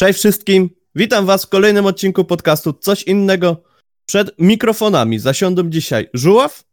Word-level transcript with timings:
Cześć 0.00 0.18
wszystkim, 0.18 0.70
witam 0.94 1.26
was 1.26 1.44
w 1.44 1.48
kolejnym 1.48 1.86
odcinku 1.86 2.24
podcastu 2.24 2.72
Coś 2.72 3.02
innego. 3.02 3.62
Przed 4.06 4.38
mikrofonami 4.38 5.18
zasiądą 5.18 5.70
dzisiaj 5.70 6.08
Żuław 6.14 6.64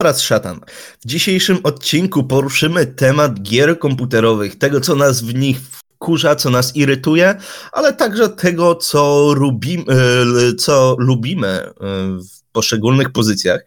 oraz 0.00 0.20
Szatan. 0.20 0.60
W 1.00 1.06
dzisiejszym 1.06 1.58
odcinku 1.62 2.24
poruszymy 2.24 2.86
temat 2.86 3.42
gier 3.42 3.78
komputerowych, 3.78 4.58
tego 4.58 4.80
co 4.80 4.94
nas 4.94 5.22
w 5.22 5.34
nich 5.34 5.60
wkurza, 5.60 6.36
co 6.36 6.50
nas 6.50 6.76
irytuje, 6.76 7.34
ale 7.72 7.92
także 7.92 8.28
tego 8.28 8.74
co, 8.74 9.32
lubim, 9.32 9.84
e, 9.88 10.54
co 10.54 10.96
lubimy 10.98 11.48
e, 11.48 11.72
w 12.18 12.52
poszczególnych 12.52 13.12
pozycjach. 13.12 13.64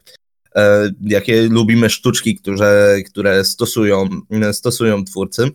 E, 0.55 0.89
jakie 1.02 1.41
lubimy 1.50 1.89
sztuczki, 1.89 2.36
które, 2.36 2.97
które 3.09 3.45
stosują, 3.45 4.09
stosują 4.52 5.05
twórcy. 5.05 5.52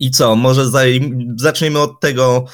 I 0.00 0.10
co, 0.10 0.36
może 0.36 0.64
zaczniemy 1.36 1.78
od 1.78 2.00
tego 2.00 2.44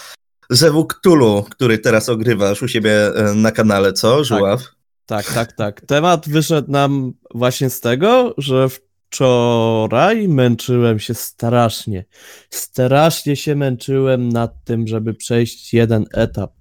Zewu 0.50 0.86
Cthulhu, 0.86 1.44
który 1.50 1.78
teraz 1.78 2.08
ogrywasz 2.08 2.62
u 2.62 2.68
siebie 2.68 3.14
e, 3.14 3.34
na 3.34 3.52
kanale, 3.52 3.92
co, 3.92 4.24
Żuław? 4.24 4.62
Tak, 5.06 5.26
tak, 5.26 5.34
tak, 5.34 5.52
tak. 5.52 5.80
Temat 5.80 6.28
wyszedł 6.28 6.70
nam 6.70 7.12
właśnie 7.34 7.70
z 7.70 7.80
tego, 7.80 8.34
że 8.38 8.68
wczoraj 8.68 10.28
męczyłem 10.28 10.98
się 10.98 11.14
strasznie. 11.14 12.04
Strasznie 12.50 13.36
się 13.36 13.54
męczyłem 13.54 14.28
nad 14.28 14.64
tym, 14.64 14.86
żeby 14.86 15.14
przejść 15.14 15.74
jeden 15.74 16.04
etap. 16.12 16.52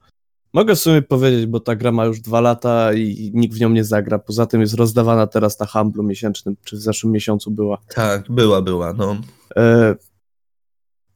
Mogę 0.53 0.75
w 0.75 0.79
sumie 0.79 1.01
powiedzieć, 1.01 1.45
bo 1.45 1.59
ta 1.59 1.75
gra 1.75 1.91
ma 1.91 2.05
już 2.05 2.19
dwa 2.19 2.41
lata 2.41 2.93
i 2.93 3.31
nikt 3.33 3.55
w 3.55 3.59
nią 3.59 3.69
nie 3.69 3.83
zagra. 3.83 4.19
Poza 4.19 4.45
tym 4.45 4.61
jest 4.61 4.73
rozdawana 4.73 5.27
teraz 5.27 5.59
na 5.59 5.65
handlu 5.65 6.03
miesięcznym, 6.03 6.55
czy 6.63 6.75
w 6.75 6.79
zeszłym 6.79 7.13
miesiącu 7.13 7.51
była. 7.51 7.77
Tak, 7.95 8.31
była, 8.31 8.61
była, 8.61 8.93
no. 8.93 9.17
E, 9.55 9.95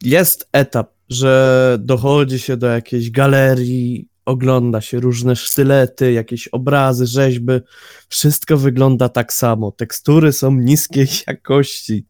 jest 0.03 0.49
etap, 0.52 0.91
że 1.09 1.77
dochodzi 1.81 2.40
się 2.40 2.57
do 2.57 2.67
jakiejś 2.67 3.12
galerii, 3.12 4.09
ogląda 4.26 4.81
się 4.81 4.99
różne 4.99 5.35
sztylety, 5.35 6.12
jakieś 6.12 6.48
obrazy, 6.48 7.05
rzeźby. 7.07 7.54
Wszystko 8.10 8.57
wygląda 8.57 9.10
tak 9.10 9.34
samo. 9.34 9.71
Tekstury 9.71 10.34
są 10.34 10.51
niskiej 10.51 11.07
jakości. 11.27 12.05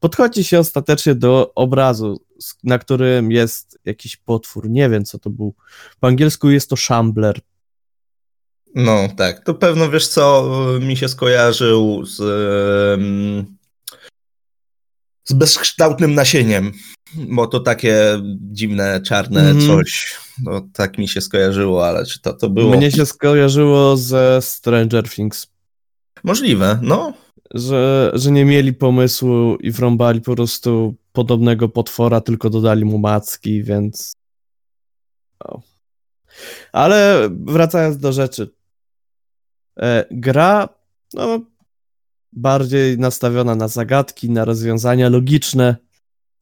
Podchodzi 0.00 0.44
się 0.44 0.58
ostatecznie 0.58 1.14
do 1.14 1.54
obrazu, 1.54 2.20
na 2.64 2.78
którym 2.78 3.32
jest 3.32 3.78
jakiś 3.84 4.16
potwór. 4.16 4.70
Nie 4.70 4.88
wiem, 4.90 5.04
co 5.04 5.18
to 5.18 5.30
był. 5.30 5.54
Po 6.00 6.06
angielsku 6.06 6.50
jest 6.50 6.70
to 6.70 6.76
Shambler. 6.76 7.40
No 8.74 9.08
tak, 9.16 9.44
to 9.44 9.54
pewno 9.54 9.90
wiesz 9.90 10.08
co, 10.08 10.50
mi 10.80 10.96
się 10.96 11.08
skojarzył 11.08 12.04
z, 12.06 12.20
z 15.28 15.32
bezkształtnym 15.32 16.14
nasieniem, 16.14 16.72
bo 17.14 17.46
to 17.46 17.60
takie 17.60 18.22
dziwne, 18.40 19.00
czarne 19.00 19.50
mm. 19.50 19.66
coś. 19.66 20.16
No, 20.42 20.68
tak 20.72 20.98
mi 20.98 21.08
się 21.08 21.20
skojarzyło, 21.20 21.86
ale 21.86 22.06
czy 22.06 22.20
to, 22.20 22.32
to 22.32 22.50
było. 22.50 22.76
Mnie 22.76 22.90
się 22.90 23.06
skojarzyło 23.06 23.96
ze 23.96 24.42
Stranger 24.42 25.08
Things. 25.08 25.46
Możliwe, 26.24 26.78
no. 26.82 27.12
Że, 27.54 28.10
że 28.14 28.30
nie 28.30 28.44
mieli 28.44 28.72
pomysłu 28.72 29.56
i 29.56 29.70
wrąbali 29.70 30.20
po 30.20 30.36
prostu 30.36 30.94
podobnego 31.12 31.68
potwora, 31.68 32.20
tylko 32.20 32.50
dodali 32.50 32.84
mu 32.84 32.98
macki, 32.98 33.62
więc. 33.62 34.12
O. 35.40 35.60
Ale 36.72 37.28
wracając 37.30 37.98
do 37.98 38.12
rzeczy. 38.12 38.50
E, 39.80 40.04
gra, 40.10 40.68
no, 41.14 41.40
bardziej 42.32 42.98
nastawiona 42.98 43.54
na 43.54 43.68
zagadki, 43.68 44.30
na 44.30 44.44
rozwiązania 44.44 45.08
logiczne, 45.08 45.76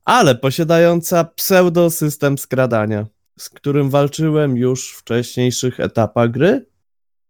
ale 0.05 0.35
posiadająca 0.35 1.25
pseudosystem 1.25 2.39
skradania, 2.39 3.07
z 3.39 3.51
którym 3.51 3.91
walczyłem 3.91 4.57
już 4.57 4.93
w 4.93 4.99
wcześniejszych 4.99 5.81
etapach 5.81 6.31
gry, 6.31 6.67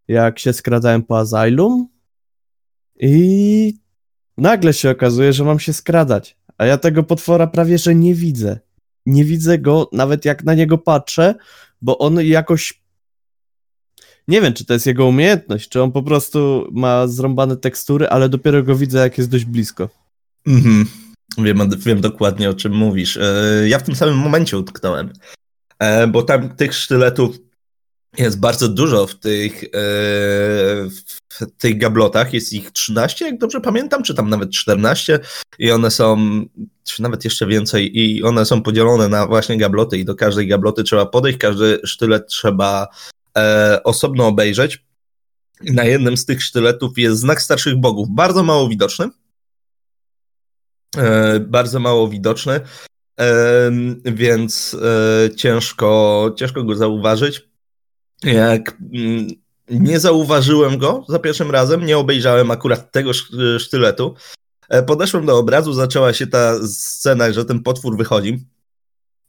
jak 0.08 0.38
się 0.38 0.52
skradałem 0.52 1.02
po 1.02 1.18
Asylum 1.18 1.88
i 3.00 3.74
nagle 4.36 4.72
się 4.72 4.90
okazuje, 4.90 5.32
że 5.32 5.44
mam 5.44 5.58
się 5.58 5.72
skradać, 5.72 6.36
a 6.58 6.66
ja 6.66 6.78
tego 6.78 7.02
potwora 7.02 7.46
prawie 7.46 7.78
że 7.78 7.94
nie 7.94 8.14
widzę. 8.14 8.58
Nie 9.06 9.24
widzę 9.24 9.58
go 9.58 9.88
nawet 9.92 10.24
jak 10.24 10.44
na 10.44 10.54
niego 10.54 10.78
patrzę, 10.78 11.34
bo 11.82 11.98
on 11.98 12.20
jakoś 12.24 12.85
nie 14.28 14.40
wiem, 14.40 14.52
czy 14.52 14.64
to 14.64 14.72
jest 14.72 14.86
jego 14.86 15.06
umiejętność, 15.06 15.68
czy 15.68 15.82
on 15.82 15.92
po 15.92 16.02
prostu 16.02 16.68
ma 16.72 17.06
zrąbane 17.06 17.56
tekstury, 17.56 18.08
ale 18.08 18.28
dopiero 18.28 18.62
go 18.62 18.76
widzę, 18.76 18.98
jak 18.98 19.18
jest 19.18 19.30
dość 19.30 19.44
blisko. 19.44 19.88
Mhm. 20.46 20.86
Wiem, 21.38 21.70
wiem 21.78 22.00
dokładnie 22.00 22.50
o 22.50 22.54
czym 22.54 22.72
mówisz. 22.72 23.16
E, 23.16 23.68
ja 23.68 23.78
w 23.78 23.82
tym 23.82 23.94
samym 23.94 24.16
momencie 24.16 24.58
utknąłem, 24.58 25.12
e, 25.78 26.06
bo 26.06 26.22
tam 26.22 26.56
tych 26.56 26.74
sztyletów 26.74 27.36
jest 28.18 28.40
bardzo 28.40 28.68
dużo 28.68 29.06
w 29.06 29.14
tych, 29.14 29.64
e, 29.64 29.68
w 31.28 31.46
tych 31.58 31.78
gablotach. 31.78 32.34
Jest 32.34 32.52
ich 32.52 32.70
13, 32.70 33.24
jak 33.24 33.38
dobrze 33.38 33.60
pamiętam, 33.60 34.02
czy 34.02 34.14
tam 34.14 34.30
nawet 34.30 34.50
14 34.50 35.18
i 35.58 35.70
one 35.70 35.90
są, 35.90 36.16
czy 36.84 37.02
nawet 37.02 37.24
jeszcze 37.24 37.46
więcej 37.46 37.98
i 37.98 38.22
one 38.22 38.46
są 38.46 38.62
podzielone 38.62 39.08
na 39.08 39.26
właśnie 39.26 39.58
gabloty 39.58 39.98
i 39.98 40.04
do 40.04 40.14
każdej 40.14 40.46
gabloty 40.46 40.84
trzeba 40.84 41.06
podejść, 41.06 41.38
każdy 41.38 41.78
sztylet 41.84 42.26
trzeba 42.26 42.88
osobno 43.84 44.26
obejrzeć. 44.26 44.84
Na 45.60 45.84
jednym 45.84 46.16
z 46.16 46.24
tych 46.24 46.42
sztyletów 46.42 46.98
jest 46.98 47.20
znak 47.20 47.42
starszych 47.42 47.76
bogów, 47.76 48.08
bardzo 48.10 48.42
mało 48.42 48.68
widoczny 48.68 49.08
E, 50.96 51.40
bardzo 51.40 51.80
mało 51.80 52.08
widoczny, 52.08 52.60
e, 53.20 53.70
więc 54.04 54.76
e, 54.82 55.34
ciężko, 55.34 56.34
ciężko 56.36 56.64
go 56.64 56.76
zauważyć. 56.76 57.48
Jak 58.22 58.76
mm, 58.94 59.26
nie 59.70 60.00
zauważyłem 60.00 60.78
go 60.78 61.04
za 61.08 61.18
pierwszym 61.18 61.50
razem, 61.50 61.86
nie 61.86 61.98
obejrzałem 61.98 62.50
akurat 62.50 62.92
tego 62.92 63.10
sztyletu. 63.58 64.14
Podeszłem 64.86 65.26
do 65.26 65.38
obrazu, 65.38 65.72
zaczęła 65.72 66.12
się 66.12 66.26
ta 66.26 66.66
scena, 66.66 67.32
że 67.32 67.44
ten 67.44 67.62
potwór 67.62 67.96
wychodzi. 67.96 68.46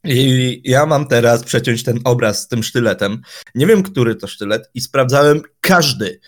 I 0.04 0.60
ja 0.64 0.86
mam 0.86 1.06
teraz 1.06 1.44
przeciąć 1.44 1.82
ten 1.82 2.00
obraz 2.04 2.42
z 2.42 2.48
tym 2.48 2.62
sztyletem. 2.62 3.20
Nie 3.54 3.66
wiem, 3.66 3.82
który 3.82 4.14
to 4.14 4.26
sztylet, 4.26 4.70
i 4.74 4.80
sprawdzałem 4.80 5.42
każdy, 5.60 6.20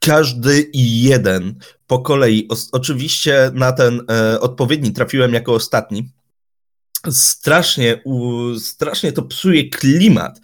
każdy 0.00 0.60
i 0.60 1.02
jeden 1.02 1.54
po 1.86 1.98
kolei. 1.98 2.48
O, 2.48 2.56
oczywiście 2.72 3.50
na 3.54 3.72
ten 3.72 4.00
e, 4.10 4.40
odpowiedni 4.40 4.92
trafiłem 4.92 5.34
jako 5.34 5.54
ostatni. 5.54 6.12
Strasznie, 7.10 8.00
u, 8.04 8.40
strasznie 8.58 9.12
to 9.12 9.22
psuje 9.22 9.68
klimat. 9.68 10.40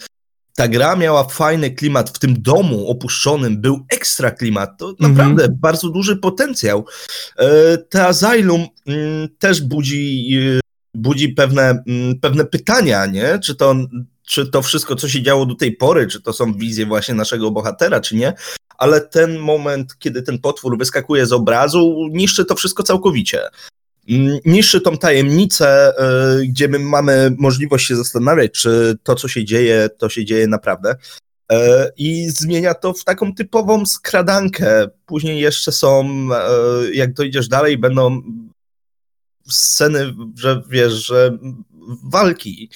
Ta 0.56 0.68
gra 0.68 0.96
miała 0.96 1.24
fajny 1.24 1.70
klimat 1.70 2.10
w 2.10 2.18
tym 2.18 2.42
domu 2.42 2.88
opuszczonym, 2.88 3.60
był 3.60 3.86
ekstra 3.88 4.30
klimat. 4.30 4.78
To 4.78 4.88
mhm. 4.88 5.12
naprawdę 5.12 5.48
bardzo 5.48 5.88
duży 5.88 6.16
potencjał. 6.16 6.86
E, 7.36 7.78
te 7.78 8.06
Asylum 8.06 8.66
mm, 8.86 9.28
też 9.38 9.60
budzi, 9.60 10.30
e, 10.56 10.60
budzi 10.98 11.28
pewne, 11.28 11.82
mm, 11.86 12.20
pewne 12.20 12.44
pytania, 12.44 13.06
nie? 13.06 13.38
Czy 13.38 13.54
to 13.54 13.74
czy 14.28 14.46
to 14.46 14.62
wszystko, 14.62 14.96
co 14.96 15.08
się 15.08 15.22
działo 15.22 15.46
do 15.46 15.54
tej 15.54 15.76
pory, 15.76 16.06
czy 16.06 16.22
to 16.22 16.32
są 16.32 16.54
wizje 16.54 16.86
właśnie 16.86 17.14
naszego 17.14 17.50
bohatera, 17.50 18.00
czy 18.00 18.16
nie, 18.16 18.32
ale 18.78 19.00
ten 19.00 19.38
moment, 19.38 19.98
kiedy 19.98 20.22
ten 20.22 20.38
potwór 20.38 20.78
wyskakuje 20.78 21.26
z 21.26 21.32
obrazu, 21.32 22.08
niszczy 22.10 22.44
to 22.44 22.54
wszystko 22.54 22.82
całkowicie. 22.82 23.40
Mm, 24.08 24.38
niszczy 24.44 24.80
tą 24.80 24.96
tajemnicę, 24.96 25.92
y, 26.40 26.46
gdzie 26.46 26.68
my 26.68 26.78
mamy 26.78 27.34
możliwość 27.38 27.86
się 27.86 27.96
zastanawiać, 27.96 28.52
czy 28.52 28.98
to, 29.02 29.14
co 29.14 29.28
się 29.28 29.44
dzieje, 29.44 29.88
to 29.98 30.08
się 30.08 30.24
dzieje 30.24 30.46
naprawdę. 30.46 30.96
Y, 31.52 31.56
I 31.96 32.30
zmienia 32.30 32.74
to 32.74 32.92
w 32.92 33.04
taką 33.04 33.34
typową 33.34 33.86
skradankę. 33.86 34.88
Później 35.06 35.40
jeszcze 35.40 35.72
są, 35.72 36.04
y, 36.82 36.94
jak 36.94 37.12
dojdziesz 37.12 37.48
dalej, 37.48 37.78
będą 37.78 38.22
sceny, 39.50 40.14
że 40.36 40.62
wiesz, 40.70 40.92
że 40.92 41.38
walki, 42.04 42.70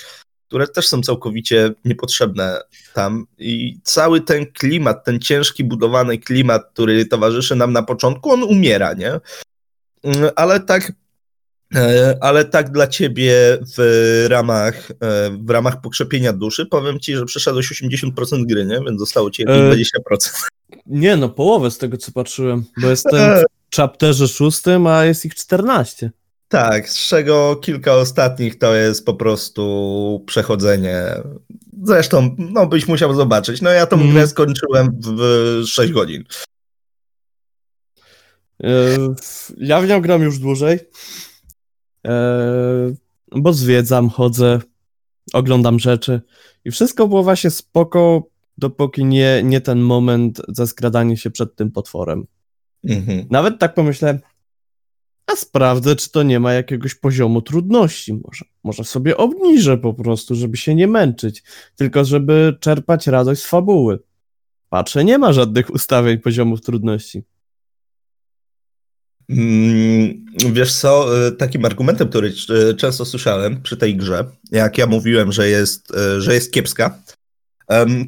które 0.53 0.69
też 0.69 0.89
są 0.89 1.03
całkowicie 1.03 1.75
niepotrzebne 1.85 2.61
tam. 2.95 3.27
I 3.39 3.79
cały 3.83 4.21
ten 4.21 4.47
klimat, 4.47 5.05
ten 5.05 5.21
ciężki 5.21 5.65
budowany 5.65 6.19
klimat, 6.19 6.71
który 6.73 7.07
towarzyszy 7.07 7.57
nam 7.57 7.73
na 7.73 7.83
początku, 7.83 8.31
on 8.31 8.43
umiera, 8.43 8.93
nie? 8.93 9.21
Mm, 10.03 10.31
ale 10.37 10.61
tak, 10.61 10.93
e, 11.75 12.17
ale 12.21 12.45
tak 12.45 12.71
dla 12.71 12.87
ciebie 12.87 13.59
w 13.77 14.27
ramach, 14.31 14.91
e, 14.91 15.31
w 15.45 15.51
ramach 15.51 15.81
pokrzepienia 15.81 16.33
duszy, 16.33 16.67
powiem 16.67 17.01
ci, 17.01 17.17
że 17.17 17.25
przeszedłeś 17.25 17.73
80% 17.73 18.47
gry, 18.47 18.67
nie? 18.67 18.81
Więc 18.87 19.01
zostało 19.01 19.31
ci 19.31 19.43
jakieś 19.43 19.91
20%. 19.91 20.49
E, 20.73 20.77
nie, 20.87 21.17
no 21.17 21.29
połowę 21.29 21.71
z 21.71 21.79
tego, 21.79 21.97
co 21.97 22.13
patrzyłem, 22.13 22.65
bo 22.77 22.91
jestem 22.91 23.45
w 23.71 23.77
chapterze 23.77 24.29
szóstym, 24.29 24.87
a 24.87 25.05
jest 25.05 25.25
ich 25.25 25.35
14. 25.35 26.11
Tak, 26.53 26.89
z 26.89 27.09
czego 27.09 27.57
kilka 27.57 27.95
ostatnich 27.95 28.59
to 28.59 28.75
jest 28.75 29.07
po 29.07 29.15
prostu 29.15 30.25
przechodzenie. 30.27 31.05
Zresztą, 31.83 32.37
no 32.39 32.67
byś 32.67 32.89
musiał 32.89 33.15
zobaczyć. 33.15 33.63
No 33.63 33.71
ja 33.71 33.87
tą 33.87 33.97
mm. 33.97 34.13
grę 34.13 34.29
skończyłem 34.29 35.01
w 35.01 35.63
6 35.67 35.93
godzin. 35.93 36.25
E, 38.65 38.69
ja 39.57 39.81
w 39.81 39.89
nią 39.89 40.01
gram 40.01 40.23
już 40.23 40.39
dłużej, 40.39 40.79
e, 42.07 42.95
bo 43.37 43.53
zwiedzam, 43.53 44.09
chodzę, 44.09 44.61
oglądam 45.33 45.79
rzeczy 45.79 46.21
i 46.65 46.71
wszystko 46.71 47.09
było 47.09 47.23
właśnie 47.23 47.51
spoko, 47.51 48.27
dopóki 48.59 49.05
nie, 49.05 49.43
nie 49.45 49.61
ten 49.61 49.81
moment 49.81 50.43
za 50.49 50.67
skradanie 50.67 51.17
się 51.17 51.31
przed 51.31 51.57
tym 51.57 51.71
potworem. 51.71 52.27
Mhm. 52.85 53.27
Nawet 53.31 53.59
tak 53.59 53.75
pomyślałem, 53.75 54.19
a 55.27 55.37
sprawdzę, 55.37 55.97
czy 55.97 56.11
to 56.11 56.23
nie 56.23 56.41
ma 56.41 56.53
jakiegoś 56.53 56.95
poziomu 56.95 57.43
trudności. 57.43 58.15
Może, 58.15 58.45
może 58.65 58.85
sobie 58.85 59.17
obniżę 59.17 59.79
po 59.79 59.95
prostu, 59.95 60.35
żeby 60.35 60.57
się 60.57 60.75
nie 60.75 60.89
męczyć, 60.89 61.43
tylko 61.77 62.05
żeby 62.05 62.57
czerpać 62.61 63.07
radość 63.07 63.43
z 63.43 63.47
fabuły. 63.47 63.99
Patrzę, 64.69 65.05
nie 65.05 65.19
ma 65.19 65.33
żadnych 65.33 65.71
ustawień 65.71 66.19
poziomów 66.19 66.61
trudności. 66.61 67.25
Mm, 69.29 70.25
wiesz 70.53 70.75
co, 70.75 71.27
y, 71.27 71.33
takim 71.33 71.65
argumentem, 71.65 72.09
który 72.09 72.33
y, 72.71 72.75
często 72.75 73.05
słyszałem 73.05 73.63
przy 73.63 73.77
tej 73.77 73.97
grze, 73.97 74.25
jak 74.51 74.79
ja 74.79 74.87
mówiłem, 74.87 75.33
że 75.33 75.49
jest, 75.49 75.91
y, 75.91 76.21
że 76.21 76.35
jest 76.35 76.53
kiepska, 76.53 77.03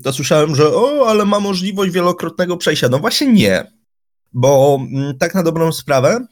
to 0.02 0.12
słyszałem, 0.12 0.56
że 0.56 0.74
o, 0.74 1.08
ale 1.08 1.24
ma 1.24 1.40
możliwość 1.40 1.92
wielokrotnego 1.92 2.56
przejścia. 2.56 2.88
No 2.88 2.98
właśnie 2.98 3.32
nie, 3.32 3.72
bo 4.32 4.78
mm, 4.92 5.18
tak 5.18 5.34
na 5.34 5.42
dobrą 5.42 5.72
sprawę, 5.72 6.26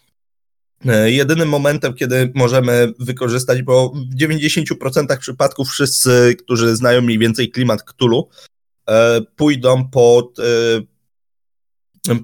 jedynym 1.05 1.49
momentem, 1.49 1.95
kiedy 1.95 2.33
możemy 2.35 2.93
wykorzystać, 2.99 3.63
bo 3.63 3.89
w 3.89 4.17
90% 4.17 5.19
przypadków 5.19 5.69
wszyscy, 5.69 6.37
którzy 6.39 6.77
znają 6.77 7.03
mniej 7.03 7.19
więcej 7.19 7.51
klimat 7.51 7.83
Cthulhu, 7.83 8.29
pójdą 9.37 9.89
pod, 9.91 10.37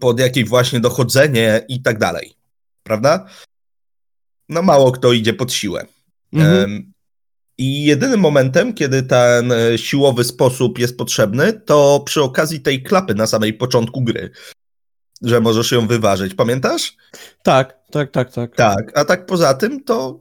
pod 0.00 0.20
jakieś 0.20 0.44
właśnie 0.44 0.80
dochodzenie 0.80 1.64
i 1.68 1.82
tak 1.82 1.98
dalej 1.98 2.38
prawda? 2.88 3.26
No 4.48 4.62
mało 4.62 4.92
kto 4.92 5.12
idzie 5.12 5.34
pod 5.34 5.52
siłę. 5.52 5.86
Mhm. 6.32 6.92
I 7.58 7.84
jedynym 7.84 8.20
momentem, 8.20 8.74
kiedy 8.74 9.02
ten 9.02 9.52
e, 9.52 9.78
siłowy 9.78 10.24
sposób 10.24 10.78
jest 10.78 10.96
potrzebny, 10.96 11.52
to 11.52 12.02
przy 12.06 12.22
okazji 12.22 12.60
tej 12.60 12.82
klapy 12.82 13.14
na 13.14 13.26
samej 13.26 13.54
początku 13.54 14.00
gry, 14.00 14.30
że 15.22 15.40
możesz 15.40 15.72
ją 15.72 15.86
wyważyć. 15.86 16.34
Pamiętasz? 16.34 16.96
Tak, 17.42 17.78
tak, 17.90 18.10
tak, 18.10 18.32
tak. 18.32 18.56
Tak, 18.56 18.98
a 18.98 19.04
tak 19.04 19.26
poza 19.26 19.54
tym 19.54 19.84
to 19.84 20.20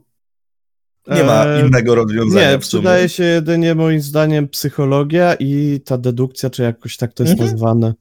nie 1.08 1.24
ma 1.24 1.44
innego 1.66 1.94
rozwiązania. 1.94 2.52
Nie, 2.52 2.58
przydaje 2.58 3.08
się 3.08 3.24
jedynie 3.24 3.74
moim 3.74 4.00
zdaniem 4.00 4.48
psychologia 4.48 5.34
i 5.34 5.80
ta 5.84 5.98
dedukcja, 5.98 6.50
czy 6.50 6.62
jakoś 6.62 6.96
tak 6.96 7.12
to 7.12 7.22
jest 7.22 7.32
mhm. 7.32 7.50
nazwane. 7.50 7.94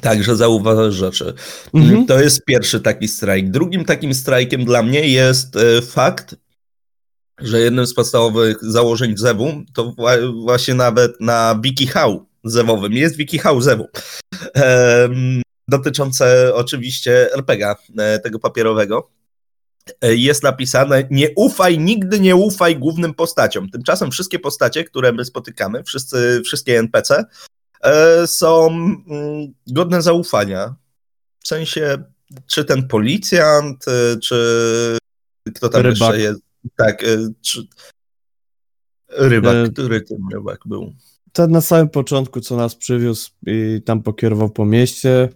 Także 0.00 0.36
zauważasz 0.36 0.94
rzeczy. 0.94 1.34
Mhm. 1.74 2.06
To 2.06 2.20
jest 2.20 2.44
pierwszy 2.44 2.80
taki 2.80 3.08
strajk. 3.08 3.50
Drugim 3.50 3.84
takim 3.84 4.14
strajkiem 4.14 4.64
dla 4.64 4.82
mnie 4.82 5.08
jest 5.08 5.56
e, 5.56 5.82
fakt, 5.82 6.36
że 7.40 7.60
jednym 7.60 7.86
z 7.86 7.94
podstawowych 7.94 8.56
założeń 8.62 9.16
Zewu 9.16 9.52
to 9.74 9.94
właśnie 10.44 10.74
nawet 10.74 11.20
na 11.20 11.60
WikiHow 11.62 12.20
zewowym 12.44 12.92
jest 12.92 13.16
WikiHow 13.16 13.62
Zewu. 13.62 13.86
Dotyczące 15.68 16.54
oczywiście 16.54 17.34
RPGa, 17.34 17.76
e, 17.98 18.18
tego 18.18 18.38
papierowego. 18.38 19.10
E, 20.00 20.14
jest 20.14 20.42
napisane: 20.42 21.08
Nie 21.10 21.28
ufaj, 21.36 21.78
nigdy 21.78 22.20
nie 22.20 22.36
ufaj 22.36 22.76
głównym 22.76 23.14
postaciom. 23.14 23.70
Tymczasem 23.70 24.10
wszystkie 24.10 24.38
postacie, 24.38 24.84
które 24.84 25.12
my 25.12 25.24
spotykamy, 25.24 25.84
wszyscy, 25.84 26.42
wszystkie 26.44 26.78
NPC, 26.78 27.24
E, 27.80 28.26
są 28.26 28.66
mm, 28.66 29.54
godne 29.66 30.02
zaufania. 30.02 30.74
W 31.40 31.48
sensie, 31.48 31.98
czy 32.46 32.64
ten 32.64 32.88
policjant, 32.88 33.84
czy 34.22 34.98
kto 35.54 35.68
tam 35.68 35.82
rybak. 35.82 36.00
jeszcze 36.00 36.20
jest. 36.20 36.40
Tak, 36.76 37.04
czy... 37.40 37.66
Rybak, 39.08 39.56
e... 39.56 39.70
który 39.70 40.00
ten 40.00 40.18
rybak 40.32 40.60
był? 40.66 40.94
Ten 41.32 41.50
na 41.50 41.60
samym 41.60 41.88
początku, 41.88 42.40
co 42.40 42.56
nas 42.56 42.74
przywiózł 42.74 43.30
i 43.46 43.82
tam 43.84 44.02
pokierował 44.02 44.50
po 44.50 44.64
mieście. 44.64 45.28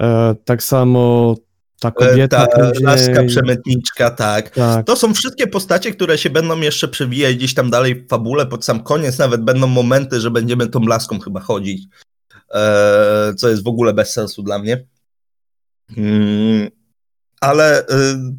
E, 0.00 0.34
tak 0.44 0.62
samo 0.62 1.34
ta 1.80 1.90
kobieta. 1.90 2.46
Ta 2.46 2.70
laska 2.82 3.24
przemytniczka, 3.24 4.10
tak. 4.10 4.50
tak. 4.50 4.86
To 4.86 4.96
są 4.96 5.14
wszystkie 5.14 5.46
postacie, 5.46 5.92
które 5.92 6.18
się 6.18 6.30
będą 6.30 6.60
jeszcze 6.60 6.88
przewijać 6.88 7.36
gdzieś 7.36 7.54
tam 7.54 7.70
dalej 7.70 7.94
w 7.94 8.08
fabule, 8.08 8.46
pod 8.46 8.64
sam 8.64 8.82
koniec 8.82 9.18
nawet 9.18 9.44
będą 9.44 9.66
momenty, 9.66 10.20
że 10.20 10.30
będziemy 10.30 10.66
tą 10.66 10.80
laską 10.80 11.20
chyba 11.20 11.40
chodzić, 11.40 11.82
e, 12.54 13.34
co 13.36 13.48
jest 13.48 13.64
w 13.64 13.68
ogóle 13.68 13.92
bez 13.92 14.12
sensu 14.12 14.42
dla 14.42 14.58
mnie. 14.58 14.86
Mm, 15.96 16.70
ale 17.40 17.86
e, 17.86 17.86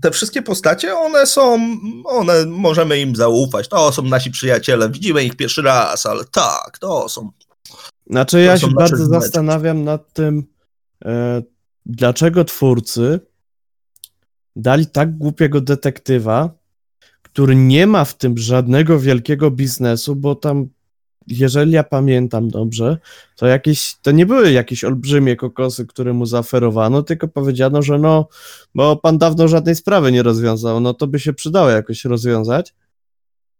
te 0.01 0.12
wszystkie 0.12 0.42
postacie, 0.42 0.95
one 0.95 1.27
są, 1.27 1.59
one 2.06 2.45
możemy 2.45 3.00
im 3.00 3.15
zaufać. 3.15 3.68
To 3.68 3.92
są 3.92 4.01
nasi 4.01 4.31
przyjaciele, 4.31 4.89
widzimy 4.89 5.24
ich 5.24 5.36
pierwszy 5.36 5.62
raz, 5.62 6.06
ale 6.06 6.25
tak, 6.25 6.77
to 6.80 7.09
są. 7.09 7.30
Znaczy, 8.09 8.42
ja 8.42 8.59
się 8.59 8.68
bardzo 8.68 9.06
zastanawiam 9.06 9.83
nad 9.83 10.13
tym, 10.13 10.38
e, 10.39 10.56
dlaczego 11.86 12.44
twórcy 12.44 13.20
dali 14.56 14.88
tak 14.88 15.18
głupiego 15.18 15.62
detektywa, 15.62 16.50
który 17.22 17.56
nie 17.56 17.88
ma 17.88 18.06
w 18.06 18.18
tym 18.18 18.38
żadnego 18.38 19.00
wielkiego 19.00 19.52
biznesu, 19.52 20.16
bo 20.16 20.36
tam, 20.36 20.68
jeżeli 21.28 21.72
ja 21.72 21.84
pamiętam 21.84 22.50
dobrze, 22.50 22.98
to 23.36 23.48
jakieś, 23.48 23.96
to 24.02 24.12
nie 24.12 24.26
były 24.26 24.52
jakieś 24.52 24.84
olbrzymie 24.84 25.36
kokosy, 25.36 25.86
które 25.86 26.14
mu 26.14 26.26
zaoferowano, 26.26 27.04
tylko 27.04 27.28
powiedziano, 27.28 27.82
że 27.82 28.00
no, 28.00 28.28
bo 28.76 28.96
pan 28.96 29.18
dawno 29.18 29.48
żadnej 29.48 29.76
sprawy 29.76 30.12
nie 30.12 30.24
rozwiązał, 30.24 30.80
no 30.80 30.94
to 30.94 31.08
by 31.08 31.20
się 31.20 31.34
przydało 31.34 31.70
jakoś 31.70 32.06
rozwiązać. 32.06 32.74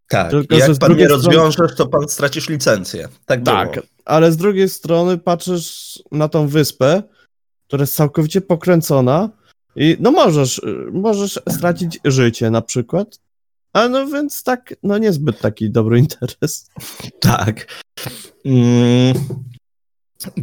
Tak, 0.10 0.32
tylko, 0.32 0.56
jak 0.56 0.78
pan 0.78 0.98
nie 0.98 1.08
rozwiążesz, 1.08 1.76
to 1.76 1.88
pan 1.88 2.10
stracisz 2.10 2.50
licencję. 2.50 3.08
Tak, 3.26 3.44
tak 3.44 3.72
było. 3.72 3.86
ale 4.06 4.32
z 4.32 4.38
drugiej 4.38 4.70
strony 4.70 5.18
patrzysz 5.18 6.00
na 6.12 6.28
tą 6.28 6.48
wyspę, 6.48 7.04
która 7.68 7.84
jest 7.84 7.96
całkowicie 7.96 8.42
pokręcona 8.42 9.30
i 9.76 9.98
no 10.00 10.12
możesz, 10.12 10.62
możesz 10.92 11.40
stracić 11.50 12.00
życie 12.06 12.50
na 12.50 12.62
przykład, 12.62 13.20
a 13.74 13.88
no 13.88 14.08
więc 14.08 14.44
tak, 14.44 14.76
no 14.84 14.98
niezbyt 14.98 15.40
taki 15.40 15.70
dobry 15.70 16.00
interes. 16.06 16.70
Tak. 17.20 17.84
Mm. 18.46 19.14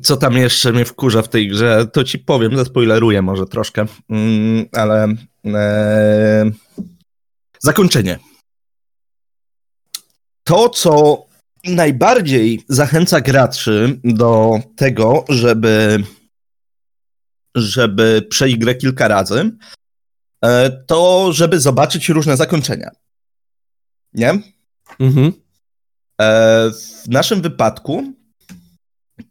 Co 0.03 0.17
tam 0.17 0.37
jeszcze 0.37 0.73
mnie 0.73 0.85
wkurza 0.85 1.23
w 1.23 1.29
tej 1.29 1.49
grze, 1.49 1.87
to 1.93 2.05
ci 2.05 2.19
powiem, 2.19 2.56
zaspoileruję 2.56 3.23
może 3.23 3.47
troszkę, 3.47 3.87
mm, 4.11 4.67
ale 4.73 5.15
e... 5.47 6.50
zakończenie. 7.61 8.19
To, 10.44 10.69
co 10.69 11.25
najbardziej 11.65 12.64
zachęca 12.69 13.21
graczy 13.21 13.99
do 14.04 14.61
tego, 14.76 15.25
żeby 15.28 16.04
żeby 17.54 18.26
przejść 18.30 18.56
grę 18.56 18.75
kilka 18.75 19.08
razy, 19.08 19.50
e, 20.44 20.70
to 20.70 21.32
żeby 21.32 21.61
zobaczyć 21.61 22.08
różne 22.08 22.37
zakończenia. 22.37 22.90
Nie? 24.12 24.38
Mhm. 25.00 25.32
E, 26.20 26.70
w 27.04 27.08
naszym 27.08 27.42
wypadku 27.42 28.14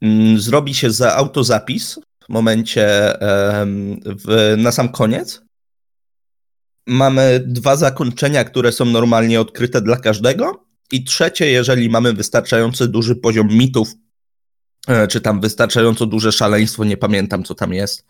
mm, 0.02 0.40
zrobi 0.40 0.74
się 0.74 0.92
za 0.92 1.16
autozapis 1.16 2.00
w 2.26 2.30
momencie 2.30 3.14
w, 4.06 4.56
na 4.58 4.72
sam 4.72 4.90
koniec. 4.90 5.42
Mamy 6.88 7.44
dwa 7.48 7.76
zakończenia, 7.76 8.44
które 8.44 8.72
są 8.72 8.86
normalnie 8.86 9.42
odkryte 9.42 9.82
dla 9.82 9.98
każdego. 9.98 10.66
I 10.92 11.04
trzecie, 11.04 11.52
jeżeli 11.52 11.90
mamy 11.90 12.14
wystarczający 12.14 12.88
duży 12.88 13.16
poziom 13.16 13.48
mitów, 13.48 13.94
czy 15.10 15.22
tam 15.22 15.42
wystarczająco 15.42 16.06
duże 16.06 16.32
szaleństwo, 16.32 16.84
nie 16.84 16.98
pamiętam 16.98 17.44
co 17.44 17.56
tam 17.56 17.74
jest, 17.74 18.06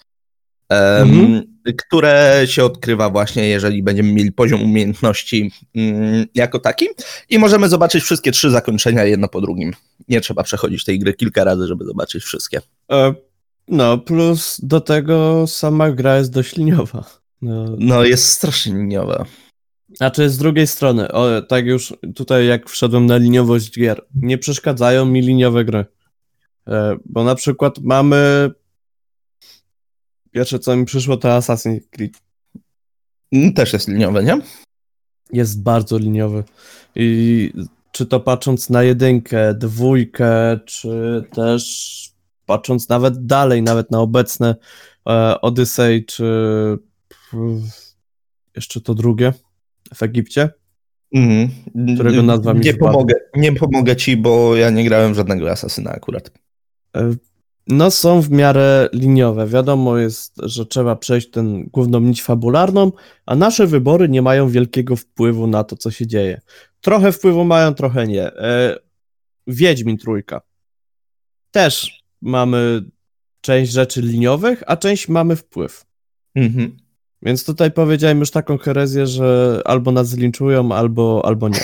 mhm. 0.70 1.44
które 1.88 2.42
się 2.46 2.65
odkrywa 2.65 3.10
właśnie, 3.10 3.48
jeżeli 3.48 3.84
będziemy 3.84 4.13
mieli 4.13 4.32
poziom 4.32 4.62
umiejętności 4.62 5.51
mm, 5.75 6.25
jako 6.36 6.60
taki 6.60 6.88
i 7.30 7.39
możemy 7.39 7.70
zobaczyć 7.70 8.03
wszystkie 8.03 8.32
trzy 8.32 8.51
zakończenia 8.51 9.03
jedno 9.03 9.27
po 9.27 9.42
drugim. 9.42 9.74
Nie 10.10 10.22
trzeba 10.22 10.44
przechodzić 10.44 10.84
tej 10.84 11.00
gry 11.00 11.13
kilka 11.13 11.44
razy, 11.44 11.68
żeby 11.68 11.86
zobaczyć 11.86 12.24
wszystkie. 12.24 12.62
E, 12.92 13.13
no, 13.68 13.98
plus 13.98 14.60
do 14.63 14.82
tego 14.82 15.48
sama 15.48 15.92
gra 15.92 16.18
jest 16.18 16.32
dość 16.32 16.56
liniowa. 16.56 17.03
No, 17.42 17.65
no 17.80 18.03
jest 18.03 18.27
strasznie 18.27 18.74
liniowa. 18.74 19.25
Znaczy 19.98 20.30
z 20.30 20.38
drugiej 20.38 20.68
strony, 20.68 21.12
o, 21.12 21.42
tak 21.42 21.65
już 21.65 21.94
tutaj 22.15 22.48
jak 22.48 22.70
wszedłem 22.70 23.06
na 23.06 23.18
liniowość 23.18 23.80
gier, 23.80 24.06
nie 24.15 24.38
przeszkadzają 24.38 25.06
mi 25.06 25.22
liniowe 25.22 25.65
gry. 25.65 25.86
E, 26.67 26.98
bo 27.05 27.24
na 27.24 27.36
przykład 27.36 27.79
mamy 27.79 28.51
Pierwsze, 30.34 30.60
co 30.60 30.75
mi 30.75 30.86
przyszło, 30.86 31.17
to 31.17 31.27
Assassin's 31.29 31.82
Creed. 31.89 32.22
Mm, 33.32 33.53
też 33.53 33.74
jest 33.74 33.88
liniowy, 33.88 34.24
nie? 34.24 34.41
Jest 35.34 35.63
bardzo 35.63 35.98
liniowy. 35.98 36.43
I 36.96 37.51
czy 37.91 38.05
to 38.05 38.20
patrząc 38.20 38.70
na 38.70 38.84
jedynkę, 38.84 39.53
dwójkę, 39.53 40.60
czy 40.65 41.24
też 41.32 42.13
patrząc 42.46 42.89
nawet 42.89 43.25
dalej, 43.25 43.62
nawet 43.62 43.91
na 43.91 44.00
obecne 44.00 44.55
e, 45.10 45.41
Odyssey, 45.41 46.05
czy 46.05 46.25
jeszcze 48.55 48.82
to 48.82 48.93
drugie 48.93 49.34
w 49.96 50.03
Egipcie. 50.03 50.50
Mhm. 51.13 51.50
Którego 51.96 52.24
nazwa 52.24 52.53
mi 52.53 52.60
nie 52.60 52.74
pomogę, 52.74 53.15
nie 53.36 53.51
pomogę 53.53 53.96
ci, 53.96 54.17
bo 54.17 54.55
ja 54.55 54.70
nie 54.70 54.84
grałem 54.84 55.13
żadnego 55.13 55.51
asasyna 55.51 55.91
akurat. 55.91 56.32
E, 56.96 57.16
No 57.68 57.92
są 57.92 58.22
w 58.22 58.30
miarę 58.30 58.90
liniowe. 58.94 59.48
Wiadomo 59.48 59.98
jest, 59.98 60.34
że 60.44 60.66
trzeba 60.66 60.96
przejść 60.96 61.30
tę 61.30 61.64
główną 61.72 62.00
nić 62.00 62.24
fabularną, 62.24 62.92
a 63.26 63.36
nasze 63.36 63.68
wybory 63.68 64.10
nie 64.10 64.22
mają 64.22 64.50
wielkiego 64.50 64.96
wpływu 64.96 65.48
na 65.48 65.64
to, 65.64 65.78
co 65.78 65.92
się 65.92 66.08
dzieje. 66.08 66.42
Trochę 66.82 67.12
wpływu 67.12 67.44
mają, 67.46 67.74
trochę 67.74 68.08
nie. 68.08 68.26
E, 68.26 68.80
Wiedźmin 69.48 69.98
trójka. 69.98 70.42
Też 71.52 72.04
mamy 72.22 72.84
część 73.42 73.72
rzeczy 73.72 74.02
liniowych, 74.02 74.64
a 74.68 74.78
część 74.78 75.08
mamy 75.10 75.36
wpływ. 75.36 75.86
Mhm. 76.36 76.78
Więc 77.22 77.46
tutaj 77.46 77.72
powiedziałem 77.72 78.20
już 78.20 78.32
taką 78.32 78.58
herezję, 78.58 79.08
że 79.08 79.62
albo 79.66 79.92
nas 79.92 80.08
zlinczują, 80.08 80.72
albo, 80.72 81.22
albo 81.26 81.50
nie. 81.50 81.60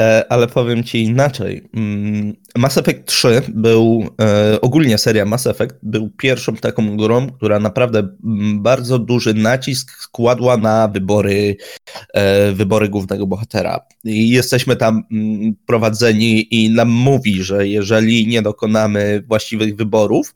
E, 0.00 0.32
ale 0.32 0.46
powiem 0.46 0.84
ci 0.84 1.02
inaczej. 1.02 1.68
Mm, 1.74 2.36
Mass 2.56 2.78
Effect 2.78 3.04
3 3.04 3.42
był, 3.48 4.08
e, 4.20 4.60
ogólnie 4.60 4.98
seria 4.98 5.24
Mass 5.24 5.46
Effect 5.46 5.74
był 5.82 6.10
pierwszą 6.10 6.56
taką 6.56 6.96
grą, 6.96 7.30
która 7.30 7.60
naprawdę 7.60 7.98
mm, 7.98 8.62
bardzo 8.62 8.98
duży 8.98 9.34
nacisk 9.34 9.90
składła 10.02 10.56
na 10.56 10.88
wybory, 10.88 11.56
e, 12.14 12.52
wybory 12.52 12.88
głównego 12.88 13.26
bohatera. 13.26 13.80
I 14.04 14.28
jesteśmy 14.28 14.76
tam 14.76 15.02
mm, 15.12 15.54
prowadzeni 15.66 16.54
i 16.54 16.70
nam 16.70 16.88
mówi, 16.88 17.42
że 17.42 17.68
jeżeli 17.68 18.26
nie 18.26 18.42
dokonamy 18.42 19.22
właściwych 19.28 19.76
wyborów, 19.76 20.34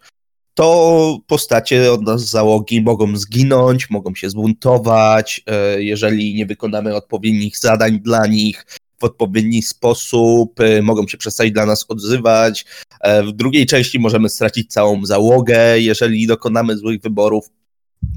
to 0.55 1.19
postacie 1.27 1.93
od 1.93 2.03
nas 2.03 2.31
załogi 2.31 2.83
mogą 2.83 3.17
zginąć, 3.17 3.91
mogą 3.91 4.15
się 4.15 4.31
zbuntować, 4.31 5.45
jeżeli 5.79 6.35
nie 6.35 6.47
wykonamy 6.47 6.95
odpowiednich 6.95 7.59
zadań 7.59 8.01
dla 8.01 8.27
nich 8.27 8.67
w 9.01 9.05
odpowiedni 9.05 9.63
sposób, 9.63 10.61
e, 10.61 10.83
mogą 10.83 11.09
się 11.09 11.19
przestać 11.19 11.53
dla 11.53 11.67
nas 11.67 11.85
odzywać. 11.89 12.65
E, 13.01 13.23
W 13.23 13.33
drugiej 13.33 13.67
części 13.67 13.99
możemy 13.99 14.29
stracić 14.29 14.73
całą 14.73 15.07
załogę, 15.07 15.81
jeżeli 15.81 16.27
dokonamy 16.27 16.77
złych 16.77 17.01
wyborów. 17.01 17.51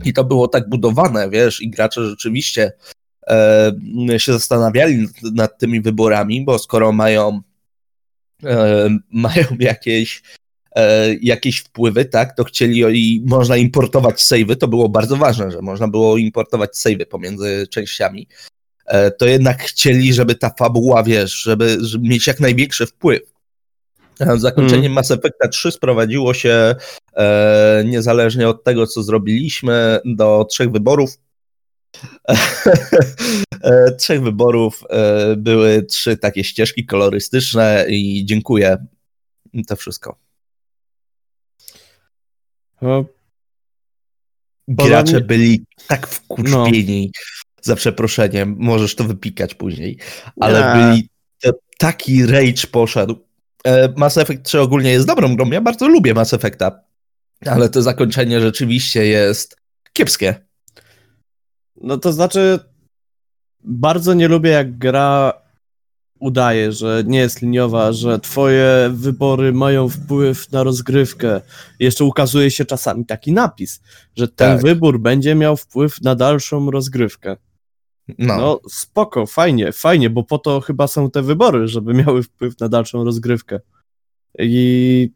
I 0.06 0.13
to 0.13 0.24
było 0.24 0.48
tak 0.48 0.70
budowane, 0.70 1.30
wiesz, 1.30 1.62
i 1.62 1.70
gracze 1.70 2.10
rzeczywiście 2.10 2.72
e, 3.28 3.72
się 4.18 4.34
zastanawiali 4.34 5.08
nad, 5.34 5.60
tymi 5.60 5.82
wyborami, 5.82 6.46
bo 6.46 6.60
skoro 6.60 6.92
mają, 6.92 7.42
e, 8.44 8.90
mają 9.12 9.46
jakieś 9.60 10.22
e, 10.75 11.13
jakieś 11.13 11.60
wpływy, 11.60 12.06
tak, 12.06 12.36
to 12.36 12.44
chcieli 12.44 12.80
i 12.80 13.24
można 13.25 13.58
importować 13.58 14.22
savey, 14.22 14.56
to 14.56 14.68
było 14.68 14.90
bardzo 14.90 15.18
ważne, 15.18 15.52
że 15.52 15.62
można 15.62 15.88
było 15.88 16.18
importować 16.18 16.78
savey 16.78 17.06
pomiędzy 17.06 17.68
częściami, 17.70 18.28
to 19.18 19.25
jednak 19.25 19.63
chcieli, 19.63 20.13
żeby 20.13 20.36
ta 20.36 20.50
fabuła, 20.60 21.04
wiesz, 21.04 21.34
żeby, 21.42 21.78
żeby 21.82 22.08
mieć 22.08 22.28
jak 22.28 22.40
największy 22.40 22.86
wpływ. 22.86 23.34
A 24.20 24.38
Zakończenie 24.38 24.90
Mass 24.90 25.12
Effecta 25.12 25.48
3 25.48 25.72
sprowadziło 25.72 26.34
się 26.34 26.75
e, 27.18 27.84
niezależnie 27.86 28.50
od 28.50 28.63
tego, 28.63 28.88
co 28.88 29.04
zrobiliśmy, 29.04 30.00
do 30.06 30.46
trzech 30.50 30.72
wyborów. 30.72 31.18
E, 33.63 33.92
trzech 33.92 34.22
wyborów 34.22 34.84
e, 34.90 35.36
były 35.36 35.84
trzy 35.84 36.18
takie 36.18 36.44
ścieżki 36.44 36.86
kolorystyczne 36.86 37.86
i 37.90 38.25
dziękuję. 38.25 38.78
To 39.68 39.75
wszystko. 39.75 40.18
No, 42.82 43.06
Gracze 44.68 45.22
byli 45.22 45.66
tak 45.88 46.08
wkurwieni, 46.08 47.12
za 47.63 47.75
przeproszeniem, 47.75 48.55
możesz 48.60 48.96
to 48.96 49.03
wypikać 49.03 49.55
później, 49.55 49.98
ale 50.39 50.60
Nie. 50.60 50.91
byli, 50.91 51.10
to, 51.41 51.51
taki 51.77 52.25
rage 52.25 52.67
poszedł. 52.72 53.15
E, 53.65 53.93
Mass 53.98 54.17
Effect 54.17 54.43
3 54.43 54.62
ogólnie 54.62 54.91
jest 54.91 55.08
dobrą 55.08 55.36
grą, 55.36 55.50
ja 55.50 55.62
bardzo 55.62 55.88
lubię 55.88 56.13
Mass 56.13 56.34
Effecta, 56.34 56.79
ale 57.46 57.70
to 57.70 57.82
zakończenie 57.82 58.41
rzeczywiście 58.41 59.05
jest 59.05 59.58
kiepskie. 59.93 60.36
No 61.82 61.98
to 61.98 62.13
znaczy, 62.13 62.60
bardzo 63.63 64.13
nie 64.13 64.27
lubię, 64.27 64.50
jak 64.50 64.77
gra 64.77 65.34
udaje, 66.20 66.72
że 66.72 67.03
nie 67.05 67.20
jest 67.20 67.41
liniowa, 67.41 67.93
że 67.93 68.20
twoje 68.20 68.91
wybory 68.93 69.53
mają 69.53 69.89
wpływ 69.89 70.51
na 70.51 70.63
rozgrywkę. 70.63 71.41
Jeszcze 71.79 72.03
ukazuje 72.03 72.51
się 72.51 72.65
czasami 72.65 73.05
taki 73.05 73.34
napis, 73.34 73.82
że 74.15 74.27
ten 74.27 74.51
Tak. 74.53 74.62
wybór 74.62 75.00
będzie 75.00 75.36
miał 75.36 75.58
wpływ 75.58 76.01
na 76.01 76.15
dalszą 76.15 76.72
rozgrywkę. 76.72 77.38
No, 78.07 78.38
No 78.38 78.60
spoko, 78.69 79.25
fajnie, 79.25 79.72
fajnie, 79.72 80.10
bo 80.10 80.24
po 80.24 80.38
to 80.38 80.62
chyba 80.62 80.88
są 80.88 81.12
te 81.12 81.22
wybory, 81.22 81.67
żeby 81.67 81.93
miały 82.03 82.24
wpływ 82.24 82.60
na 82.60 82.69
dalszą 82.69 83.03
rozgrywkę. 83.03 83.60
I 84.39 85.10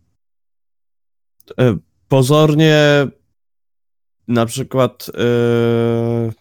e, 1.60 1.78
pozornie 2.08 3.08
na 4.28 4.46
przykład 4.46 5.12
e, 5.18 6.32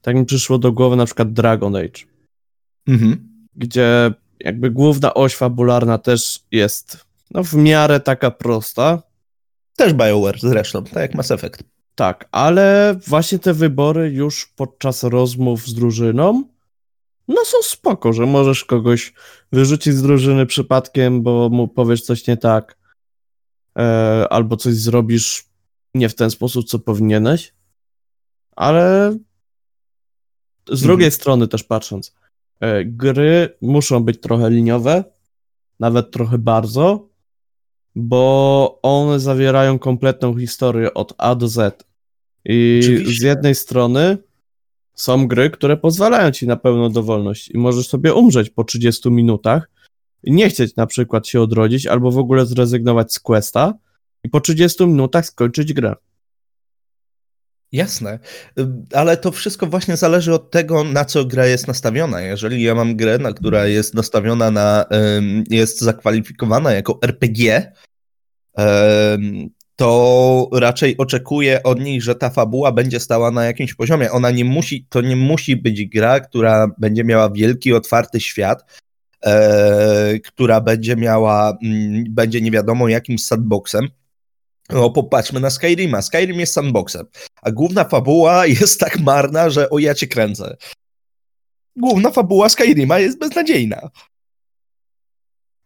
tak 0.00 0.16
mi 0.16 0.24
przyszło 0.24 0.58
do 0.58 0.72
głowy 0.72 0.96
na 0.96 1.06
przykład 1.06 1.32
Dragon 1.32 1.76
Age, 1.76 2.04
mhm. 2.86 3.28
gdzie 3.54 4.14
jakby 4.40 4.70
główna 4.70 5.14
oś 5.14 5.36
fabularna 5.36 5.98
też 5.98 6.40
jest 6.50 7.06
no, 7.30 7.44
w 7.44 7.54
miarę 7.54 8.00
taka 8.00 8.30
prosta, 8.30 9.02
też 9.76 9.92
BioWare 9.94 10.38
zresztą, 10.40 10.84
tak 10.84 10.96
jak 10.96 11.14
Mass 11.14 11.30
Effect. 11.30 11.71
Tak, 11.94 12.28
ale 12.32 12.96
właśnie 13.06 13.38
te 13.38 13.54
wybory 13.54 14.10
już 14.10 14.46
podczas 14.46 15.02
rozmów 15.02 15.66
z 15.66 15.74
drużyną 15.74 16.44
no 17.28 17.44
są 17.44 17.62
spoko, 17.62 18.12
że 18.12 18.26
możesz 18.26 18.64
kogoś 18.64 19.12
wyrzucić 19.52 19.94
z 19.94 20.02
drużyny 20.02 20.46
przypadkiem, 20.46 21.22
bo 21.22 21.48
mu 21.48 21.68
powiesz 21.68 22.02
coś 22.02 22.26
nie 22.26 22.36
tak, 22.36 22.78
e, 23.78 24.26
albo 24.30 24.56
coś 24.56 24.74
zrobisz 24.74 25.44
nie 25.94 26.08
w 26.08 26.14
ten 26.14 26.30
sposób, 26.30 26.66
co 26.66 26.78
powinieneś, 26.78 27.54
ale 28.56 29.16
z 30.68 30.82
drugiej 30.82 31.10
strony 31.10 31.48
też 31.48 31.64
patrząc, 31.64 32.14
e, 32.60 32.84
gry 32.84 33.56
muszą 33.62 34.04
być 34.04 34.20
trochę 34.20 34.50
liniowe, 34.50 35.04
nawet 35.80 36.10
trochę 36.10 36.38
bardzo, 36.38 37.08
bo 37.96 38.78
one 38.82 39.20
zawierają 39.20 39.78
kompletną 39.78 40.38
historię 40.38 40.94
od 40.94 41.14
A 41.18 41.34
do 41.34 41.48
Z. 41.48 41.84
I 42.44 42.80
Oczywiście. 42.82 43.20
z 43.20 43.22
jednej 43.22 43.54
strony 43.54 44.18
są 44.94 45.26
gry, 45.26 45.50
które 45.50 45.76
pozwalają 45.76 46.30
ci 46.30 46.46
na 46.46 46.56
pełną 46.56 46.88
dowolność 46.92 47.50
i 47.50 47.58
możesz 47.58 47.88
sobie 47.88 48.14
umrzeć 48.14 48.50
po 48.50 48.64
30 48.64 49.10
minutach 49.10 49.70
i 50.24 50.32
nie 50.32 50.48
chcieć 50.48 50.76
na 50.76 50.86
przykład 50.86 51.28
się 51.28 51.40
odrodzić 51.40 51.86
albo 51.86 52.10
w 52.10 52.18
ogóle 52.18 52.46
zrezygnować 52.46 53.12
z 53.12 53.20
questa 53.20 53.74
i 54.24 54.28
po 54.28 54.40
30 54.40 54.86
minutach 54.86 55.26
skończyć 55.26 55.72
grę. 55.72 55.94
Jasne, 57.72 58.18
Y, 58.58 58.66
ale 58.94 59.16
to 59.16 59.32
wszystko 59.32 59.66
właśnie 59.66 59.96
zależy 59.96 60.34
od 60.34 60.50
tego, 60.50 60.84
na 60.84 61.04
co 61.04 61.24
gra 61.24 61.46
jest 61.46 61.68
nastawiona. 61.68 62.20
Jeżeli 62.20 62.62
ja 62.62 62.74
mam 62.74 62.96
grę, 62.96 63.18
na, 63.18 63.32
która 63.32 63.66
jest 63.66 63.94
nastawiona 63.94 64.50
na, 64.50 64.84
jest 65.50 65.80
zakwalifikowana 65.80 66.72
jako 66.72 66.98
RPG, 67.02 67.72
to 69.76 70.48
raczej 70.52 70.96
oczekuję 70.96 71.62
od 71.62 71.80
niej, 71.80 72.00
że 72.00 72.14
ta 72.14 72.30
fabuła 72.30 72.72
będzie 72.72 73.00
stała 73.00 73.30
na 73.30 73.44
jakimś 73.44 73.74
poziomie. 73.74 74.10
Ona 74.10 74.30
nie 74.30 74.44
musi, 74.44 74.86
to 74.88 75.00
nie 75.00 75.16
musi 75.16 75.56
być 75.56 75.86
gra, 75.86 76.20
która 76.20 76.66
będzie 76.78 77.04
miała 77.04 77.30
wielki, 77.30 77.72
otwarty 77.72 78.20
świat, 78.20 78.80
e, 79.24 80.18
która 80.18 80.60
będzie 80.60 80.96
miała, 80.96 81.58
mm, 81.62 82.04
będzie 82.08 82.40
nie 82.40 82.50
wiadomo 82.50 82.88
jakim 82.88 83.18
sandboxem. 83.18 83.88
No 84.70 84.90
popatrzmy 84.90 85.40
na 85.40 85.50
Skyrima. 85.50 86.02
Skyrim 86.02 86.40
jest 86.40 86.52
sandboxem, 86.52 87.06
a 87.42 87.50
główna 87.50 87.84
fabuła 87.84 88.46
jest 88.60 88.80
tak 88.80 88.98
marna, 89.00 89.50
że 89.50 89.70
o 89.70 89.78
ja 89.78 89.94
cię 89.94 90.06
kręcę. 90.06 90.56
Główna 91.76 92.10
fabuła 92.10 92.48
Skyrima 92.48 92.98
jest 92.98 93.18
beznadziejna. 93.18 93.90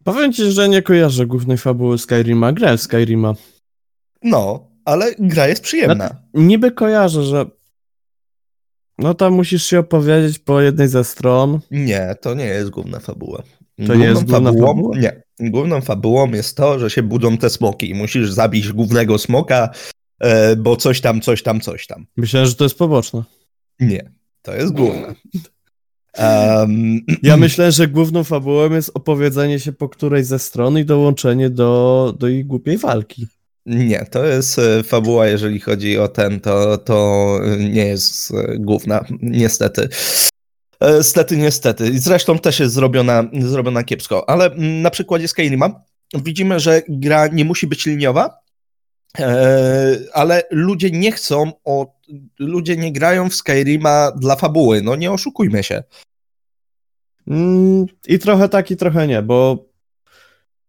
Powiem 0.05 0.33
ci, 0.33 0.53
że 0.53 0.69
nie 0.69 0.83
kojarzę 0.83 1.27
głównej 1.27 1.59
fabuły 1.59 1.99
Skyrima, 1.99 2.53
grę 2.53 2.79
Skyrima. 2.79 3.35
No, 4.23 4.71
ale 4.85 5.15
gra 5.19 5.49
jest 5.49 5.63
przyjemna. 5.63 6.23
Niby 6.35 6.71
kojarzę, 6.71 7.23
że 7.23 7.47
no 8.99 9.15
tam 9.15 9.33
musisz 9.33 9.67
się 9.67 9.79
opowiedzieć 9.79 10.39
po 10.39 10.61
jednej 10.61 10.89
ze 10.89 11.05
stron. 11.05 11.61
Nie, 11.71 12.17
to 12.21 12.35
nie 12.35 12.45
jest 12.45 12.71
główna 12.71 13.01
fabuła. 13.01 13.43
To 13.87 13.95
nie 13.95 14.05
jest 14.05 14.25
główna 14.25 14.53
fabuła? 14.53 14.99
Nie. 14.99 15.23
Główną 15.41 15.81
fabułą 15.81 16.31
jest 16.31 16.57
to, 16.57 16.79
że 16.79 16.91
się 16.91 17.03
budzą 17.03 17.39
te 17.39 17.51
smoki 17.51 17.91
i 17.91 17.95
musisz 17.95 18.31
zabić 18.31 18.73
głównego 18.73 19.19
smoka, 19.19 19.71
e, 20.21 20.57
bo 20.57 20.77
coś 20.77 21.01
tam, 21.01 21.21
coś 21.21 21.43
tam, 21.43 21.61
coś 21.61 21.87
tam. 21.87 22.07
Myślałem, 22.17 22.49
że 22.49 22.55
to 22.55 22.65
jest 22.65 22.79
poboczne. 22.79 23.23
Nie, 23.81 24.11
to 24.43 24.55
jest 24.55 24.73
główna. 24.73 25.15
Um, 26.19 27.01
Ja 27.23 27.37
myślę, 27.37 27.73
że 27.73 27.89
główną 27.89 28.25
fabułą 28.25 28.71
jest 28.71 28.91
opowiedzenie 28.95 29.61
się 29.61 29.73
po 29.73 29.89
którejś 29.89 30.27
ze 30.27 30.39
stron 30.39 30.79
i 30.79 30.85
dołączenie 30.85 31.51
do, 31.51 32.15
do 32.19 32.29
ich 32.29 32.47
głupiej 32.47 32.79
walki. 32.79 33.27
Nie, 33.67 34.07
to 34.11 34.25
jest 34.25 34.59
e, 34.59 34.83
fabuła, 34.83 35.27
jeżeli 35.27 35.61
chodzi 35.61 35.99
o 35.99 36.09
ten, 36.09 36.41
to, 36.41 36.79
to 36.79 37.39
nie 37.59 37.87
jest 37.87 38.35
e, 38.35 38.59
główna, 38.59 39.05
niestety. 39.23 39.89
E, 40.81 41.03
Stety, 41.03 41.37
niestety. 41.37 41.99
Zresztą 41.99 42.39
też 42.39 42.61
jest 42.61 42.75
zrobiona, 42.75 43.25
zrobiona 43.41 43.85
kiepsko. 43.85 44.29
Ale 44.29 44.45
mm, 44.47 44.83
na 44.83 44.91
przykładzie 44.91 45.29
Skyrima 45.29 45.83
widzimy, 46.15 46.61
że 46.61 46.83
gra 46.89 47.27
nie 47.27 47.45
musi 47.45 47.67
być 47.67 47.87
liniowa, 47.87 48.39
e, 49.19 49.97
ale 50.13 50.43
ludzie 50.51 50.91
nie 50.91 51.13
chcą, 51.13 51.53
o, 51.65 51.95
ludzie 52.39 52.77
nie 52.77 52.93
grają 52.93 53.31
w 53.31 53.35
Skyrima 53.35 54.13
dla 54.13 54.37
fabuły. 54.37 54.83
No 54.83 54.97
nie 54.97 55.13
oszukujmy 55.13 55.63
się. 55.63 55.83
Mm, 57.29 57.87
I 58.09 58.19
trochę 58.19 58.49
tak, 58.49 58.71
i 58.71 58.77
trochę 58.77 59.07
nie, 59.07 59.23
bo 59.23 59.65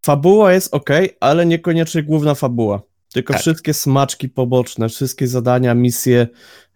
fabuła 0.06 0.54
jest 0.54 0.74
ok, 0.74 0.90
ale 1.20 1.46
niekoniecznie 1.46 2.04
główna 2.04 2.36
fabuła. 2.36 2.82
Tylko 3.14 3.34
Tak. 3.34 3.42
wszystkie 3.42 3.74
smaczki 3.74 4.30
poboczne, 4.30 4.90
wszystkie 4.90 5.28
zadania, 5.28 5.74
misje 5.74 6.28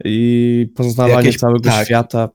i 0.06 0.68
poznawanie 0.76 1.14
Jakieś- 1.28 1.38
całego 1.38 1.70
tak. 1.70 1.86
świata. 1.86 2.30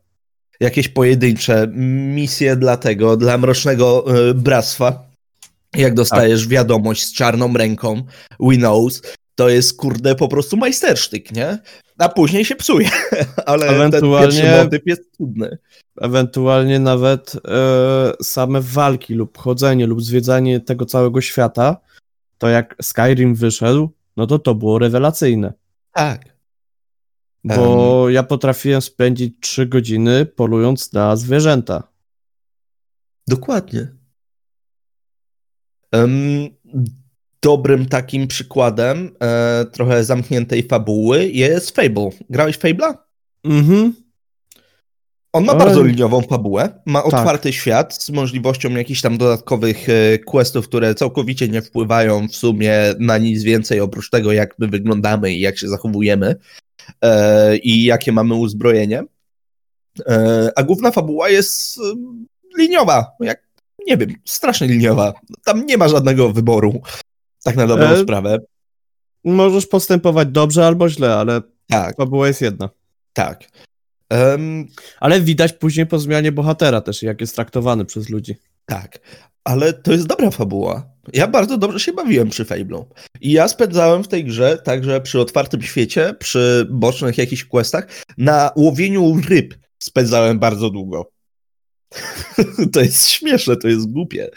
Jakieś 0.60 0.88
pojedyncze 0.88 1.66
misje 2.14 2.56
dla 2.56 2.76
tego, 2.76 3.16
dla 3.16 3.38
Mrocznego 3.38 4.04
e, 4.30 4.34
Bractwa. 4.34 5.06
Jak 5.76 5.94
dostajesz 5.94 6.48
wiadomość 6.48 7.04
z 7.06 7.12
czarną 7.12 7.52
ręką, 7.52 8.02
we 8.40 8.56
knows, 8.56 9.02
to 9.34 9.48
jest 9.48 9.76
kurde 9.76 10.14
po 10.14 10.28
prostu 10.28 10.56
majstersztyk, 10.56 11.32
nie? 11.32 11.58
A 11.98 12.08
później 12.08 12.44
się 12.44 12.56
psuje, 12.56 12.88
ale 13.46 13.66
Ewentualnie- 13.66 14.42
ten 14.42 14.64
motyw 14.64 14.82
jest 14.86 15.12
trudny. 15.16 15.58
Ewentualnie 16.00 16.78
nawet 16.78 17.32
e, 17.48 18.12
same 18.22 18.60
walki 18.60 19.14
lub 19.14 19.38
chodzenie 19.38 19.86
lub 19.86 20.02
zwiedzanie 20.02 20.60
tego 20.60 20.84
całego 20.86 21.20
świata, 21.20 21.76
to 22.38 22.48
jak 22.48 22.76
Skyrim 22.82 23.34
wyszedł, 23.34 23.90
no 24.16 24.26
to 24.26 24.38
to 24.38 24.54
było 24.54 24.78
rewelacyjne. 24.78 25.52
Tak. 25.92 26.35
Bo 27.46 28.10
ja 28.10 28.22
potrafiłem 28.22 28.82
spędzić 28.82 29.34
3 29.40 29.66
godziny 29.66 30.26
polując 30.26 30.92
na 30.92 31.16
zwierzęta. 31.16 31.82
Dokładnie. 33.28 33.88
Em, 35.92 36.48
dobrym 37.42 37.86
takim 37.86 38.26
przykładem 38.26 39.10
e, 39.22 39.64
trochę 39.72 40.04
zamkniętej 40.04 40.62
fabuły 40.62 41.28
jest 41.28 41.76
Fable. 41.76 42.10
Grałeś 42.30 42.58
Fable'a? 42.58 42.94
Mhm. 43.44 43.92
On 45.32 45.44
ma 45.44 45.54
bardzo 45.54 45.82
liniową 45.82 46.22
fabułę, 46.22 46.82
ma 46.86 47.02
Tak. 47.02 47.14
otwarty 47.14 47.52
świat 47.52 48.02
z 48.02 48.10
możliwością 48.10 48.70
jakichś 48.70 49.00
tam 49.00 49.18
dodatkowych 49.18 49.88
e, 49.88 50.18
questów, 50.18 50.68
które 50.68 50.94
całkowicie 50.94 51.48
nie 51.48 51.62
wpływają 51.62 52.28
w 52.28 52.36
sumie 52.36 52.74
na 52.98 53.18
nic 53.18 53.42
więcej 53.42 53.80
oprócz 53.80 54.10
tego, 54.10 54.32
jak 54.32 54.58
my 54.58 54.68
wyglądamy 54.68 55.32
i 55.32 55.40
jak 55.40 55.58
się 55.58 55.68
zachowujemy 55.68 56.36
i 57.62 57.84
jakie 57.84 58.12
mamy 58.12 58.34
uzbrojenie. 58.34 59.04
E, 60.06 60.48
a 60.56 60.62
główna 60.62 60.90
fabuła 60.90 61.28
jest 61.28 61.78
e, 61.78 61.82
liniowa, 62.58 63.12
jak 63.20 63.46
nie 63.86 63.96
wiem, 63.96 64.14
strasznie 64.24 64.66
liniowa. 64.66 65.12
Tam 65.44 65.66
nie 65.66 65.76
ma 65.76 65.88
żadnego 65.88 66.32
wyboru, 66.32 66.80
tak 67.44 67.56
na 67.56 67.66
dobrą 67.66 67.86
E, 67.86 68.02
sprawę. 68.02 68.38
Możesz 69.24 69.66
postępować 69.66 70.28
dobrze 70.28 70.66
albo 70.66 70.88
źle, 70.88 71.14
ale 71.14 71.40
Tak, 71.68 71.96
fabuła 71.96 72.28
jest 72.28 72.40
jedna. 72.40 72.68
tak. 73.12 73.44
Em, 74.10 74.66
Ale 75.00 75.20
widać 75.20 75.52
później 75.52 75.86
po 75.86 75.98
zmianie 75.98 76.32
bohatera 76.32 76.80
też, 76.80 77.02
jak 77.02 77.20
jest 77.20 77.34
traktowany 77.34 77.84
przez 77.84 78.08
ludzi. 78.08 78.34
Tak, 78.66 78.98
ale 79.46 79.72
to 79.72 79.92
jest 79.92 80.06
dobra 80.06 80.30
fabuła. 80.30 80.90
Ja 81.12 81.26
bardzo 81.26 81.58
dobrze 81.58 81.80
się 81.80 81.92
bawiłem 81.92 82.30
przy 82.30 82.44
Fable'u. 82.44 82.84
I 83.20 83.32
ja 83.32 83.48
spędzałem 83.48 84.04
w 84.04 84.08
tej 84.08 84.24
grze 84.24 84.58
także 84.58 85.00
przy 85.00 85.20
otwartym 85.20 85.62
świecie, 85.62 86.14
przy 86.18 86.66
bocznych 86.70 87.18
jakichś 87.18 87.44
questach, 87.44 87.88
na 88.18 88.50
łowieniu 88.56 89.20
ryb 89.28 89.54
spędzałem 89.78 90.38
bardzo 90.38 90.70
długo. 90.70 91.10
to 92.72 92.80
jest 92.80 93.08
śmieszne, 93.08 93.56
to 93.56 93.68
jest 93.68 93.90
głupie. 93.90 94.30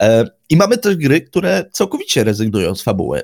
E, 0.00 0.24
I 0.48 0.56
mamy 0.56 0.78
też 0.78 0.96
gry, 0.96 1.20
które 1.20 1.64
całkowicie 1.72 2.24
rezygnują 2.24 2.74
z 2.74 2.82
fabuły. 2.82 3.22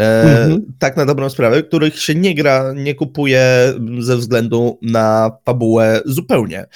E, 0.00 0.22
Mhm. 0.22 0.72
Tak 0.78 0.96
na 0.96 1.06
dobrą 1.06 1.30
sprawę, 1.30 1.62
których 1.62 1.98
się 2.02 2.14
nie 2.14 2.34
gra, 2.34 2.72
nie 2.76 2.94
kupuje 2.94 3.74
ze 3.98 4.16
względu 4.16 4.78
na 4.82 5.30
fabułę 5.44 6.00
zupełnie. 6.04 6.66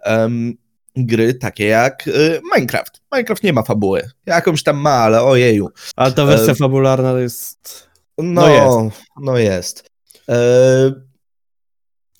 Em, 0.00 0.56
gry 0.96 1.34
takie 1.34 1.66
jak 1.66 2.08
y, 2.08 2.40
Minecraft. 2.54 3.00
Minecraft 3.12 3.42
nie 3.42 3.52
ma 3.52 3.62
fabuły. 3.62 4.10
Jakąś 4.26 4.62
tam 4.62 4.76
ma, 4.76 4.90
ale 4.90 5.22
ojeju. 5.22 5.68
Ale 5.96 6.12
ta 6.12 6.24
wersja 6.24 6.52
E, 6.52 6.56
fabularna 6.56 7.20
jest... 7.20 7.88
No, 8.18 8.24
No 8.24 8.48
jest. 8.48 9.02
No 9.20 9.38
jest. 9.38 9.90
E, 10.28 11.06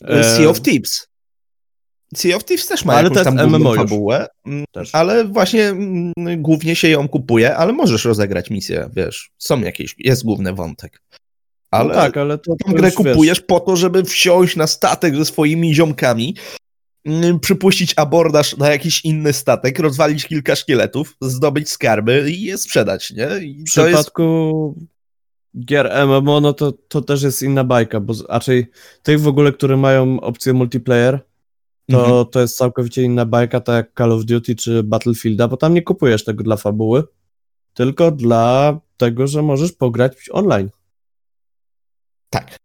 E, 0.05 0.25
sea 0.25 0.49
of 0.49 0.61
Thieves. 0.61 1.09
Sea 2.15 2.37
of 2.37 2.45
Thieves 2.45 2.67
też 2.67 2.85
ma 2.85 2.95
Ale 2.95 3.09
jakąś 3.09 3.25
tam 3.25 3.51
MMO 3.51 3.75
fabułę, 3.75 4.27
mm, 4.47 4.65
Też. 4.73 4.95
ale 4.95 5.25
właśnie 5.25 5.69
mm, 5.69 6.13
głównie 6.37 6.77
się 6.77 6.89
ją 6.89 7.09
kupuje, 7.09 7.57
ale 7.57 7.73
możesz 7.73 8.05
rozegrać 8.05 8.51
misję, 8.51 8.91
wiesz, 8.97 9.31
są 9.39 9.61
jakieś, 9.61 9.95
jest 9.99 10.25
główny 10.25 10.53
wątek. 10.53 11.03
Ale 11.71 11.89
No 11.89 11.95
tak, 11.95 12.17
ale 12.17 12.39
to, 12.39 12.57
tą 12.57 12.57
to 12.71 12.73
grę 12.73 12.89
już, 12.89 12.97
wiesz, 13.05 13.13
kupujesz 13.13 13.41
po 13.41 13.61
to, 13.61 13.77
żeby 13.77 14.05
wsiąść 14.05 14.57
na 14.57 14.67
statek 14.67 15.17
ze 15.17 15.25
swoimi 15.25 15.75
ziomkami, 15.75 16.37
przypuścić 17.41 17.95
abordaż 17.97 18.57
na 18.57 18.71
jakiś 18.71 19.05
inny 19.05 19.33
statek, 19.33 19.79
rozwalić 19.79 20.25
kilka 20.27 20.57
szkieletów, 20.57 21.17
zdobyć 21.21 21.69
skarby 21.69 22.31
i 22.31 22.43
je 22.43 22.59
sprzedać, 22.59 23.11
nie? 23.11 23.25
I 23.25 23.65
W 23.65 23.75
to 23.75 23.87
jest 23.89 23.99
przypadku 23.99 24.75
gier 25.65 25.93
MMO, 26.07 26.41
no 26.41 26.53
to, 26.53 26.73
to 26.73 27.01
też 27.03 27.23
jest 27.23 27.43
inna 27.43 27.65
bajka, 27.65 28.01
bo 28.01 28.15
raczej 28.29 28.67
tych 29.03 29.21
w 29.21 29.29
ogóle, 29.29 29.53
które 29.53 29.77
mają 29.77 30.21
opcję 30.21 30.53
multiplayer, 30.53 31.21
to, 31.91 32.07
Mhm. 32.07 32.27
to 32.27 32.41
jest 32.41 32.57
całkowicie 32.57 33.03
inna 33.03 33.27
bajka, 33.27 33.61
tak 33.61 33.77
jak 33.77 33.97
Call 33.99 34.13
of 34.13 34.25
Duty 34.25 34.55
czy 34.55 34.83
Battlefielda, 34.83 35.49
bo 35.49 35.57
tam 35.57 35.75
nie 35.75 35.83
kupujesz 35.83 36.25
tego 36.25 36.45
dla 36.45 36.57
fabuły, 36.57 37.05
tylko 37.75 38.11
dla 38.11 38.79
tego, 38.97 39.27
że 39.27 39.43
możesz 39.43 39.73
pograć 39.73 40.13
online. 40.31 40.71
Tak. 42.31 42.57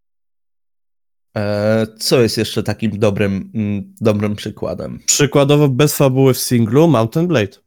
E, 1.37 1.87
co 1.99 2.21
jest 2.21 2.37
jeszcze 2.37 2.63
takim 2.63 2.99
dobrym, 2.99 3.51
mm, 3.55 3.93
dobrym 4.01 4.35
przykładem? 4.35 4.99
Przykładowo 5.05 5.69
bez 5.69 5.95
fabuły 5.95 6.33
w 6.33 6.39
singlu 6.39 6.87
Mountain 6.87 7.27
Blade. 7.27 7.57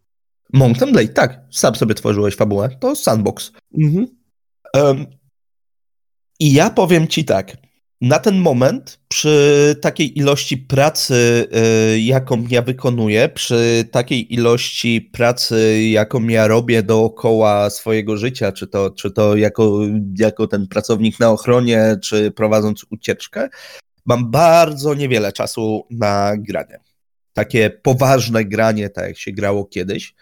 Mountain 0.53 0.93
Blade, 0.93 1.09
tak. 1.09 1.41
Sam 1.51 1.75
sobie 1.75 1.95
tworzyłeś 1.95 2.37
fabułę. 2.37 2.69
To 2.81 2.97
sandbox. 2.97 3.53
Mhm. 3.79 4.07
Em, 4.75 5.07
I 6.41 6.53
ja 6.53 6.71
powiem 6.71 7.09
ci 7.09 7.25
tak. 7.25 7.57
Na 8.05 8.19
ten 8.19 8.39
moment, 8.39 9.01
przy 9.09 9.77
takiej 9.81 10.19
ilości 10.19 10.59
pracy, 10.59 11.49
y, 11.95 12.01
jaką 12.01 12.45
ja 12.49 12.63
wykonuję, 12.63 13.29
przy 13.29 13.89
takiej 13.91 14.35
ilości 14.35 15.01
pracy, 15.01 15.83
jaką 15.83 16.23
ja 16.23 16.47
robię 16.47 16.83
dookoła 16.83 17.71
swojego 17.71 18.17
życia, 18.17 18.53
czy 18.53 18.67
to, 18.67 18.91
czy 18.91 19.11
to 19.11 19.37
jako, 19.37 19.81
jako 20.19 20.47
ten 20.47 20.67
pracownik 20.67 21.21
na 21.21 21.31
ochronie, 21.31 21.97
czy 22.03 22.31
prowadząc 22.31 22.87
ucieczkę, 22.91 23.49
mam 24.07 24.31
bardzo 24.31 24.95
niewiele 24.95 25.33
czasu 25.33 25.87
na 25.91 26.33
granie. 26.37 26.81
Takie 27.33 27.71
poważne 27.71 28.45
granie, 28.45 28.91
tak 28.91 29.09
jak 29.09 29.19
się 29.19 29.33
grało 29.33 29.65
kiedyś. 29.65 30.15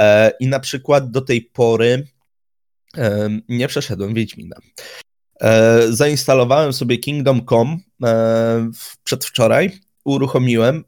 E, 0.00 0.30
I 0.40 0.48
na 0.48 0.60
przykład 0.60 1.10
do 1.10 1.20
tej 1.20 1.42
pory 1.42 2.06
nie 3.48 3.68
przeszedłem 3.68 4.14
Wiedźmina. 4.14 4.56
E, 5.44 5.82
Zainstalowałem 5.92 6.72
sobie 6.72 6.98
Kingdom 6.98 7.46
Come 7.46 7.76
e, 8.04 8.70
przedwczoraj, 9.04 9.80
uruchomiłem 10.04 10.84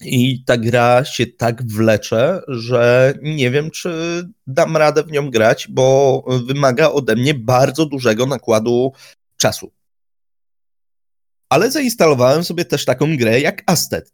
i 0.00 0.44
ta 0.44 0.56
gra 0.56 1.04
się 1.04 1.26
tak 1.26 1.66
wlecze, 1.66 2.40
że 2.48 3.14
nie 3.22 3.50
wiem, 3.50 3.70
czy 3.70 4.22
dam 4.46 4.76
radę 4.76 5.02
w 5.02 5.10
nią 5.10 5.30
grać, 5.30 5.68
bo 5.70 6.24
wymaga 6.46 6.90
ode 6.90 7.16
mnie 7.16 7.34
bardzo 7.34 7.86
dużego 7.86 8.26
nakładu 8.26 8.92
czasu. 9.36 9.72
Ale 11.48 11.70
zainstalowałem 11.70 12.44
sobie 12.44 12.64
też 12.64 12.84
taką 12.84 13.16
grę 13.16 13.40
jak 13.40 13.62
Aztec. 13.66 14.12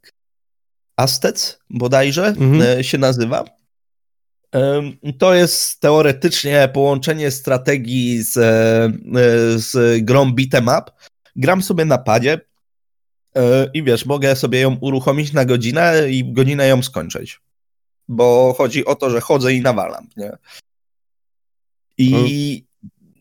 Aztec 0.96 1.58
bodajże 1.70 2.26
Mhm. 2.26 2.78
e, 2.78 2.84
się 2.84 2.98
nazywa. 2.98 3.44
To 5.18 5.34
jest 5.34 5.80
teoretycznie 5.80 6.68
połączenie 6.72 7.30
strategii 7.30 8.22
z, 8.22 8.36
e, 8.36 9.58
z 9.58 10.04
grą 10.04 10.30
beat'em 10.30 10.78
up. 10.78 10.90
Gram 11.36 11.62
sobie 11.62 11.84
na 11.84 11.98
padzie 11.98 12.40
e, 13.36 13.70
i 13.74 13.82
wiesz, 13.82 14.06
mogę 14.06 14.36
sobie 14.36 14.60
ją 14.60 14.76
uruchomić 14.80 15.32
na 15.32 15.44
godzinę 15.44 16.10
i 16.10 16.32
godzinę 16.32 16.68
ją 16.68 16.82
skończyć. 16.82 17.40
Bo 18.08 18.54
chodzi 18.58 18.84
o 18.84 18.94
to, 18.94 19.10
że 19.10 19.20
chodzę 19.20 19.54
i 19.54 19.60
nawalam, 19.60 20.08
nie? 20.16 20.32
I 21.98 22.64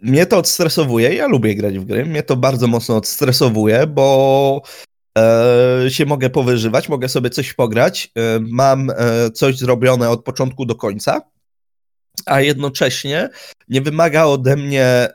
mnie 0.02 0.26
to 0.26 0.38
odstresowuje. 0.38 1.13
Ja 1.13 1.28
lubię 1.28 1.56
grać 1.56 1.80
w 1.80 1.86
gry. 1.86 2.06
Mnie 2.06 2.24
to 2.24 2.36
bardzo 2.36 2.67
mocno 2.67 2.96
odstresowuje, 2.96 3.88
bo 3.88 4.62
e, 5.17 5.86
się 5.89 6.06
mogę 6.06 6.30
powyżywać, 6.30 6.89
mogę 6.89 7.10
sobie 7.10 7.30
coś 7.30 7.54
pograć. 7.54 8.12
E, 8.15 8.39
mam 8.39 8.89
e, 8.89 9.32
coś 9.32 9.58
zrobione 9.58 10.10
od 10.10 10.24
początku 10.24 10.65
do 10.65 10.76
końca, 10.76 11.21
a 12.26 12.41
jednocześnie 12.41 13.30
nie 13.67 13.82
wymaga 13.82 14.26
ode 14.26 14.56
mnie 14.56 15.08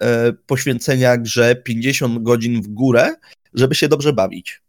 poświęcenia 0.47 1.17
grze 1.17 1.57
50 1.57 2.23
godzin 2.23 2.63
w 2.63 2.69
górę, 2.69 3.15
żeby 3.55 3.75
się 3.75 3.89
dobrze 3.89 4.13
bawić. 4.13 4.63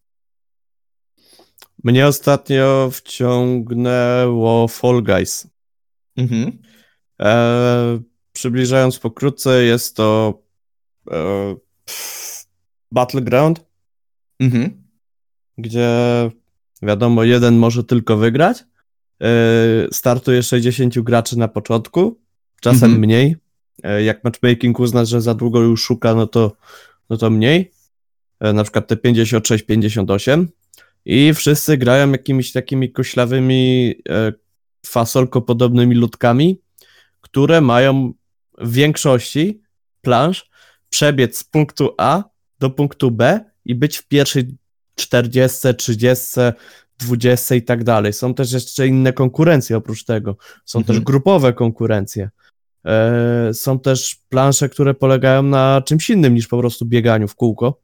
Mnie 1.83 2.07
ostatnio 2.07 2.89
wciągnęło 2.93 4.67
Fall 4.67 5.03
Guys. 5.03 5.47
Mhm. 6.17 6.57
E, 7.21 7.99
przybliżając 8.31 8.99
pokrótce, 8.99 9.63
jest 9.63 9.95
to 9.95 10.41
e, 11.11 11.55
pff, 11.85 12.45
Battleground, 12.91 13.67
Mhm. 14.39 14.86
Gdzie 15.57 15.89
wiadomo, 16.81 17.23
jeden 17.23 17.57
może 17.57 17.83
tylko 17.83 18.17
wygrać. 18.17 18.63
E, 19.21 19.27
startuje 19.91 20.43
60 20.43 20.99
graczy 20.99 21.37
na 21.37 21.47
początku, 21.47 22.19
czasem 22.61 22.83
Mhm. 22.83 22.99
mniej. 23.01 23.35
E, 23.83 24.03
jak 24.03 24.23
matchmaking 24.23 24.79
uzna, 24.79 25.05
że 25.05 25.21
za 25.21 25.33
długo 25.33 25.61
już 25.61 25.83
szuka, 25.83 26.15
no 26.15 26.27
to, 26.27 26.51
no 27.09 27.17
to 27.17 27.29
mniej. 27.29 27.71
E, 28.39 28.53
na 28.53 28.63
przykład 28.63 28.87
te 28.87 28.95
56-58. 28.95 30.45
I 31.05 31.33
wszyscy 31.33 31.77
grają 31.77 32.11
jakimiś 32.11 32.51
takimi 32.51 32.91
koślawymi, 32.91 33.93
fasolko-podobnymi 34.85 35.95
ludkami, 35.95 36.61
które 37.21 37.61
mają 37.61 38.13
w 38.57 38.73
większości 38.73 39.61
planż 40.01 40.49
przebiec 40.89 41.37
z 41.37 41.43
punktu 41.43 41.93
A 41.97 42.23
do 42.59 42.69
punktu 42.69 43.11
B 43.11 43.39
i 43.65 43.75
być 43.75 43.97
w 43.97 44.07
pierwszej 44.07 44.57
40, 44.97 45.73
30, 45.77 46.31
20 46.99 47.55
i 47.55 47.61
tak 47.61 47.83
dalej. 47.83 48.13
Są 48.13 48.33
też 48.33 48.51
jeszcze 48.51 48.87
inne 48.87 49.13
konkurencje 49.13 49.77
oprócz 49.77 50.03
tego. 50.03 50.37
Są 50.65 50.79
Mhm. 50.79 50.97
też 50.97 51.05
grupowe 51.05 51.53
konkurencje. 51.53 52.29
E, 52.85 53.53
są 53.53 53.79
też 53.79 54.15
plansze, 54.29 54.69
które 54.69 54.93
polegają 54.93 55.43
na 55.43 55.81
czymś 55.85 56.09
innym 56.09 56.33
niż 56.33 56.47
po 56.47 56.59
prostu 56.59 56.85
bieganiu 56.85 57.27
w 57.27 57.35
kółko. 57.35 57.81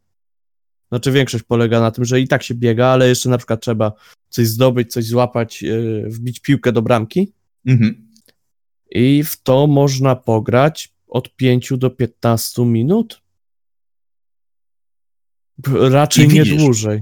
Znaczy 0.89 1.11
większość 1.11 1.43
polega 1.43 1.79
na 1.79 1.91
tym, 1.91 2.05
że 2.05 2.19
i 2.21 2.27
tak 2.27 2.43
się 2.43 2.53
biega, 2.55 2.87
ale 2.87 3.09
jeszcze 3.09 3.29
na 3.29 3.37
przykład 3.37 3.61
trzeba 3.61 3.91
coś 4.29 4.47
zdobyć, 4.47 4.91
coś 4.91 5.05
złapać, 5.05 5.63
e, 5.63 6.09
wbić 6.09 6.39
piłkę 6.39 6.71
do 6.71 6.81
bramki 6.81 7.33
Mhm. 7.67 8.07
i 8.91 9.23
w 9.23 9.43
to 9.43 9.67
można 9.67 10.15
pograć 10.15 10.93
od 11.07 11.35
5 11.35 11.77
do 11.77 11.89
15 11.89 12.65
minut. 12.65 13.21
Raczej 15.71 16.25
I 16.25 16.27
nie 16.27 16.43
widzisz. 16.43 16.57
dłużej. 16.57 17.01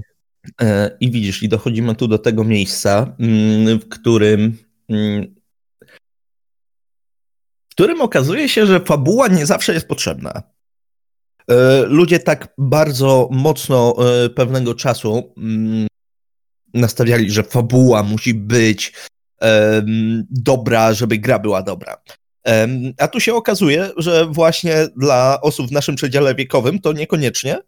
E, 0.60 0.96
I 1.00 1.10
widzisz, 1.10 1.42
i 1.42 1.48
dochodzimy 1.48 1.94
tu 1.94 2.08
do 2.08 2.18
tego 2.18 2.44
miejsca, 2.44 3.16
mm, 3.18 3.78
w 3.78 3.88
którym 3.88 4.58
mm, 4.88 5.34
w 7.70 7.74
którym 7.74 8.00
okazuje 8.00 8.48
się, 8.48 8.66
że 8.66 8.80
fabuła 8.80 9.28
nie 9.28 9.46
zawsze 9.46 9.74
jest 9.74 9.88
potrzebna. 9.88 10.42
E, 11.50 11.82
Ludzie 11.86 12.18
tak 12.18 12.54
bardzo 12.58 13.28
mocno 13.32 13.96
e, 14.24 14.28
pewnego 14.28 14.74
czasu 14.74 15.34
mm, 15.36 15.86
nastawiali, 16.74 17.30
że 17.30 17.42
fabuła 17.42 18.02
musi 18.02 18.34
być 18.34 18.92
dobra, 20.30 20.94
żeby 20.94 21.18
gra 21.18 21.38
była 21.38 21.62
dobra. 21.62 21.96
A 22.98 23.08
tu 23.08 23.20
się 23.20 23.34
okazuje, 23.34 23.90
że 23.96 24.26
właśnie 24.26 24.74
dla 24.96 25.40
osób 25.40 25.68
w 25.68 25.72
naszym 25.72 25.96
przedziale 25.96 26.34
wiekowym 26.34 26.78
to 26.78 26.92
niekoniecznie, 26.92 27.58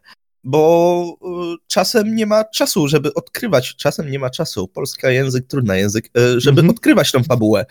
bo 0.45 1.17
y, 1.55 1.57
czasem 1.67 2.15
nie 2.15 2.27
ma 2.27 2.45
czasu, 2.45 2.89
żeby 2.89 3.15
odkrywać, 3.15 3.77
czasem 3.77 4.11
nie 4.11 4.19
ma 4.19 4.31
czasu, 4.31 4.69
polski 4.69 5.07
język, 5.07 5.47
trudny 5.47 5.79
język, 5.79 6.07
y, 6.07 6.41
żeby 6.41 6.61
Mhm. 6.61 6.71
odkrywać 6.71 7.13
tą 7.13 7.23
fabułę. 7.23 7.67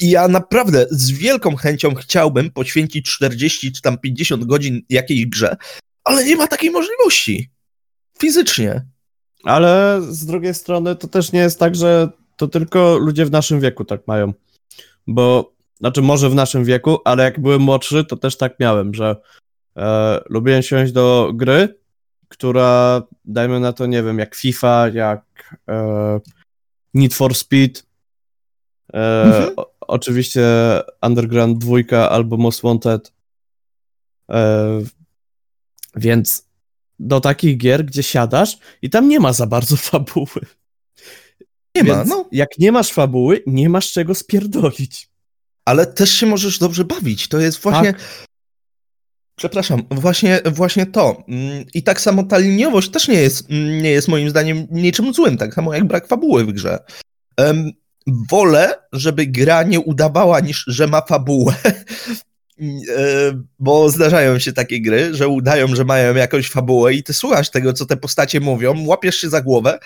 I 0.00 0.10
ja 0.10 0.28
naprawdę 0.28 0.86
z 0.90 1.10
wielką 1.10 1.56
chęcią 1.56 1.94
chciałbym 1.94 2.50
poświęcić 2.50 3.06
40 3.10 3.72
czy 3.72 3.82
tam 3.82 3.98
50 3.98 4.44
godzin 4.44 4.82
jakiejś 4.88 5.26
grze, 5.26 5.56
ale 6.04 6.24
nie 6.24 6.36
ma 6.36 6.46
takiej 6.46 6.70
możliwości. 6.70 7.50
Fizycznie. 8.18 8.86
Ale 9.44 10.00
z 10.08 10.26
drugiej 10.26 10.54
strony 10.54 10.96
to 10.96 11.08
też 11.08 11.32
nie 11.32 11.40
jest 11.40 11.58
tak, 11.58 11.74
że 11.74 12.08
to 12.36 12.48
tylko 12.48 12.98
ludzie 12.98 13.26
w 13.26 13.30
naszym 13.30 13.60
wieku 13.60 13.84
tak 13.84 14.06
mają. 14.06 14.32
Bo, 15.06 15.52
znaczy 15.78 16.02
może 16.02 16.30
w 16.30 16.34
naszym 16.34 16.64
wieku, 16.64 16.98
ale 17.04 17.24
jak 17.24 17.40
byłem 17.40 17.60
młodszy, 17.60 18.04
to 18.04 18.16
też 18.16 18.36
tak 18.36 18.60
miałem, 18.60 18.94
że 18.94 19.16
e, 19.76 20.20
lubiłem 20.28 20.62
siąść 20.62 20.92
do 20.92 21.30
gry, 21.34 21.78
która, 22.34 23.02
dajmy 23.24 23.60
na 23.60 23.72
to, 23.72 23.86
nie 23.86 24.02
wiem, 24.02 24.18
jak 24.18 24.34
FIFA, 24.34 24.88
jak 24.88 25.56
e, 25.68 26.20
Need 26.94 27.14
for 27.14 27.34
Speed, 27.34 27.86
e, 28.94 29.22
Mhm. 29.22 29.52
o, 29.56 29.74
oczywiście 29.80 30.44
Underground 31.02 31.58
2 31.58 32.08
albo 32.10 32.36
Most 32.36 32.62
Wanted. 32.62 33.12
E, 34.30 34.80
więc 35.96 36.48
do 36.98 37.20
takich 37.20 37.56
gier, 37.58 37.84
gdzie 37.84 38.02
siadasz 38.02 38.58
i 38.82 38.90
tam 38.90 39.08
nie 39.08 39.20
ma 39.20 39.32
za 39.32 39.46
bardzo 39.46 39.76
fabuły. 39.90 40.40
Nie 41.76 41.84
ma, 41.84 41.94
Więc 41.96 42.08
no. 42.08 42.28
Jak 42.32 42.58
nie 42.58 42.72
masz 42.72 42.92
fabuły, 42.92 43.42
nie 43.46 43.68
masz 43.68 43.92
czego 43.92 44.14
spierdolić. 44.14 45.08
Ale 45.64 45.86
też 45.86 46.10
się 46.10 46.26
możesz 46.26 46.58
dobrze 46.58 46.84
bawić. 46.84 47.28
To 47.28 47.38
jest 47.40 47.58
właśnie. 47.62 47.94
Przepraszam, 49.36 49.82
właśnie, 49.90 50.40
właśnie 50.44 50.86
to. 50.86 51.24
Mm, 51.28 51.64
I 51.74 51.82
tak 51.82 52.00
samo 52.00 52.22
ta 52.22 52.38
liniowość 52.38 52.90
też 52.90 53.08
nie 53.08 53.20
jest, 53.20 53.50
mm, 53.50 53.82
nie 53.82 53.90
jest 53.90 54.08
moim 54.08 54.30
zdaniem 54.30 54.66
niczym 54.70 55.14
złym, 55.14 55.36
tak 55.36 55.54
samo 55.54 55.74
jak 55.74 55.84
brak 55.84 56.06
fabuły 56.06 56.44
w 56.44 56.52
grze. 56.52 56.78
Em, 57.36 57.70
wolę, 58.30 58.74
żeby 58.92 59.26
gra 59.26 59.62
nie 59.62 59.80
udawała, 59.80 60.40
niż 60.40 60.64
że 60.66 60.86
ma 60.86 61.00
fabułę. 61.00 61.54
E, 62.96 63.42
Bo 63.58 63.90
zdarzają 63.90 64.38
się 64.38 64.52
takie 64.52 64.80
gry, 64.80 65.14
że 65.14 65.28
udają, 65.28 65.74
że 65.74 65.84
mają 65.84 66.14
jakąś 66.14 66.50
fabułę 66.50 66.94
i 66.94 67.02
ty 67.02 67.12
słuchasz 67.12 67.50
tego, 67.50 67.72
co 67.72 67.86
te 67.86 67.96
postacie 67.96 68.40
mówią, 68.40 68.86
łapiesz 68.86 69.16
się 69.16 69.28
za 69.28 69.40
głowę, 69.40 69.78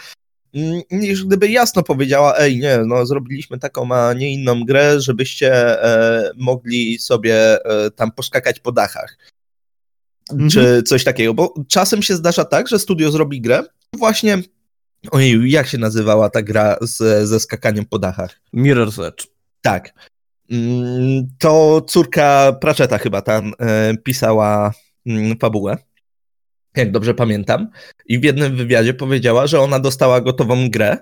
mm, 0.54 0.80
niż 0.90 1.24
gdyby 1.24 1.48
jasno 1.48 1.82
powiedziała, 1.82 2.36
ej, 2.38 2.58
nie, 2.58 2.78
no 2.86 3.06
zrobiliśmy 3.06 3.58
taką, 3.58 3.94
a 3.94 4.12
nie 4.12 4.32
inną 4.32 4.64
grę, 4.64 5.00
żebyście 5.00 5.52
e, 5.84 6.30
mogli 6.36 6.98
sobie 6.98 7.64
e, 7.64 7.90
tam 7.90 8.12
poskakać 8.12 8.60
po 8.60 8.72
dachach. 8.72 9.18
Mhm. 10.30 10.50
Czy 10.50 10.82
coś 10.82 11.04
takiego, 11.04 11.34
bo 11.34 11.54
czasem 11.68 12.02
się 12.02 12.16
zdarza 12.16 12.44
tak, 12.44 12.68
że 12.68 12.78
studio 12.78 13.10
zrobi 13.10 13.40
grę, 13.40 13.62
właśnie, 13.92 14.38
ojej, 15.10 15.50
jak 15.50 15.66
się 15.66 15.78
nazywała 15.78 16.30
ta 16.30 16.42
gra 16.42 16.76
z, 16.80 17.28
ze 17.28 17.40
skakaniem 17.40 17.84
po 17.84 17.98
dachach? 17.98 18.40
Mirror's 18.54 19.06
Edge. 19.06 19.26
Tak. 19.62 19.94
Mm, 20.50 21.28
To 21.38 21.82
córka 21.88 22.52
Pratchetta 22.60 22.98
chyba 22.98 23.22
tam 23.22 23.52
e, 23.60 23.96
pisała 23.96 24.72
mm, 25.06 25.38
fabułę, 25.38 25.76
jak 26.76 26.92
dobrze 26.92 27.14
pamiętam. 27.14 27.68
I 28.06 28.18
w 28.18 28.24
jednym 28.24 28.56
wywiadzie 28.56 28.94
powiedziała, 28.94 29.46
że 29.46 29.60
ona 29.60 29.80
dostała 29.80 30.20
gotową 30.20 30.70
grę 30.70 30.96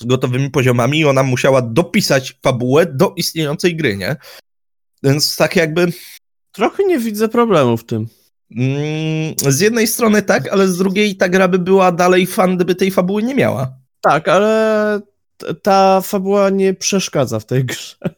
z 0.00 0.04
gotowymi 0.04 0.50
poziomami 0.50 0.98
i 0.98 1.04
ona 1.04 1.22
musiała 1.22 1.62
dopisać 1.62 2.38
fabułę 2.42 2.86
do 2.86 3.12
istniejącej 3.16 3.76
gry, 3.76 3.96
nie? 3.96 4.16
Więc 5.02 5.36
tak 5.36 5.56
jakby 5.56 5.92
Trochę 6.52 6.84
nie 6.84 6.98
widzę 6.98 7.28
problemu 7.28 7.76
w 7.76 7.84
tym. 7.84 8.06
Mm, 8.56 9.34
z 9.48 9.60
jednej 9.60 9.86
strony 9.86 10.22
tak, 10.22 10.48
ale 10.52 10.68
z 10.68 10.78
drugiej 10.78 11.16
ta 11.16 11.28
gra 11.28 11.48
by 11.48 11.58
była 11.58 11.92
dalej 11.92 12.26
fan, 12.26 12.56
gdyby 12.56 12.74
tej 12.74 12.90
fabuły 12.90 13.22
nie 13.22 13.34
miała. 13.34 13.74
Tak, 14.00 14.28
ale 14.28 15.00
ta 15.62 16.00
fabuła 16.00 16.50
nie 16.50 16.74
przeszkadza 16.74 17.40
w 17.40 17.46
tej 17.46 17.64
grze. 17.64 17.94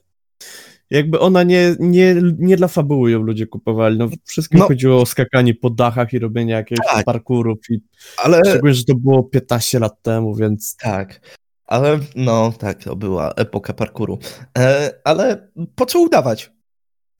Jakby 0.90 1.21
ona 1.21 1.42
nie, 1.42 1.77
nie, 1.79 2.16
nie 2.38 2.57
dla 2.57 2.68
fabuły 2.68 3.11
ją 3.11 3.23
ludzie 3.23 3.47
kupowali. 3.47 3.99
No, 3.99 4.09
wszystkim 4.25 4.59
No. 4.61 4.68
chodziło 4.68 5.01
o 5.01 5.07
skakanie 5.07 5.55
po 5.55 5.71
dachach 5.71 6.12
i 6.12 6.18
robienie 6.18 6.53
jakiegoś 6.53 6.87
Tak. 6.87 7.05
parkurów. 7.05 7.59
I 7.71 7.81
Ale 8.16 8.40
szczególnie, 8.49 8.75
że 8.75 8.85
to 8.85 8.95
było 8.95 9.23
15 9.23 9.79
lat 9.79 10.03
temu, 10.03 10.35
więc 10.35 10.77
Tak. 10.77 11.21
Ale 11.66 11.99
no 12.16 12.53
tak, 12.59 12.85
to 12.85 12.97
była 12.97 13.33
epoka 13.33 13.73
parkouru. 13.73 14.18
E, 14.59 14.90
ale 15.05 15.49
po 15.75 15.87
co 15.87 16.01
udawać? 16.01 16.53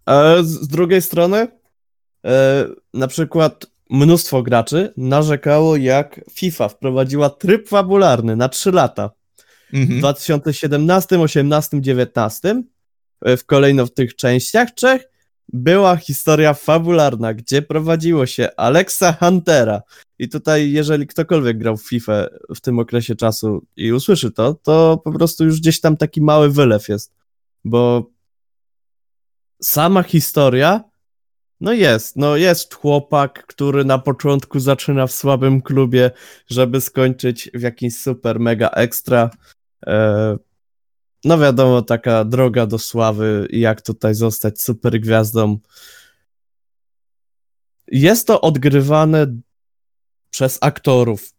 A 0.07 0.23
z, 0.43 0.47
z 0.49 0.69
drugiej 0.69 1.03
strony, 1.03 1.37
e, 1.39 1.49
na 2.95 3.07
przykład 3.07 3.67
mnóstwo 3.91 4.43
graczy 4.43 4.93
narzekało, 4.97 5.77
jak 5.77 6.21
FIFA 6.31 6.69
wprowadziła 6.69 7.31
tryb 7.31 7.69
fabularny 7.69 8.37
na 8.37 8.49
3 8.49 8.73
lata. 8.73 9.11
W 9.73 9.75
Mhm. 9.75 9.99
2017, 9.99 11.21
18, 11.21 11.81
19 11.81 12.63
e, 13.25 13.37
w 13.37 13.47
kolejno 13.47 13.87
w 13.87 13.95
tych 13.95 14.17
częściach 14.17 14.71
trzech 14.71 15.09
była 15.53 15.97
historia 15.97 16.55
fabularna, 16.55 17.35
gdzie 17.35 17.63
prowadziło 17.63 18.27
się 18.27 18.49
Alexa 18.57 19.13
Huntera. 19.13 19.83
I 20.19 20.29
tutaj, 20.29 20.71
jeżeli 20.71 21.07
ktokolwiek 21.07 21.59
grał 21.59 21.77
w 21.77 21.89
FIFA 21.89 22.27
w 22.55 22.61
tym 22.61 22.79
okresie 22.79 23.17
czasu 23.17 23.67
i 23.77 23.93
usłyszy 23.93 24.31
to, 24.31 24.55
to 24.55 25.01
po 25.05 25.13
prostu 25.13 25.45
już 25.45 25.61
gdzieś 25.61 25.81
tam 25.81 25.97
taki 25.97 26.23
mały 26.23 26.51
wylew 26.51 26.89
jest. 26.89 27.13
Bo 27.65 28.11
sama 29.63 30.03
historia, 30.03 30.85
no 31.63 31.73
jest, 31.73 32.17
no 32.17 32.37
jest 32.37 32.75
chłopak, 32.75 33.47
który 33.47 33.85
na 33.85 33.99
początku 33.99 34.61
zaczyna 34.61 35.07
w 35.07 35.13
słabym 35.13 35.63
klubie, 35.63 36.11
żeby 36.51 36.81
skończyć 36.81 37.51
w 37.55 37.63
jakimś 37.63 37.97
super 37.97 38.41
mega 38.41 38.69
ekstra. 38.69 39.31
E, 39.87 40.37
no 41.25 41.39
wiadomo, 41.39 41.83
taka 41.83 42.25
droga 42.25 42.67
do 42.67 42.79
sławy 42.79 43.49
jak 43.51 43.83
tutaj 43.83 44.15
zostać 44.15 44.61
super 44.61 45.01
gwiazdą. 45.01 45.59
Jest 47.87 48.27
to 48.27 48.41
odgrywane 48.41 49.27
przez 50.31 50.59
aktorów 50.61 51.33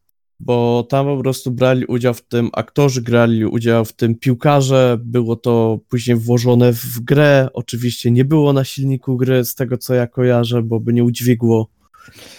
bo 0.45 0.85
tam 0.89 1.05
po 1.05 1.17
prostu 1.17 1.51
brali 1.51 1.85
udział 1.85 2.13
w 2.13 2.21
tym, 2.21 2.49
aktorzy 2.53 3.01
grali 3.01 3.45
udział 3.45 3.85
w 3.85 3.93
tym, 3.93 4.15
piłkarze, 4.15 4.97
było 5.03 5.35
to 5.35 5.79
później 5.89 6.17
włożone 6.17 6.73
w 6.73 6.99
grę, 6.99 7.49
oczywiście 7.53 8.11
nie 8.11 8.25
było 8.25 8.53
na 8.53 8.63
silniku 8.63 9.17
gry, 9.17 9.45
z 9.45 9.55
tego 9.55 9.77
co 9.77 9.93
ja 9.93 10.07
kojarzę, 10.07 10.61
bo 10.61 10.79
by 10.79 10.93
nie 10.93 11.03
udźwigło, 11.03 11.67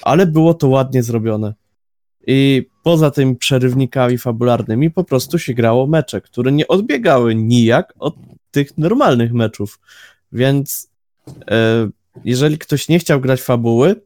ale 0.02 0.26
było 0.26 0.54
to 0.54 0.68
ładnie 0.68 1.02
zrobione. 1.02 1.54
I 2.26 2.66
poza 2.82 3.10
tymi 3.10 3.36
przerywnikami 3.36 4.18
fabularnymi 4.18 4.90
po 4.90 5.04
prostu 5.04 5.38
się 5.38 5.54
grało 5.54 5.86
mecze, 5.86 6.20
które 6.20 6.52
nie 6.52 6.68
odbiegały 6.68 7.34
nijak 7.34 7.94
od 7.98 8.14
tych 8.50 8.78
normalnych 8.78 9.32
meczów, 9.32 9.80
więc 10.32 10.90
e, 11.50 11.88
jeżeli 12.24 12.58
ktoś 12.58 12.88
nie 12.88 12.98
chciał 12.98 13.20
grać 13.20 13.42
fabuły, 13.42 14.00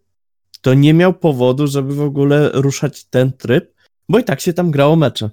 to 0.61 0.75
nie 0.75 0.95
miał 0.95 1.15
powodu, 1.15 1.67
żeby 1.67 1.95
w 1.95 2.01
ogóle 2.01 2.51
ruszać 2.55 3.05
ten 3.05 3.33
tryb, 3.33 3.78
bo 4.09 4.19
i 4.19 4.25
tak 4.25 4.41
się 4.41 4.53
tam 4.53 4.71
grało 4.71 4.97
mecze. 4.97 5.31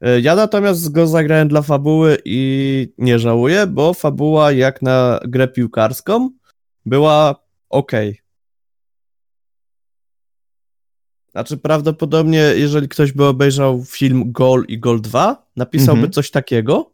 E, 0.00 0.20
ja 0.20 0.36
natomiast 0.36 0.92
go 0.92 1.06
zagrałem 1.06 1.48
dla 1.48 1.62
fabuły 1.62 2.18
i 2.24 2.92
nie 2.98 3.18
żałuję, 3.18 3.66
bo 3.66 3.94
fabuła 3.94 4.52
jak 4.52 4.82
na 4.82 5.20
grę 5.24 5.48
piłkarską 5.48 6.30
była 6.86 7.34
ok. 7.68 7.92
Znaczy 11.30 11.56
prawdopodobnie, 11.56 12.38
jeżeli 12.38 12.88
ktoś 12.88 13.12
by 13.12 13.24
obejrzał 13.26 13.84
film 13.84 14.32
Gol 14.32 14.64
i 14.68 14.78
Gol 14.78 15.00
2, 15.00 15.46
napisałby 15.56 15.98
mhm. 15.98 16.12
coś 16.12 16.30
takiego. 16.30 16.92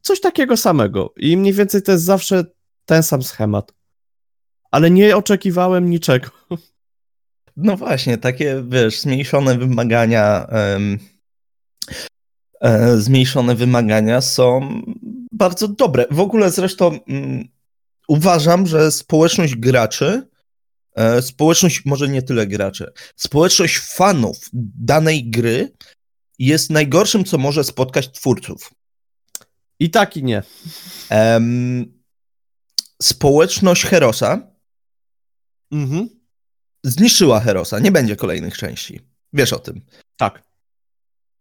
Coś 0.00 0.20
takiego 0.20 0.56
samego. 0.56 1.14
I 1.16 1.36
mniej 1.36 1.52
więcej 1.52 1.82
to 1.82 1.92
jest 1.92 2.04
zawsze 2.04 2.44
ten 2.84 3.02
sam 3.02 3.22
schemat. 3.22 3.74
Ale 4.70 4.90
nie 4.90 5.16
oczekiwałem 5.16 5.90
niczego. 5.90 6.28
No 7.62 7.76
właśnie, 7.76 8.18
takie, 8.18 8.64
wiesz, 8.68 9.00
zmniejszone 9.00 9.58
wymagania. 9.58 10.46
Um, 10.52 10.98
e, 12.60 12.96
zmniejszone 12.96 13.54
wymagania 13.54 14.20
są 14.20 14.82
bardzo 15.32 15.68
dobre. 15.68 16.06
W 16.10 16.20
ogóle 16.20 16.50
zresztą 16.50 16.86
um, 16.86 17.48
uważam, 18.08 18.66
że 18.66 18.92
społeczność 18.92 19.56
graczy, 19.56 20.28
e, 20.94 21.22
społeczność, 21.22 21.84
może 21.84 22.08
nie 22.08 22.22
tyle 22.22 22.46
graczy, 22.46 22.92
społeczność 23.16 23.78
fanów 23.78 24.36
danej 24.78 25.30
gry 25.30 25.72
jest 26.38 26.70
najgorszym, 26.70 27.24
co 27.24 27.38
może 27.38 27.64
spotkać 27.64 28.12
twórców. 28.12 28.74
I 29.78 29.90
tak 29.90 30.16
i 30.16 30.22
nie. 30.22 30.42
Um, 31.10 32.00
społeczność 33.02 33.84
Herosa 33.84 34.50
mhm 35.72 36.19
zniszczyła 36.84 37.40
Herosa. 37.40 37.78
Nie 37.78 37.92
będzie 37.92 38.16
kolejnych 38.16 38.58
części. 38.58 39.00
Wiesz 39.32 39.52
o 39.52 39.58
tym. 39.58 39.80
Tak. 40.16 40.42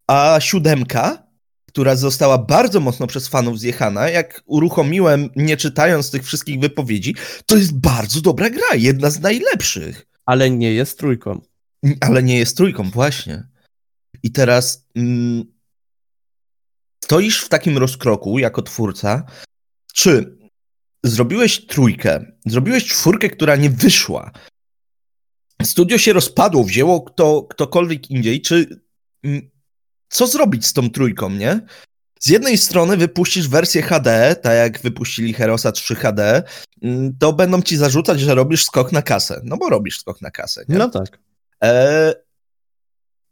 A 0.08 0.38
siódemka, 0.40 1.28
która 1.68 1.96
została 1.96 2.38
bardzo 2.38 2.80
mocno 2.80 3.08
przez 3.08 3.28
fanów 3.28 3.60
zjechana, 3.60 4.10
jak 4.10 4.42
uruchomiłem, 4.46 5.30
nie 5.36 5.58
czytając 5.58 6.12
tych 6.12 6.26
wszystkich 6.26 6.60
wypowiedzi, 6.60 7.16
to 7.46 7.58
jest 7.58 7.80
bardzo 7.80 8.22
dobra 8.22 8.50
gra, 8.50 8.76
jedna 8.76 9.10
z 9.10 9.20
najlepszych. 9.20 10.06
Ale 10.26 10.50
nie 10.50 10.74
jest 10.74 11.00
trójką. 11.00 11.42
Ale 12.02 12.24
nie 12.24 12.38
jest 12.38 12.58
trójką, 12.58 12.90
właśnie. 12.90 13.48
I 14.24 14.32
teraz 14.32 14.88
mm, 14.96 15.44
stoisz 17.04 17.44
w 17.44 17.50
takim 17.50 17.78
rozkroku 17.78 18.40
jako 18.40 18.62
twórca, 18.62 19.26
czy 19.94 20.38
zrobiłeś 21.04 21.66
trójkę, 21.66 22.26
zrobiłeś 22.46 22.86
czwórkę, 22.86 23.30
która 23.30 23.56
nie 23.56 23.70
wyszła, 23.70 24.32
studio 25.64 25.98
się 25.98 26.14
rozpadło, 26.14 26.64
wzięło 26.64 27.02
kto, 27.02 27.44
ktokolwiek 27.44 28.12
indziej, 28.12 28.42
czy 28.42 28.82
mm, 29.24 29.50
co 30.10 30.28
zrobić 30.28 30.66
z 30.66 30.74
tą 30.74 30.90
trójką, 30.90 31.30
nie? 31.30 31.62
Z 32.20 32.30
jednej 32.30 32.58
strony 32.58 32.98
wypuścisz 32.98 33.48
wersję 33.48 33.82
HD, 33.82 34.36
tak 34.42 34.56
jak 34.56 34.82
wypuścili 34.82 35.34
Herosa 35.34 35.72
3 35.72 35.96
HD, 35.96 36.44
mm, 36.82 37.18
to 37.20 37.34
będą 37.34 37.62
ci 37.62 37.78
zarzucać, 37.78 38.20
że 38.20 38.36
robisz 38.36 38.66
skok 38.66 38.92
na 38.92 39.02
kasę. 39.02 39.42
No 39.44 39.58
bo 39.58 39.70
robisz 39.70 40.00
skok 40.00 40.22
na 40.22 40.32
kasę, 40.32 40.66
nie? 40.70 40.78
No 40.78 40.90
tak. 40.90 41.20
E, 41.64 42.14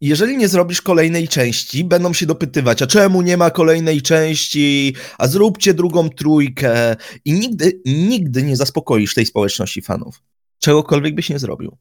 jeżeli 0.02 0.38
nie 0.38 0.48
zrobisz 0.48 0.82
kolejnej 0.82 1.28
części, 1.28 1.84
będą 1.84 2.14
się 2.14 2.26
dopytywać, 2.26 2.82
a 2.82 2.88
czemu 2.88 3.22
nie 3.22 3.38
ma 3.38 3.52
kolejnej 3.52 4.02
części, 4.02 4.96
a 5.18 5.28
zróbcie 5.28 5.74
drugą 5.74 6.10
trójkę 6.10 6.96
i 7.26 7.34
nigdy, 7.34 7.82
nigdy 7.86 8.44
nie 8.44 8.58
zaspokoisz 8.58 9.14
tej 9.14 9.26
społeczności 9.26 9.82
fanów. 9.82 10.22
Czegokolwiek 10.60 11.16
byś 11.16 11.30
nie 11.30 11.40
zrobił. 11.40 11.78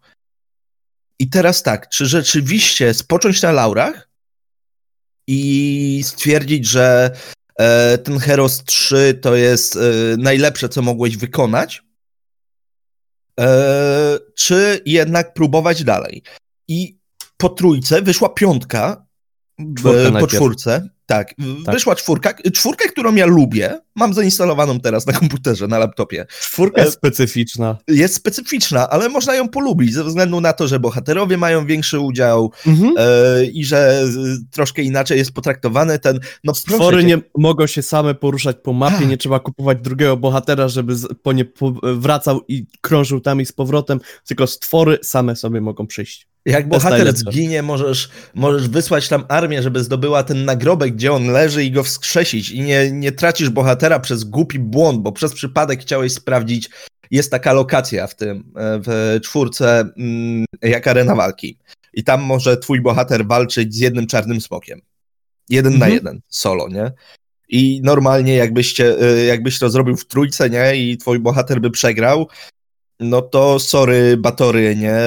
I 1.26 1.28
teraz 1.28 1.62
tak, 1.62 1.88
czy 1.88 2.06
rzeczywiście 2.06 2.94
spocząć 2.94 3.42
na 3.42 3.52
laurach 3.52 4.08
i 5.26 6.00
stwierdzić, 6.04 6.66
że 6.66 7.10
e, 7.58 7.98
ten 7.98 8.18
Heroes 8.18 8.64
3 8.64 9.18
to 9.22 9.36
jest 9.36 9.76
e, 9.76 9.80
najlepsze, 10.18 10.68
co 10.68 10.82
mogłeś 10.82 11.16
wykonać, 11.16 11.82
e, 13.40 14.18
czy 14.34 14.82
jednak 14.86 15.34
próbować 15.34 15.84
dalej. 15.84 16.22
I 16.68 16.98
po 17.36 17.48
trójce 17.48 18.02
wyszła 18.02 18.28
piątka, 18.28 19.05
po 20.20 20.26
czwórce, 20.26 20.88
tak, 21.06 21.34
tak, 21.64 21.74
wyszła 21.74 21.94
czwórka, 21.94 22.34
czwórkę, 22.54 22.88
którą 22.88 23.14
ja 23.14 23.26
lubię, 23.26 23.80
mam 23.94 24.14
zainstalowaną 24.14 24.80
teraz 24.80 25.06
na 25.06 25.12
komputerze, 25.12 25.68
na 25.68 25.78
laptopie. 25.78 26.26
Czwórka 26.40 26.82
jest 26.82 26.94
specyficzna. 26.94 27.78
Jest 27.88 28.14
specyficzna, 28.14 28.90
ale 28.90 29.08
można 29.08 29.34
ją 29.34 29.48
polubić 29.48 29.94
ze 29.94 30.04
względu 30.04 30.40
na 30.40 30.52
to, 30.52 30.68
że 30.68 30.80
bohaterowie 30.80 31.36
mają 31.36 31.66
większy 31.66 32.00
udział 32.00 32.52
mhm. 32.66 32.94
e, 32.98 33.44
i 33.44 33.64
że 33.64 34.04
troszkę 34.50 34.82
inaczej 34.82 35.18
jest 35.18 35.32
potraktowany 35.32 35.98
ten... 35.98 36.20
No, 36.44 36.54
Stwory 36.54 37.04
nie 37.04 37.18
mogą 37.38 37.66
się 37.66 37.82
same 37.82 38.14
poruszać 38.14 38.56
po 38.62 38.72
mapie, 38.72 39.06
nie 39.06 39.16
trzeba 39.16 39.40
kupować 39.40 39.78
drugiego 39.80 40.16
bohatera, 40.16 40.68
żeby 40.68 40.94
po 41.22 41.32
nie 41.32 41.44
wracał 41.82 42.40
i 42.48 42.66
krążył 42.80 43.20
tam 43.20 43.40
i 43.40 43.46
z 43.46 43.52
powrotem, 43.52 44.00
tylko 44.26 44.46
stwory 44.46 44.98
same 45.02 45.36
sobie 45.36 45.60
mogą 45.60 45.86
przyjść. 45.86 46.28
Jak 46.46 46.68
bohater 46.68 47.16
zginie, 47.16 47.62
możesz, 47.62 48.08
możesz 48.34 48.68
wysłać 48.68 49.08
tam 49.08 49.24
armię, 49.28 49.62
żeby 49.62 49.84
zdobyła 49.84 50.22
ten 50.22 50.44
nagrobek, 50.44 50.94
gdzie 50.94 51.12
on 51.12 51.26
leży 51.26 51.64
i 51.64 51.70
go 51.70 51.82
wskrzesić 51.82 52.50
i 52.50 52.60
nie, 52.60 52.90
nie 52.92 53.12
tracisz 53.12 53.50
bohatera 53.50 54.00
przez 54.00 54.24
głupi 54.24 54.58
błąd, 54.58 55.02
bo 55.02 55.12
przez 55.12 55.32
przypadek 55.32 55.80
chciałeś 55.80 56.12
sprawdzić, 56.12 56.70
jest 57.10 57.30
taka 57.30 57.52
lokacja 57.52 58.06
w 58.06 58.14
tym, 58.14 58.52
e, 58.56 58.80
w 58.86 59.18
czwórce, 59.22 59.80
mm, 59.96 60.44
jak 60.62 60.86
arena 60.86 61.14
walki. 61.14 61.58
I 61.94 62.04
tam 62.04 62.22
może 62.22 62.56
twój 62.56 62.80
bohater 62.80 63.26
walczyć 63.26 63.74
z 63.74 63.78
jednym 63.78 64.06
czarnym 64.06 64.40
smokiem. 64.40 64.80
Jeden 65.48 65.72
mhm. 65.72 65.90
na 65.90 65.94
jeden, 65.94 66.20
solo, 66.28 66.68
nie? 66.68 66.92
I 67.48 67.80
normalnie 67.84 68.34
jakbyście, 68.34 69.00
e, 69.00 69.24
jakbyś 69.24 69.58
to 69.58 69.70
zrobił 69.70 69.96
w 69.96 70.06
trójce, 70.06 70.50
nie? 70.50 70.76
I 70.76 70.98
twój 70.98 71.18
bohater 71.18 71.60
by 71.60 71.70
przegrał, 71.70 72.28
no 73.00 73.22
to 73.22 73.58
sorry, 73.58 74.16
Batory, 74.16 74.76
nie? 74.76 75.00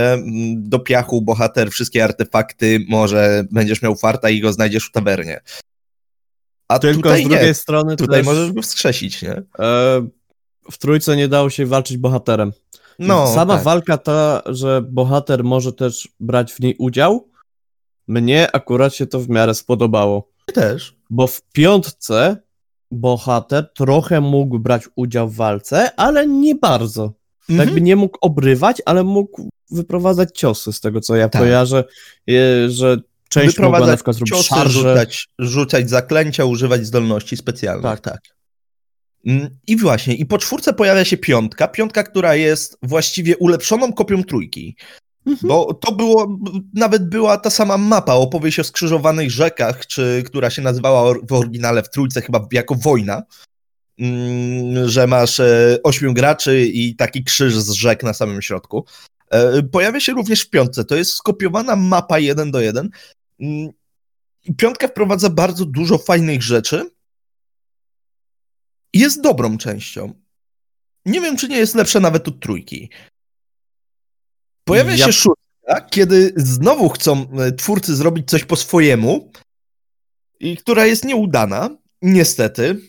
Do 0.55 0.79
piachu 0.79 1.21
bohater, 1.21 1.71
wszystkie 1.71 2.03
artefakty, 2.03 2.85
może 2.89 3.43
będziesz 3.51 3.81
miał 3.81 3.95
farta 3.95 4.29
i 4.29 4.41
go 4.41 4.53
znajdziesz 4.53 4.85
w 4.85 4.91
tawernie. 4.91 5.41
A 6.67 6.79
Tylko 6.79 7.01
tutaj 7.01 7.23
z 7.23 7.27
drugiej 7.27 7.47
nie. 7.47 7.53
strony 7.53 7.95
tutaj 7.95 8.19
też, 8.19 8.25
możesz 8.25 8.51
go 8.51 8.61
wskrzesić, 8.61 9.21
nie? 9.21 9.31
E, 9.59 10.07
w 10.71 10.77
trójce 10.77 11.15
nie 11.15 11.27
dało 11.27 11.49
się 11.49 11.65
walczyć 11.65 11.97
bohaterem. 11.97 12.51
No, 12.99 13.33
Sama 13.33 13.55
tak. 13.55 13.63
walka 13.63 13.97
ta, 13.97 14.41
że 14.45 14.81
bohater 14.81 15.43
może 15.43 15.73
też 15.73 16.07
brać 16.19 16.53
w 16.53 16.59
niej 16.59 16.75
udział, 16.79 17.29
mnie 18.07 18.51
akurat 18.55 18.95
się 18.95 19.07
to 19.07 19.19
w 19.19 19.29
miarę 19.29 19.53
spodobało. 19.53 20.31
Też. 20.53 20.95
Bo 21.09 21.27
w 21.27 21.41
piątce 21.41 22.37
bohater 22.91 23.71
trochę 23.73 24.21
mógł 24.21 24.59
brać 24.59 24.89
udział 24.95 25.29
w 25.29 25.35
walce, 25.35 25.95
ale 25.95 26.27
nie 26.27 26.55
bardzo. 26.55 27.13
Mhm. 27.49 27.67
Jakby 27.67 27.81
nie 27.81 27.95
mógł 27.95 28.17
obrywać, 28.21 28.81
ale 28.85 29.03
mógł 29.03 29.49
wyprowadzać 29.71 30.29
ciosy, 30.33 30.73
z 30.73 30.79
tego 30.79 31.01
co 31.01 31.15
ja 31.15 31.29
tak. 31.29 31.41
kojarzę, 31.41 31.83
że 32.67 32.97
część 33.29 33.59
mogła 33.59 33.87
na 33.87 33.95
przykład 33.95 34.15
zrobić 34.15 34.33
ciosy, 34.33 34.49
szarże. 34.49 34.79
Rzucać, 34.79 35.27
rzucać 35.39 35.89
zaklęcia, 35.89 36.45
używać 36.45 36.85
zdolności 36.85 37.37
specjalnych. 37.37 37.83
Tak. 37.83 37.99
tak. 37.99 38.19
Mm, 39.25 39.49
I 39.67 39.77
właśnie, 39.77 40.15
i 40.15 40.25
po 40.25 40.37
czwórce 40.37 40.73
pojawia 40.73 41.05
się 41.05 41.17
piątka, 41.17 41.67
piątka, 41.67 42.03
która 42.03 42.35
jest 42.35 42.77
właściwie 42.83 43.37
ulepszoną 43.37 43.93
kopią 43.93 44.23
trójki. 44.23 44.75
Mhm. 45.25 45.47
Bo 45.47 45.73
to 45.73 45.91
było, 45.91 46.39
nawet 46.73 47.09
była 47.09 47.37
ta 47.37 47.49
sama 47.49 47.77
mapa, 47.77 48.13
opowieść 48.13 48.59
o 48.59 48.63
skrzyżowanych 48.63 49.31
rzekach, 49.31 49.87
czy 49.87 50.23
która 50.25 50.49
się 50.49 50.61
nazywała 50.61 51.13
w 51.29 51.33
oryginale 51.33 51.83
w 51.83 51.89
trójce 51.89 52.21
chyba 52.21 52.47
jako 52.51 52.75
wojna. 52.75 53.23
Mm, 53.99 54.89
że 54.89 55.07
masz 55.07 55.39
e, 55.39 55.77
ośmiu 55.83 56.13
graczy 56.13 56.65
i 56.65 56.95
taki 56.95 57.23
krzyż 57.23 57.55
z 57.55 57.71
rzek 57.71 58.03
na 58.03 58.13
samym 58.13 58.41
środku. 58.41 58.85
E, 59.31 59.63
pojawia 59.63 59.99
się 59.99 60.13
również 60.13 60.41
w 60.41 60.49
piątce. 60.49 60.85
To 60.85 60.95
jest 60.95 61.13
skopiowana 61.13 61.75
mapa 61.75 62.19
jeden 62.19 62.51
do 62.51 62.61
jeden. 62.61 62.89
Mm, 63.39 63.69
piątka 64.57 64.87
wprowadza 64.87 65.29
bardzo 65.29 65.65
dużo 65.65 65.97
fajnych 65.97 66.43
rzeczy. 66.43 66.89
Jest 68.93 69.21
dobrą 69.21 69.57
częścią. 69.57 70.13
Nie 71.05 71.21
wiem, 71.21 71.37
czy 71.37 71.47
nie 71.47 71.57
jest 71.57 71.75
lepsza 71.75 71.99
nawet 71.99 72.27
od 72.27 72.39
trójki. 72.39 72.89
Pojawia 74.63 74.95
ja... 74.95 75.05
się 75.05 75.13
szóstka, 75.13 75.81
kiedy 75.89 76.33
znowu 76.35 76.89
chcą 76.89 77.31
e, 77.31 77.51
twórcy 77.51 77.95
zrobić 77.95 78.29
coś 78.29 78.45
po 78.45 78.55
swojemu 78.55 79.31
i 80.39 80.57
która 80.57 80.85
jest 80.85 81.05
nieudana, 81.05 81.77
niestety. 82.01 82.81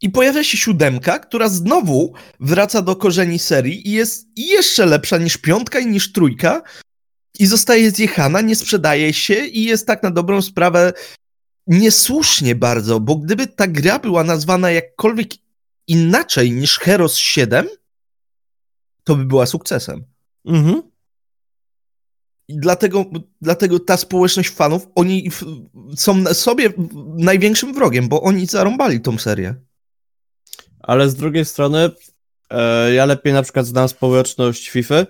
I 0.00 0.10
pojawia 0.10 0.44
się 0.44 0.56
siódemka, 0.56 1.18
która 1.18 1.48
znowu 1.48 2.12
wraca 2.40 2.82
do 2.82 2.96
korzeni 2.96 3.38
serii 3.38 3.88
i 3.88 3.92
jest 3.92 4.28
jeszcze 4.36 4.86
lepsza 4.86 5.18
niż 5.18 5.36
piątka 5.36 5.78
i 5.78 5.86
niż 5.86 6.12
trójka. 6.12 6.62
I 7.38 7.46
zostaje 7.46 7.90
zjechana, 7.90 8.40
nie 8.40 8.56
sprzedaje 8.56 9.12
się 9.12 9.34
i 9.34 9.64
jest 9.64 9.86
tak 9.86 10.02
na 10.02 10.10
dobrą 10.10 10.42
sprawę 10.42 10.92
niesłusznie 11.66 12.54
bardzo, 12.54 13.00
bo 13.00 13.16
gdyby 13.16 13.46
ta 13.46 13.66
gra 13.66 13.98
była 13.98 14.24
nazwana 14.24 14.70
jakkolwiek 14.70 15.28
inaczej 15.86 16.52
niż 16.52 16.78
Heroes 16.78 17.16
7, 17.16 17.68
to 19.04 19.16
by 19.16 19.24
była 19.24 19.46
sukcesem. 19.46 20.04
Mhm. 20.44 20.82
I 22.48 22.56
dlatego, 22.56 23.04
dlatego 23.40 23.80
ta 23.80 23.96
społeczność 23.96 24.50
fanów, 24.50 24.88
oni 24.94 25.30
są 25.96 26.24
sobie 26.34 26.72
największym 27.18 27.74
wrogiem, 27.74 28.08
bo 28.08 28.22
oni 28.22 28.46
zarąbali 28.46 29.00
tą 29.00 29.18
serię. 29.18 29.54
Ale 30.86 31.10
z 31.10 31.14
drugiej 31.14 31.44
strony, 31.44 31.90
e, 32.50 32.92
ja 32.94 33.06
lepiej 33.06 33.32
na 33.32 33.42
przykład 33.42 33.66
znam 33.66 33.88
społeczność 33.88 34.68
FIFA. 34.68 35.06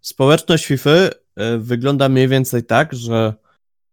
Społeczność 0.00 0.66
FIFA 0.66 0.90
e, 0.90 1.10
wygląda 1.58 2.08
mniej 2.08 2.28
więcej 2.28 2.64
tak, 2.64 2.92
że 2.92 3.34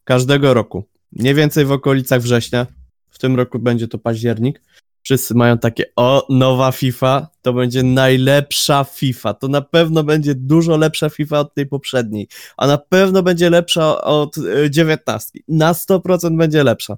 każdego 0.03 0.53
roku, 0.53 0.83
mniej 1.11 1.33
więcej 1.33 1.65
w 1.65 1.71
okolicach 1.71 2.21
września, 2.21 2.67
w 3.09 3.19
tym 3.19 3.35
roku 3.35 3.59
będzie 3.59 3.87
to 3.87 3.97
październik, 3.97 4.61
wszyscy 5.01 5.35
mają 5.35 5.57
takie, 5.57 5.83
o, 5.95 6.27
nowa 6.29 6.71
FIFA, 6.71 7.27
to 7.41 7.53
będzie 7.53 7.83
najlepsza 7.83 8.83
FIFA, 8.83 9.33
to 9.33 9.47
na 9.47 9.61
pewno 9.61 10.03
będzie 10.03 10.35
dużo 10.35 10.77
lepsza 10.77 11.09
FIFA 11.09 11.39
od 11.39 11.53
tej 11.53 11.65
poprzedniej, 11.65 12.27
a 12.57 12.67
na 12.67 12.77
pewno 12.77 13.23
będzie 13.23 13.49
lepsza 13.49 14.01
od 14.01 14.37
y, 14.37 14.69
dziewiętnastki, 14.69 15.43
na 15.47 15.73
100% 15.73 16.37
będzie 16.37 16.63
lepsza. 16.63 16.97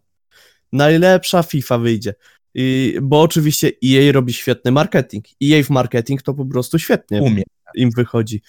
Najlepsza 0.72 1.44
FIFA 1.44 1.78
wyjdzie. 1.78 2.14
I, 2.60 2.98
bo 3.02 3.22
oczywiście 3.22 3.72
EA 3.86 4.12
robi 4.12 4.34
świetny 4.34 4.72
marketing. 4.72 5.26
EA 5.44 5.64
w 5.64 5.70
marketing 5.70 6.22
to 6.22 6.34
po 6.34 6.46
prostu 6.46 6.80
świetnie 6.80 7.22
Umie. 7.22 7.44
im 7.76 7.92
wychodzi. 7.92 8.42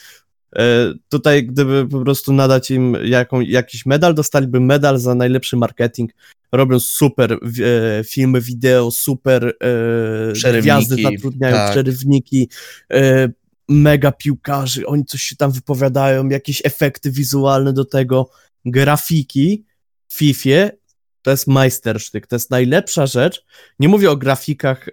E, 0.57 0.93
tutaj, 1.09 1.47
gdyby 1.47 1.89
po 1.89 2.01
prostu 2.01 2.33
nadać 2.33 2.71
im 2.71 2.97
jaką, 3.05 3.41
jakiś 3.41 3.87
medal, 3.87 4.15
dostaliby 4.15 4.61
medal 4.61 4.99
za 4.99 5.15
najlepszy 5.15 5.57
marketing. 5.57 6.11
Robią 6.53 6.81
super 6.81 7.33
e, 7.33 7.39
filmy, 8.05 8.41
wideo, 8.41 8.91
super 8.91 9.55
e, 10.45 10.61
gwiazdy 10.61 11.03
zatrudniają, 11.03 11.57
tak. 11.57 11.71
przerywniki, 11.71 12.49
e, 12.93 13.29
mega 13.69 14.13
piłkarzy, 14.13 14.87
oni 14.87 15.05
coś 15.05 15.23
się 15.23 15.37
tam 15.37 15.53
wypowiadają, 15.53 16.29
jakieś 16.29 16.63
efekty 16.65 17.11
wizualne 17.11 17.73
do 17.73 17.85
tego, 17.85 18.31
grafiki 18.65 19.65
w 20.09 20.15
FIFA 20.15 20.78
to 21.23 21.31
jest 21.31 21.47
majstersztyk, 21.47 22.27
to 22.27 22.37
jest 22.37 22.51
najlepsza 22.51 23.07
rzecz. 23.07 23.45
Nie 23.79 23.89
mówię 23.89 24.11
o 24.11 24.17
grafikach 24.17 24.89
e, 24.89 24.93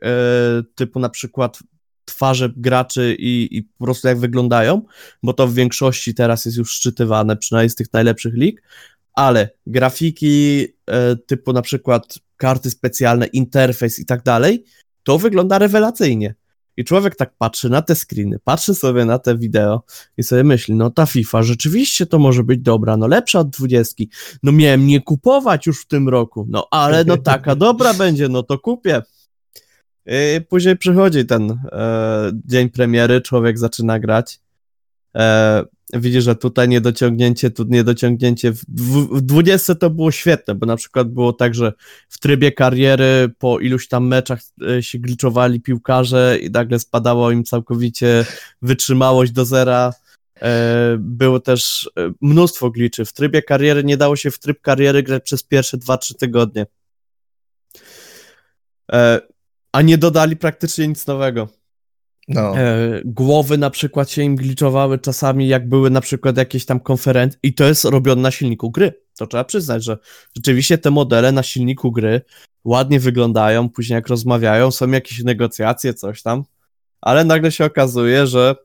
typu 0.75 0.99
na 0.99 1.09
przykład 1.09 1.59
twarze 2.05 2.49
graczy 2.57 3.15
i, 3.19 3.57
i 3.57 3.63
po 3.63 3.85
prostu 3.85 4.07
jak 4.07 4.19
wyglądają, 4.19 4.81
bo 5.23 5.33
to 5.33 5.47
w 5.47 5.53
większości 5.53 6.13
teraz 6.13 6.45
jest 6.45 6.57
już 6.57 6.71
szczytywane, 6.71 7.37
przynajmniej 7.37 7.69
z 7.69 7.75
tych 7.75 7.93
najlepszych 7.93 8.33
lig, 8.33 8.63
ale 9.13 9.49
grafiki 9.67 10.67
e, 10.87 11.15
typu 11.15 11.53
na 11.53 11.61
przykład 11.61 12.19
karty 12.37 12.69
specjalne, 12.69 13.25
interfejs 13.25 13.99
i 13.99 14.05
tak 14.05 14.23
dalej, 14.23 14.63
to 15.03 15.17
wygląda 15.17 15.59
rewelacyjnie. 15.59 16.35
I 16.77 16.83
człowiek 16.83 17.15
tak 17.15 17.33
patrzy 17.37 17.69
na 17.69 17.81
te 17.81 17.95
screeny, 17.95 18.39
patrzy 18.43 18.75
sobie 18.75 19.05
na 19.05 19.19
te 19.19 19.37
wideo 19.37 19.83
i 20.17 20.23
sobie 20.23 20.43
myśli, 20.43 20.75
no 20.75 20.89
ta 20.89 21.05
FIFA 21.05 21.43
rzeczywiście 21.43 22.05
to 22.05 22.19
może 22.19 22.43
być 22.43 22.59
dobra, 22.59 22.97
no 22.97 23.07
lepsza 23.07 23.39
od 23.39 23.49
dwudziestki. 23.49 24.09
No 24.43 24.51
miałem 24.51 24.87
nie 24.87 25.01
kupować 25.01 25.65
już 25.65 25.81
w 25.81 25.87
tym 25.87 26.09
roku, 26.09 26.45
no 26.49 26.67
ale 26.71 27.05
no 27.05 27.17
taka 27.17 27.55
dobra 27.65 27.93
będzie, 27.93 28.29
no 28.29 28.43
to 28.43 28.59
kupię. 28.59 29.01
I 30.05 30.41
później 30.41 30.77
przychodzi 30.77 31.25
ten 31.25 31.59
e, 31.71 32.31
dzień 32.45 32.69
premiery, 32.69 33.21
człowiek 33.21 33.59
zaczyna 33.59 33.99
grać. 33.99 34.39
E, 35.15 35.63
widzi, 35.93 36.21
że 36.21 36.35
tutaj 36.35 36.69
niedociągnięcie, 36.69 37.51
tu 37.51 37.63
niedociągnięcie. 37.63 38.51
W, 38.51 38.65
w, 38.67 39.17
w 39.17 39.21
20 39.21 39.75
to 39.75 39.89
było 39.89 40.11
świetne, 40.11 40.55
bo 40.55 40.65
na 40.65 40.75
przykład 40.75 41.09
było 41.09 41.33
tak, 41.33 41.55
że 41.55 41.73
w 42.09 42.19
trybie 42.19 42.51
kariery 42.51 43.29
po 43.39 43.59
iluś 43.59 43.87
tam 43.87 44.07
meczach 44.07 44.41
e, 44.77 44.83
się 44.83 44.99
gliczowali 44.99 45.61
piłkarze 45.61 46.37
i 46.41 46.51
nagle 46.51 46.79
spadało 46.79 47.31
im 47.31 47.43
całkowicie 47.43 48.25
wytrzymałość 48.61 49.31
do 49.31 49.45
zera. 49.45 49.93
E, 50.41 50.97
było 50.99 51.39
też 51.39 51.89
e, 51.97 52.11
mnóstwo 52.21 52.71
gliczy. 52.71 53.05
W 53.05 53.13
trybie 53.13 53.41
kariery 53.41 53.83
nie 53.83 53.97
dało 53.97 54.15
się 54.15 54.31
w 54.31 54.39
tryb 54.39 54.61
kariery 54.61 55.03
grać 55.03 55.23
przez 55.23 55.43
pierwsze 55.43 55.77
2-3 55.77 56.15
tygodnie. 56.15 56.65
A 59.71 59.81
nie 59.81 59.97
dodali 59.97 60.37
praktycznie 60.37 60.87
nic 60.87 61.07
nowego. 61.07 61.49
No. 62.27 62.57
E, 62.57 63.01
głowy 63.05 63.57
na 63.57 63.69
przykład 63.69 64.09
się 64.09 64.23
im 64.23 64.35
gliczowały 64.35 64.99
czasami, 64.99 65.47
jak 65.47 65.69
były 65.69 65.89
na 65.89 66.01
przykład 66.01 66.37
jakieś 66.37 66.65
tam 66.65 66.79
konferencje 66.79 67.39
i 67.43 67.53
to 67.53 67.63
jest 67.63 67.85
robione 67.85 68.21
na 68.21 68.31
silniku 68.31 68.71
gry. 68.71 69.01
To 69.17 69.27
trzeba 69.27 69.43
przyznać, 69.43 69.83
że 69.83 69.97
rzeczywiście 70.35 70.77
te 70.77 70.91
modele 70.91 71.31
na 71.31 71.43
silniku 71.43 71.91
gry 71.91 72.21
ładnie 72.63 72.99
wyglądają, 72.99 73.69
później 73.69 73.95
jak 73.95 74.07
rozmawiają, 74.07 74.71
są 74.71 74.91
jakieś 74.91 75.23
negocjacje, 75.23 75.93
coś 75.93 76.21
tam, 76.21 76.43
ale 77.01 77.25
nagle 77.25 77.51
się 77.51 77.65
okazuje, 77.65 78.27
że 78.27 78.55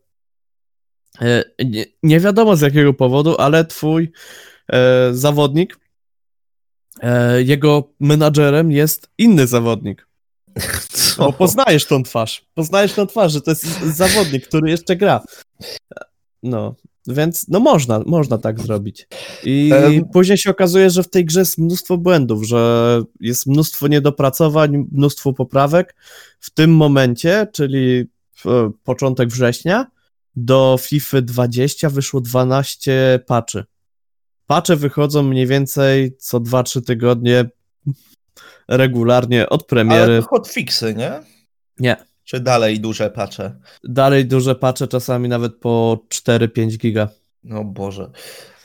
e, 1.20 1.44
nie, 2.02 2.20
wiadomo 2.20 2.56
z 2.56 2.60
jakiego 2.60 2.94
powodu, 2.94 3.36
ale 3.38 3.64
twój 3.64 4.12
e, 4.72 5.08
zawodnik, 5.12 5.80
jego 7.44 7.92
menadżerem 8.00 8.72
jest 8.72 9.10
inny 9.18 9.46
zawodnik. 9.46 10.09
Co? 10.92 11.24
Bo 11.24 11.32
poznajesz 11.32 11.84
tą 11.84 12.02
twarz. 12.02 12.44
Poznajesz 12.54 12.92
tą 12.92 13.06
twarz, 13.06 13.32
że 13.32 13.40
to 13.40 13.50
jest 13.50 13.80
zawodnik, 13.82 14.48
który 14.48 14.70
jeszcze 14.70 14.96
gra. 14.96 15.24
No, 16.42 16.74
więc 17.06 17.48
no 17.48 17.60
można, 17.60 18.00
można 18.06 18.38
tak 18.38 18.60
zrobić. 18.60 19.08
I 19.44 19.72
um. 19.84 20.08
później 20.12 20.38
się 20.38 20.50
okazuje, 20.50 20.90
że 20.90 21.02
w 21.02 21.10
tej 21.10 21.24
grze 21.24 21.40
jest 21.40 21.58
mnóstwo 21.58 21.98
błędów, 21.98 22.44
że 22.44 23.02
jest 23.20 23.46
mnóstwo 23.46 23.88
niedopracowań, 23.88 24.86
mnóstwo 24.92 25.32
poprawek. 25.32 25.94
W 26.40 26.50
tym 26.50 26.76
momencie, 26.76 27.46
czyli 27.52 28.04
początek 28.84 29.28
września, 29.28 29.86
do 30.36 30.76
FIFA 30.80 31.20
20 31.22 31.90
wyszło 31.90 32.20
12 32.20 33.20
patchy. 33.26 33.64
Pacze 34.46 34.76
wychodzą 34.76 35.22
mniej 35.22 35.46
więcej 35.46 36.16
co 36.18 36.40
2-3 36.40 36.84
tygodnie 36.84 37.50
regularnie 38.68 39.48
od 39.48 39.66
premiery. 39.66 40.12
Ale 40.12 40.22
hotfixy, 40.22 40.94
nie? 40.94 41.20
Nie. 41.78 41.96
Czy 42.24 42.40
dalej 42.40 42.80
duże 42.80 43.10
pacze? 43.10 43.56
Dalej 43.84 44.26
duże 44.26 44.54
pacze, 44.54 44.88
czasami 44.88 45.28
nawet 45.28 45.56
po 45.56 46.04
4-5 46.08 46.76
giga. 46.78 47.08
No 47.44 47.64
Boże. 47.64 48.10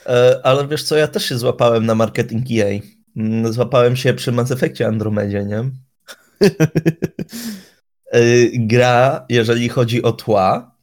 E, 0.06 0.40
ale 0.42 0.68
wiesz 0.68 0.82
co, 0.82 0.96
ja 0.96 1.08
też 1.08 1.24
się 1.24 1.38
złapałem 1.38 1.86
na 1.86 1.94
marketing 1.94 2.46
EA. 2.50 2.80
Mm, 3.16 3.52
złapałem 3.52 3.96
się 3.96 4.14
przy 4.14 4.32
Mass 4.32 4.50
Effectie 4.50 4.86
Andromedzie, 4.86 5.44
nie? 5.44 5.64
E, 8.12 8.20
gra, 8.52 9.26
jeżeli 9.28 9.68
chodzi 9.68 10.02
o 10.02 10.12
tła, 10.12 10.76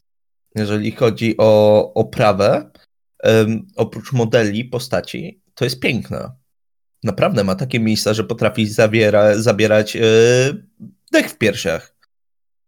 jeżeli 0.56 0.91
chodzi 0.91 1.36
o 1.38 1.93
oprawę, 1.93 2.71
oprócz 3.75 4.13
modeli 4.13 4.65
postaci, 4.65 5.41
to 5.56 5.65
jest 5.65 5.79
piękna 5.79 6.36
naprawdę 7.03 7.43
ma 7.43 7.55
takie 7.55 7.79
miejsca, 7.79 8.13
że 8.13 8.23
potrafi 8.23 8.67
zabiera, 8.67 9.37
zabierać 9.41 9.95
yy, 9.95 10.01
dech 11.11 11.29
w 11.29 11.37
piersiach. 11.37 11.95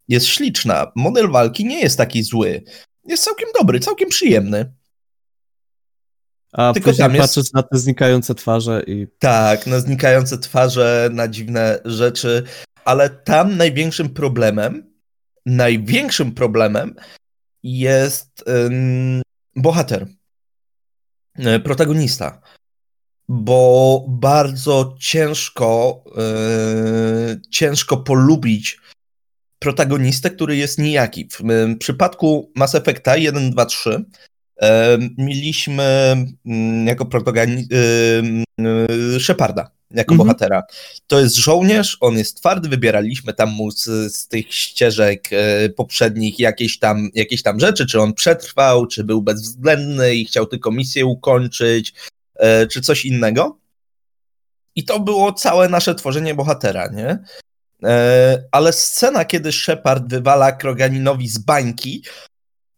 Jest 0.08 0.26
śliczna. 0.26 0.92
Model 0.96 1.32
walki 1.32 1.66
nie 1.66 1.80
jest 1.80 1.98
taki 1.98 2.24
zły. 2.24 2.64
Jest 3.06 3.24
całkiem 3.24 3.50
dobry, 3.60 3.80
całkiem 3.80 4.10
przyjemny. 4.10 4.74
A 6.54 6.74
Tylko 6.74 6.94
tam 6.94 7.16
jest... 7.16 7.54
na 7.54 7.64
te 7.64 7.78
znikające 7.78 8.36
twarze 8.36 8.84
i... 8.88 9.08
Tak, 9.20 9.68
na 9.68 9.80
znikające 9.80 10.38
twarze, 10.38 11.10
na 11.14 11.28
dziwne 11.28 11.80
rzeczy, 11.86 12.44
ale 12.86 13.10
tam 13.10 13.58
największym 13.58 14.10
problemem, 14.10 14.94
największym 15.46 16.32
problemem 16.32 16.96
jest 17.64 18.44
ym, 18.50 19.22
bohater, 19.56 20.08
y, 21.40 21.60
protagonista 21.60 22.42
bo 23.30 24.06
bardzo 24.08 24.96
ciężko, 25.00 26.04
yy, 26.18 27.42
ciężko 27.50 27.98
polubić 27.98 28.80
protagonistę, 29.60 30.30
który 30.30 30.58
jest 30.58 30.80
nijaki. 30.80 31.30
W, 31.30 31.42
w 31.76 31.78
przypadku 31.78 32.52
Mass 32.56 32.76
Effecta 32.76 33.18
1, 33.18 33.52
2, 33.52 33.66
3 33.66 33.90
yy, 33.90 34.68
mieliśmy 35.18 36.16
yy, 36.46 36.86
jako 36.86 37.06
protagonistę 37.06 37.76
yy, 38.58 39.20
Sheparda. 39.20 39.72
jako 39.92 40.14
Mhm. 40.14 40.28
bohatera. 40.28 40.64
To 41.08 41.20
jest 41.20 41.36
żołnierz, 41.36 41.98
on 42.02 42.18
jest 42.18 42.38
twardy, 42.38 42.70
wybieraliśmy 42.70 43.34
tam 43.34 43.50
mu 43.50 43.72
z, 43.72 43.84
z 44.16 44.28
tych 44.28 44.54
ścieżek 44.54 45.30
e, 45.32 45.70
poprzednich 45.70 46.40
jakieś 46.40 46.80
tam, 46.80 47.10
jakieś 47.14 47.44
tam 47.44 47.60
rzeczy, 47.60 47.86
czy 47.86 48.02
on 48.02 48.14
przetrwał, 48.14 48.88
czy 48.88 49.04
był 49.04 49.22
bezwzględny 49.22 50.16
i 50.16 50.26
chciał 50.26 50.46
tylko 50.46 50.72
misję 50.72 51.06
ukończyć, 51.06 51.90
e, 51.90 52.15
czy 52.72 52.82
coś 52.82 53.06
innego. 53.06 53.58
I 54.76 54.84
to 54.84 55.00
było 55.00 55.34
całe 55.34 55.70
nasze 55.70 55.96
tworzenie 55.96 56.36
bohatera, 56.36 56.88
nie? 56.88 57.20
E, 57.84 58.44
ale 58.52 58.74
scena, 58.74 59.26
kiedy 59.26 59.52
Shepard 59.52 60.04
wywala 60.08 60.52
Kroganinowi 60.52 61.28
z 61.28 61.38
bańki, 61.38 62.04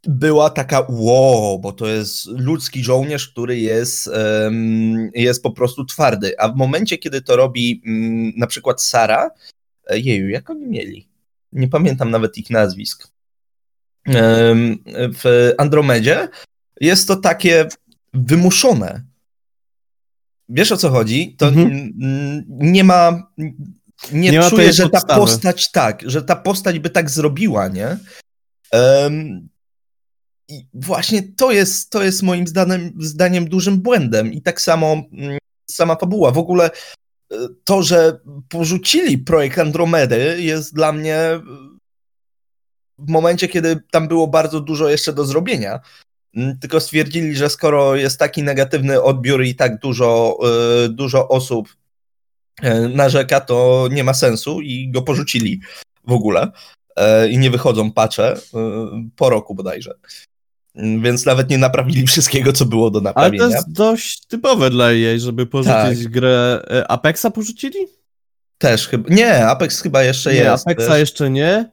była 0.03 0.49
taka 0.49 0.85
wow, 0.89 1.59
bo 1.59 1.71
to 1.71 1.87
jest 1.87 2.25
ludzki 2.25 2.83
żołnierz, 2.83 3.29
który 3.29 3.59
jest, 3.59 4.09
jest 5.13 5.43
po 5.43 5.51
prostu 5.51 5.85
twardy. 5.85 6.39
A 6.39 6.49
w 6.49 6.55
momencie, 6.55 6.97
kiedy 6.97 7.21
to 7.21 7.35
robi 7.35 7.81
mm, 7.85 8.33
na 8.37 8.47
przykład 8.47 8.81
Sara, 8.81 9.31
e, 9.87 9.99
jeju, 9.99 10.29
jak 10.29 10.49
oni 10.49 10.65
mieli? 10.65 11.09
Nie 11.51 11.67
pamiętam 11.67 12.11
nawet 12.11 12.37
ich 12.37 12.49
nazwisk. 12.49 13.07
W 14.95 15.53
Andromedzie 15.57 16.27
jest 16.81 17.07
to 17.07 17.15
takie 17.15 17.67
wymuszone. 18.13 19.06
Wiesz 20.49 20.71
o 20.71 20.77
co 20.77 20.89
chodzi? 20.89 21.35
To 21.37 21.47
Mhm. 21.47 21.93
nie 22.47 22.83
ma. 22.83 23.31
Nie, 24.11 24.31
Nie 24.31 24.39
ma 24.39 24.49
czuję, 24.49 24.63
tej 24.63 24.73
że 24.73 24.83
ta 24.83 24.89
podstawy. 24.89 25.19
postać 25.21 25.71
tak, 25.71 26.01
że 26.05 26.21
ta 26.23 26.35
postać 26.35 26.79
by 26.79 26.89
tak 26.89 27.09
zrobiła, 27.09 27.67
nie? 27.67 27.97
Em, 28.71 29.47
I 30.49 30.67
właśnie 30.73 31.23
to 31.23 31.51
jest, 31.51 31.89
to 31.89 32.03
jest 32.03 32.23
moim 32.23 32.47
zdaniem, 32.47 32.93
zdaniem 32.99 33.49
dużym 33.49 33.81
błędem. 33.81 34.33
I 34.33 34.41
tak 34.41 34.61
samo 34.61 35.03
mm, 35.13 35.37
sama 35.71 35.95
fabuła. 35.95 36.31
W 36.31 36.37
ogóle 36.37 36.69
e, 37.31 37.35
to, 37.63 37.83
że 37.83 38.19
porzucili 38.49 39.17
projekt 39.17 39.59
Andromedy 39.59 40.35
jest 40.41 40.73
dla 40.75 40.91
mnie 40.91 41.19
w 42.99 43.09
momencie, 43.09 43.47
kiedy 43.47 43.79
tam 43.91 44.07
było 44.07 44.27
bardzo 44.27 44.59
dużo 44.59 44.89
jeszcze 44.89 45.13
do 45.13 45.25
zrobienia. 45.25 45.79
Mm, 46.35 46.59
Tylko 46.59 46.79
stwierdzili, 46.79 47.35
że 47.35 47.49
skoro 47.49 47.95
jest 47.95 48.19
taki 48.19 48.43
negatywny 48.43 49.01
odbiór 49.01 49.43
i 49.43 49.55
tak 49.55 49.79
dużo, 49.79 50.37
e, 50.85 50.89
dużo 50.89 51.27
osób 51.27 51.75
e, 52.61 52.79
narzeka, 52.79 53.39
to 53.41 53.87
nie 53.91 54.03
ma 54.03 54.13
sensu 54.13 54.61
i 54.61 54.91
go 54.91 55.01
porzucili 55.01 55.61
w 56.07 56.11
ogóle. 56.11 56.51
E, 56.95 57.29
I 57.29 57.37
nie 57.37 57.49
wychodzą 57.51 57.91
pacze 57.91 58.37
po 59.15 59.29
roku 59.29 59.55
bodajże. 59.55 59.93
Mm, 60.75 61.01
Więc 61.01 61.25
nawet 61.25 61.49
nie 61.49 61.57
naprawili 61.57 62.07
wszystkiego, 62.07 62.53
co 62.53 62.65
było 62.65 62.91
do 62.91 62.99
Ale 62.99 63.03
naprawienia. 63.03 63.43
to 63.47 63.51
jest 63.51 63.71
dość 63.71 64.25
typowe 64.25 64.69
dla 64.69 64.91
EA, 64.91 65.17
żeby 65.19 65.45
porzucić 65.45 66.03
Tak. 66.03 66.07
grę. 66.11 66.61
Apexa 66.87 67.25
porzucili? 67.33 67.79
Też 68.57 68.87
chyba. 68.87 69.13
Nie, 69.15 69.45
Apex 69.47 69.81
chyba 69.81 70.03
jeszcze 70.03 70.33
nie, 70.33 70.39
jest. 70.39 70.67
Apexa 70.67 70.89
wiesz. 70.89 70.99
jeszcze 70.99 71.29
nie. 71.29 71.69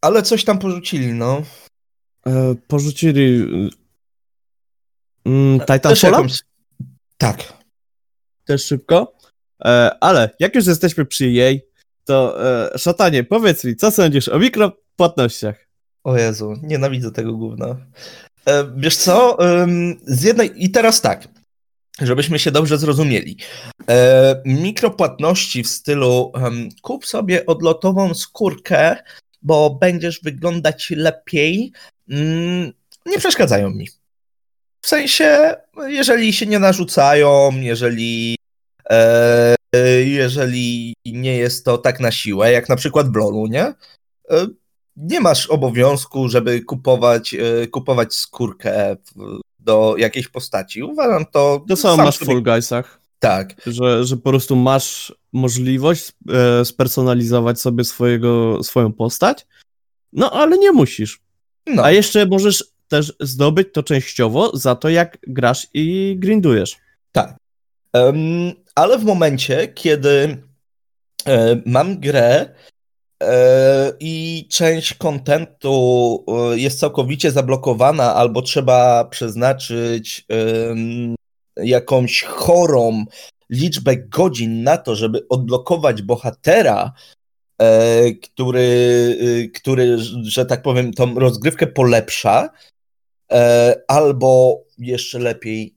Ale 0.00 0.22
coś 0.22 0.44
tam 0.44 0.58
porzucili, 0.58 1.12
no. 1.12 1.42
E, 2.26 2.54
porzucili. 2.68 3.46
Mm, 5.24 5.60
Też 5.60 5.66
Titanfalla? 5.66 6.16
jakąś... 6.16 6.40
Tak. 7.18 7.52
Też 8.44 8.64
szybko. 8.64 9.16
E, 9.64 9.90
ale 10.00 10.30
jak 10.40 10.54
już 10.54 10.66
jesteśmy 10.66 11.06
przy 11.06 11.24
EA, 11.24 11.54
to 12.04 12.44
e, 12.74 12.78
szatanie, 12.78 13.24
powiedz 13.24 13.64
mi, 13.64 13.76
co 13.76 13.90
sądzisz 13.90 14.28
o 14.28 14.38
mikropłatnościach? 14.38 15.66
O 16.04 16.16
Jezu, 16.16 16.54
nienawidzę 16.62 17.12
tego 17.12 17.32
gówna. 17.32 17.76
E, 18.46 18.72
wiesz 18.76 18.96
co? 18.96 19.46
Ym, 19.62 20.00
z 20.06 20.22
jednej... 20.22 20.64
I 20.64 20.70
teraz 20.70 21.00
tak, 21.00 21.28
żebyśmy 22.00 22.38
się 22.38 22.50
dobrze 22.50 22.78
zrozumieli. 22.78 23.36
E, 23.88 24.42
mikropłatności 24.44 25.62
w 25.62 25.68
stylu 25.68 26.32
kup 26.82 27.06
sobie 27.06 27.46
odlotową 27.46 28.14
skórkę, 28.14 28.96
bo 29.42 29.70
będziesz 29.70 30.20
wyglądać 30.22 30.90
lepiej, 30.90 31.52
mm, 31.62 31.99
nie 33.06 33.18
przeszkadzają 33.18 33.70
mi. 33.70 33.88
W 34.82 34.86
sensie, 34.88 35.54
jeżeli 35.86 36.32
się 36.32 36.46
nie 36.46 36.58
narzucają, 36.58 37.50
jeżeli 37.60 38.36
e, 38.90 39.56
jeżeli 40.04 40.94
nie 41.06 41.36
jest 41.36 41.64
to 41.64 41.78
tak 41.78 42.00
na 42.00 42.10
siłę, 42.10 42.52
jak 42.52 42.68
na 42.68 42.76
przykład 42.76 43.12
w 43.12 43.16
LoLu, 43.16 43.46
nie? 43.46 43.62
E, 44.30 44.46
Nie 44.96 45.20
masz 45.20 45.46
obowiązku, 45.46 46.28
żeby 46.28 46.60
kupować, 46.60 47.34
e, 47.34 47.66
kupować 47.66 48.14
skórkę 48.14 48.96
w- 49.16 49.40
do 49.58 49.94
jakiejś 49.98 50.28
postaci. 50.28 50.82
Uważam 50.82 51.26
to... 51.26 51.64
To 51.68 51.76
samo 51.76 51.96
sam 51.96 52.04
masz 52.06 52.18
w 52.18 52.24
Fall 52.24 52.42
Guysach, 52.42 53.00
Tak, 53.18 53.54
że, 53.66 54.04
że 54.04 54.16
po 54.16 54.30
prostu 54.30 54.56
masz 54.56 55.14
możliwość 55.32 56.12
spersonalizować 56.64 57.60
sobie 57.60 57.84
swojego, 57.84 58.62
swoją 58.64 58.92
postać, 58.92 59.46
no 60.12 60.30
ale 60.30 60.58
nie 60.58 60.72
musisz. 60.72 61.20
No. 61.66 61.84
A 61.84 61.90
jeszcze 61.90 62.26
możesz 62.26 62.64
też 62.88 63.12
zdobyć 63.20 63.68
to 63.72 63.82
częściowo 63.82 64.56
za 64.56 64.74
to, 64.74 64.88
jak 64.88 65.18
grasz 65.26 65.66
i 65.74 66.16
grindujesz. 66.18 66.76
Em, 67.92 68.52
ale 68.74 68.98
w 68.98 69.04
momencie, 69.04 69.68
kiedy 69.68 70.42
e, 71.26 71.62
mam 71.66 72.00
grę 72.00 72.54
e, 73.22 73.92
i 74.00 74.46
część 74.50 74.94
kontentu 74.94 76.24
e, 76.28 76.58
jest 76.58 76.80
całkowicie 76.80 77.30
zablokowana, 77.30 78.14
albo 78.14 78.42
trzeba 78.42 79.04
przeznaczyć 79.04 80.26
jakąś 81.56 82.22
chorą 82.22 83.04
liczbę 83.50 83.96
godzin 83.96 84.62
na 84.62 84.76
to, 84.76 84.96
żeby 84.96 85.28
odblokować 85.28 86.02
bohatera, 86.02 86.92
który, 88.22 88.60
y, 89.22 89.50
który, 89.54 89.96
że 90.22 90.46
tak 90.46 90.62
powiem, 90.62 90.92
tą 90.92 91.14
rozgrywkę 91.14 91.66
polepsza, 91.66 92.50
e, 93.32 93.74
albo 93.88 94.60
jeszcze 94.78 95.18
lepiej 95.18 95.74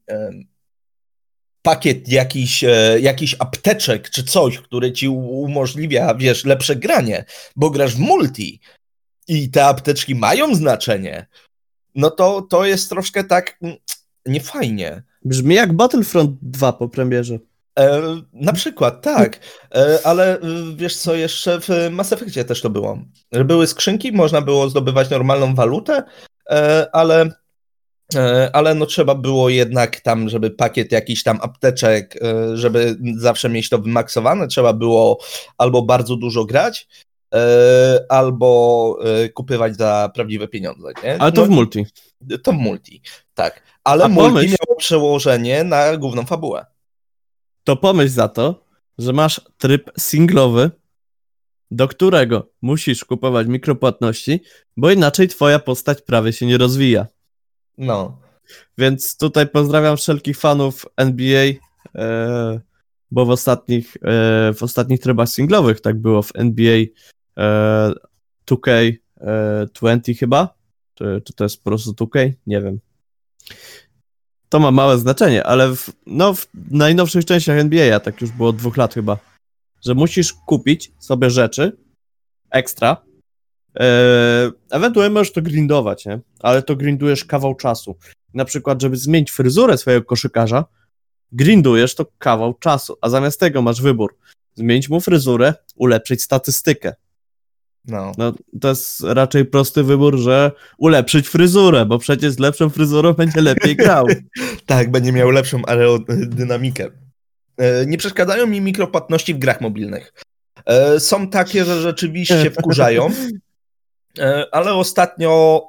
pakiet 1.62 2.10
jakiś, 2.10 2.64
e, 2.64 3.00
jakiś 3.00 3.36
apteczek 3.40 4.10
czy 4.10 4.24
coś, 4.24 4.60
które 4.60 4.92
ci 4.92 5.08
umożliwia, 5.10 6.16
wiesz, 6.16 6.46
lepsze 6.46 6.76
granie, 6.76 7.26
bo 7.56 7.70
grasz 7.70 7.96
w 7.96 8.00
multi 8.00 8.60
i 9.28 9.50
te 9.50 9.66
apteczki 9.66 10.16
mają 10.16 10.56
znaczenie, 10.56 11.28
no 11.96 12.12
to, 12.12 12.42
to 12.42 12.66
jest 12.66 12.90
troszkę 12.90 13.24
tak 13.24 13.58
mm, 13.62 13.76
niefajnie. 14.26 15.04
Brzmi 15.26 15.56
jak 15.56 15.74
Battlefront 15.74 16.38
2 16.42 16.74
po 16.74 16.90
premierze. 16.90 17.40
E, 17.80 18.02
na 18.34 18.54
przykład, 18.54 19.02
tak, 19.02 19.40
e, 19.76 20.00
ale 20.04 20.38
y, 20.38 20.42
wiesz 20.76 20.98
co, 20.98 21.16
jeszcze 21.16 21.60
w 21.62 21.68
Mass 21.92 22.14
Effectie 22.14 22.44
też 22.46 22.62
to 22.62 22.70
było. 22.70 22.98
Były 23.46 23.68
skrzynki, 23.68 24.12
można 24.12 24.42
było 24.42 24.70
zdobywać 24.70 25.10
normalną 25.10 25.56
walutę, 25.56 26.04
e, 26.50 26.88
ale, 26.94 27.30
e, 28.16 28.50
ale 28.54 28.76
no 28.76 28.86
trzeba 28.86 29.16
było 29.16 29.50
jednak 29.50 30.00
tam, 30.00 30.30
żeby 30.30 30.52
pakiet 30.52 30.92
jakiś 30.92 31.24
tam 31.24 31.40
apteczek, 31.42 32.20
e, 32.22 32.58
żeby 32.58 32.98
zawsze 33.18 33.50
mieć 33.50 33.70
to 33.70 33.78
wymaksowane, 33.80 34.48
trzeba 34.48 34.74
było 34.74 35.20
albo 35.58 35.82
bardzo 35.82 36.16
dużo 36.16 36.46
grać, 36.46 36.88
e, 37.36 38.06
albo 38.10 38.98
e, 39.06 39.30
kupywać 39.30 39.76
za 39.78 40.12
prawdziwe 40.16 40.48
pieniądze. 40.48 40.88
Nie? 41.04 41.22
Ale 41.22 41.32
to 41.32 41.42
No, 41.42 41.48
w 41.48 41.50
multi. 41.50 41.86
to 42.44 42.52
w 42.52 42.56
multi, 42.56 43.02
tak. 43.34 43.62
Ale 43.84 44.04
A 44.04 44.08
multi 44.08 44.36
pomyśl- 44.36 44.50
miało 44.50 44.76
przełożenie 44.78 45.64
na 45.64 45.98
główną 45.98 46.26
fabułę. 46.26 46.66
To 47.64 47.76
pomyśl 47.76 48.14
za 48.14 48.28
to, 48.28 48.66
że 48.98 49.14
masz 49.14 49.42
tryb 49.58 49.92
singlowy, 49.98 50.72
do 51.72 51.88
którego 51.88 52.50
musisz 52.62 53.06
kupować 53.06 53.48
mikropłatności, 53.48 54.42
bo 54.78 54.92
inaczej 54.92 55.28
twoja 55.28 55.60
postać 55.60 56.02
prawie 56.02 56.34
się 56.34 56.46
nie 56.46 56.58
rozwija. 56.58 57.08
No. 57.78 58.18
Więc 58.78 59.18
tutaj 59.18 59.48
pozdrawiam 59.48 59.98
wszelkich 59.98 60.38
fanów 60.38 60.86
NBA, 60.98 61.54
e, 61.96 62.62
bo 63.12 63.26
w 63.26 63.30
ostatnich, 63.30 63.98
e, 63.98 64.54
w 64.54 64.64
ostatnich 64.64 65.00
trybach 65.00 65.30
singlowych 65.30 65.82
tak 65.82 66.02
było 66.02 66.22
w 66.22 66.32
NBA 66.36 66.86
e, 67.38 67.94
2K20 68.46 70.20
chyba, 70.20 70.56
czy, 70.94 71.22
czy 71.26 71.34
to 71.34 71.44
jest 71.46 71.64
po 71.64 71.70
prostu 71.70 71.92
2K? 71.92 72.32
Nie 72.48 72.62
wiem. 72.62 72.80
To 74.54 74.60
ma 74.60 74.72
małe 74.72 74.98
znaczenie, 74.98 75.44
ale 75.44 75.76
w, 75.76 75.90
no, 76.06 76.34
w 76.34 76.48
najnowszych 76.72 77.26
częściach 77.26 77.58
NBA, 77.58 78.00
tak 78.00 78.22
już 78.22 78.32
było 78.32 78.50
od 78.50 78.56
dwóch 78.56 78.78
lat 78.78 78.94
chyba, 78.94 79.18
że 79.86 79.94
musisz 79.94 80.34
kupić 80.34 80.92
sobie 81.00 81.30
rzeczy 81.30 81.78
ekstra, 82.52 82.98
e, 83.80 84.52
ewentualnie 84.72 85.14
możesz 85.14 85.34
to 85.34 85.42
grindować, 85.42 86.06
nie? 86.06 86.20
Ale 86.40 86.64
to 86.64 86.76
grindujesz 86.76 87.26
kawał 87.26 87.56
czasu 87.56 87.96
na 88.34 88.46
przykład, 88.46 88.82
żeby 88.82 88.98
zmienić 88.98 89.32
fryzurę 89.32 89.78
swojego 89.78 90.06
koszykarza, 90.06 90.66
grindujesz 91.32 91.96
to 91.96 92.06
kawał 92.18 92.54
czasu, 92.54 92.98
a 93.02 93.10
zamiast 93.10 93.40
tego 93.40 93.62
masz 93.62 93.82
wybór. 93.82 94.18
Zmienić 94.56 94.90
mu 94.90 95.02
fryzurę, 95.02 95.54
ulepszyć 95.76 96.24
statystykę. 96.24 96.94
No. 97.88 98.12
No, 98.18 98.34
to 98.62 98.70
jest 98.70 99.02
raczej 99.02 99.46
prosty 99.46 99.84
wybór, 99.84 100.18
że 100.18 100.52
ulepszyć 100.78 101.28
fryzurę, 101.28 101.86
bo 101.86 102.00
przecież 102.00 102.34
z 102.34 102.40
lepszą 102.40 102.70
fryzurą 102.70 103.14
będzie 103.24 103.42
lepiej 103.42 103.76
grał. 103.76 104.06
Tak, 104.66 104.92
będzie 104.92 105.12
miał 105.12 105.30
lepszą 105.30 105.62
aerodynamikę. 105.66 106.90
E, 107.58 107.86
nie 107.86 107.98
przeszkadzają 107.98 108.48
mi 108.48 108.62
mikropłatności 108.62 109.34
w 109.34 109.40
grach 109.40 109.62
mobilnych. 109.62 110.14
E, 110.66 111.00
są 111.00 111.30
takie, 111.30 111.66
że 111.66 111.82
rzeczywiście 111.82 112.52
wkurzają, 112.52 113.10
e, 114.20 114.46
ale 114.52 114.74
ostatnio, 114.74 115.68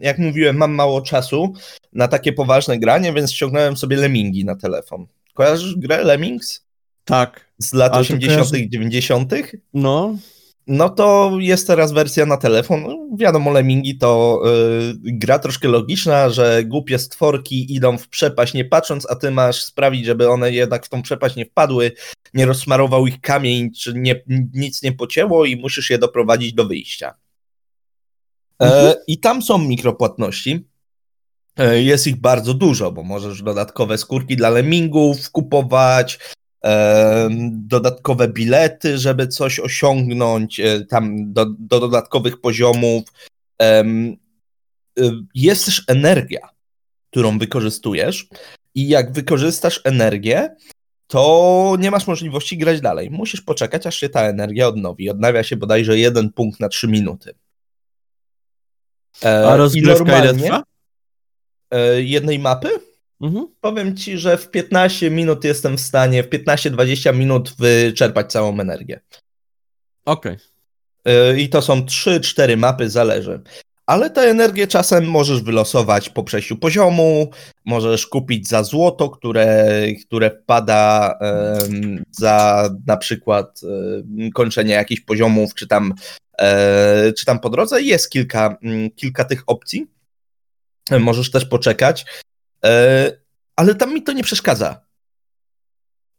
jak 0.00 0.18
mówiłem, 0.18 0.56
mam 0.56 0.74
mało 0.74 1.02
czasu 1.02 1.52
na 1.92 2.08
takie 2.08 2.32
poważne 2.32 2.78
granie, 2.78 3.12
więc 3.12 3.32
ściągnąłem 3.32 3.76
sobie 3.76 3.96
Lemmingi 3.96 4.44
na 4.44 4.56
telefon. 4.56 5.06
Kojarzysz 5.34 5.76
grę 5.76 6.04
Lemmings? 6.04 6.64
Tak. 7.04 7.40
Z 7.58 7.72
lat 7.72 7.96
80., 7.96 8.58
i 8.58 8.70
90. 8.70 9.32
No. 9.74 10.16
No 10.66 10.88
to 10.88 11.32
jest 11.38 11.66
teraz 11.66 11.92
wersja 11.92 12.26
na 12.26 12.36
telefon. 12.36 12.82
No, 12.82 13.16
wiadomo, 13.16 13.50
Lemmingi 13.50 13.98
to 13.98 14.42
yy, 14.44 15.12
gra 15.12 15.38
troszkę 15.38 15.68
logiczna, 15.68 16.30
że 16.30 16.64
głupie 16.64 16.98
stworki 16.98 17.74
idą 17.74 17.98
w 17.98 18.08
przepaść 18.08 18.54
nie 18.54 18.64
patrząc, 18.64 19.10
a 19.10 19.16
ty 19.16 19.30
masz 19.30 19.64
sprawić, 19.64 20.06
żeby 20.06 20.30
one 20.30 20.52
jednak 20.52 20.86
w 20.86 20.88
tą 20.88 21.02
przepaść 21.02 21.36
nie 21.36 21.46
wpadły, 21.46 21.92
nie 22.34 22.46
rozsmarował 22.46 23.06
ich 23.06 23.20
kamień, 23.20 23.70
czy 23.72 23.94
nie, 23.94 24.22
nic 24.54 24.82
nie 24.82 24.92
pocięło 24.92 25.44
i 25.44 25.56
musisz 25.56 25.90
je 25.90 25.98
doprowadzić 25.98 26.52
do 26.52 26.64
wyjścia. 26.64 27.14
E, 28.60 28.64
mhm. 28.64 28.94
I 29.06 29.18
tam 29.18 29.42
są 29.42 29.58
mikropłatności. 29.58 30.66
E, 31.58 31.82
jest 31.82 32.06
ich 32.06 32.16
bardzo 32.16 32.54
dużo, 32.54 32.92
bo 32.92 33.02
możesz 33.02 33.42
dodatkowe 33.42 33.98
skórki 33.98 34.36
dla 34.36 34.50
lemmingów 34.50 35.30
kupować, 35.30 36.18
dodatkowe 37.50 38.28
bilety, 38.28 38.98
żeby 38.98 39.28
coś 39.28 39.60
osiągnąć, 39.60 40.60
e, 40.60 40.84
tam 40.84 41.32
do, 41.32 41.46
do 41.58 41.80
dodatkowych 41.80 42.40
poziomów. 42.40 43.04
E, 43.62 43.84
jest 45.34 45.66
też 45.66 45.84
energia, 45.88 46.48
którą 47.10 47.38
wykorzystujesz, 47.38 48.28
i 48.74 48.88
jak 48.88 49.12
wykorzystasz 49.12 49.80
energię, 49.84 50.56
to 51.06 51.76
nie 51.78 51.90
masz 51.90 52.06
możliwości 52.06 52.58
grać 52.58 52.80
dalej. 52.80 53.10
Musisz 53.10 53.40
poczekać, 53.40 53.86
aż 53.86 53.96
się 53.96 54.08
ta 54.08 54.22
energia 54.22 54.68
odnowi. 54.68 55.10
Odnawia 55.10 55.42
się 55.42 55.56
bodajże 55.56 55.98
jeden 55.98 56.32
punkt 56.32 56.60
na 56.60 56.68
trzy 56.68 56.88
minuty. 56.88 57.34
E, 59.24 59.48
A 59.48 59.56
rozgrywka 59.56 60.24
ile 60.24 60.34
trwa? 60.34 60.62
Jednej 61.96 62.38
mapy? 62.38 62.68
Mhm. 63.20 63.48
Powiem 63.60 63.96
ci, 63.96 64.18
że 64.18 64.36
w 64.36 64.50
15 64.50 65.10
minut 65.10 65.44
jestem 65.44 65.76
w 65.76 65.80
stanie, 65.80 66.22
w 66.22 66.28
15-20 66.28 67.16
minut 67.16 67.54
wyczerpać 67.58 68.32
całą 68.32 68.60
energię. 68.60 69.00
Okej. 70.04 70.36
Okay. 71.04 71.40
I 71.40 71.48
to 71.48 71.62
są 71.62 71.80
3-4 71.80 72.56
mapy, 72.56 72.90
zależy. 72.90 73.40
Ale 73.86 74.10
tę 74.10 74.20
energię 74.20 74.66
czasem 74.66 75.06
możesz 75.06 75.42
wylosować 75.42 76.10
po 76.10 76.24
przejściu 76.24 76.56
poziomu, 76.56 77.30
możesz 77.64 78.06
kupić 78.06 78.48
za 78.48 78.62
złoto, 78.62 79.10
które, 79.10 79.68
które 80.06 80.30
wpada 80.30 81.14
um, 81.20 82.04
za 82.10 82.68
na 82.86 82.96
przykład 82.96 83.60
um, 83.62 84.30
kończenie 84.30 84.74
jakichś 84.74 85.00
poziomów, 85.00 85.54
czy 85.54 85.66
tam, 85.66 85.82
um, 85.82 87.14
czy 87.18 87.24
tam 87.26 87.40
po 87.40 87.50
drodze. 87.50 87.82
Jest 87.82 88.10
kilka, 88.10 88.56
mm, 88.62 88.90
kilka 88.90 89.24
tych 89.24 89.42
opcji. 89.46 89.86
Możesz 91.00 91.30
też 91.30 91.44
poczekać. 91.44 92.06
E, 92.64 93.12
ale 93.56 93.74
tam 93.74 93.94
mi 93.94 94.02
to 94.02 94.12
nie 94.12 94.22
przeszkadza. 94.22 94.80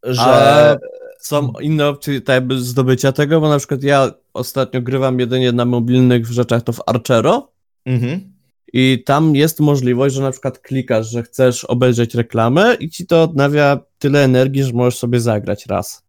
Że. 0.04 0.22
A 0.22 0.78
są 1.20 1.54
inne 1.62 1.88
opcje 1.88 2.22
tak 2.22 2.54
zdobycia 2.54 3.12
tego, 3.12 3.42
bo 3.42 3.50
na 3.50 3.58
przykład 3.58 3.84
ja 3.84 4.12
ostatnio 4.34 4.82
grywam 4.82 5.20
jedynie 5.20 5.52
na 5.52 5.66
mobilnych 5.66 6.26
rzeczach, 6.26 6.62
to 6.62 6.74
w 6.74 6.82
Archero. 6.86 7.52
Mhm. 7.86 8.36
I 8.74 9.04
tam 9.06 9.36
jest 9.36 9.60
możliwość, 9.60 10.16
że 10.16 10.22
na 10.22 10.32
przykład 10.32 10.60
klikasz, 10.60 11.10
że 11.10 11.24
chcesz 11.24 11.66
obejrzeć 11.66 12.16
reklamę 12.16 12.76
i 12.80 12.90
ci 12.90 13.08
to 13.08 13.24
odnawia 13.24 13.80
tyle 14.00 14.24
energii, 14.24 14.64
że 14.64 14.74
możesz 14.74 14.98
sobie 14.98 15.20
zagrać 15.20 15.66
raz. 15.66 16.04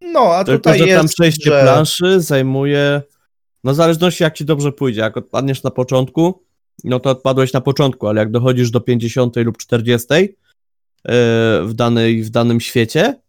No, 0.00 0.34
a 0.34 0.44
Tylko, 0.44 0.58
tutaj 0.58 0.78
że 0.78 0.86
jest, 0.86 0.98
tam 0.98 1.08
przejście 1.08 1.50
że... 1.50 1.62
planszy 1.62 2.20
zajmuje, 2.20 3.02
no 3.64 3.72
w 3.72 3.76
zależności 3.76 4.22
jak 4.22 4.34
ci 4.34 4.44
dobrze 4.44 4.72
pójdzie, 4.72 5.00
jak 5.00 5.16
odpadniesz 5.16 5.62
na 5.62 5.70
początku, 5.70 6.42
no 6.84 7.00
to 7.00 7.10
odpadłeś 7.10 7.52
na 7.52 7.60
początku, 7.60 8.08
ale 8.08 8.20
jak 8.20 8.30
dochodzisz 8.30 8.70
do 8.70 8.80
50 8.80 9.36
lub 9.36 9.58
40 9.58 10.06
e, 10.12 10.28
w, 11.64 11.72
danej, 11.74 12.22
w 12.22 12.30
danym 12.30 12.60
świecie, 12.60 13.20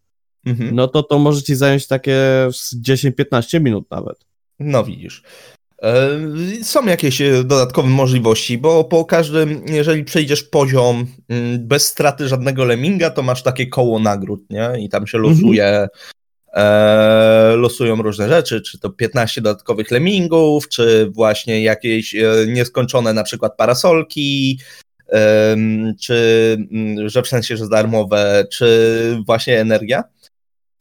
mhm. 0.46 0.74
no 0.74 0.88
to 0.88 1.02
to 1.02 1.18
może 1.18 1.42
ci 1.42 1.54
zająć 1.54 1.86
takie 1.86 2.48
10-15 2.86 3.60
minut 3.60 3.90
nawet. 3.90 4.24
No 4.58 4.84
widzisz. 4.84 5.22
E, 5.82 6.18
są 6.62 6.86
jakieś 6.86 7.20
e, 7.20 7.44
dodatkowe 7.44 7.88
możliwości, 7.88 8.58
bo 8.58 8.84
po 8.84 9.04
każdym, 9.04 9.62
jeżeli 9.66 10.04
przejdziesz 10.04 10.42
poziom 10.42 11.06
mm, 11.28 11.68
bez 11.68 11.86
straty 11.86 12.28
żadnego 12.28 12.64
leminga, 12.64 13.10
to 13.10 13.22
masz 13.22 13.42
takie 13.42 13.66
koło 13.66 13.98
nagród, 13.98 14.50
nie? 14.50 14.70
I 14.78 14.88
tam 14.88 15.06
się 15.06 15.18
losuje 15.18 15.66
mhm 15.66 15.88
e, 16.54 17.56
losują 17.56 18.02
różne 18.02 18.28
rzeczy, 18.28 18.62
czy 18.62 18.78
to 18.78 18.90
15 18.90 19.40
dodatkowych 19.40 19.90
lemmingów, 19.90 20.68
czy 20.68 21.10
właśnie 21.10 21.62
jakieś 21.62 22.14
e, 22.14 22.46
nieskończone 22.48 23.12
na 23.12 23.22
przykład 23.22 23.56
parasolki, 23.56 24.60
e, 25.12 25.56
czy 26.00 26.56
mm, 26.70 27.08
że 27.08 27.22
w 27.22 27.28
sensie, 27.28 27.56
że 27.56 27.68
darmowe, 27.68 28.44
czy 28.52 29.22
właśnie 29.26 29.60
energia. 29.60 30.04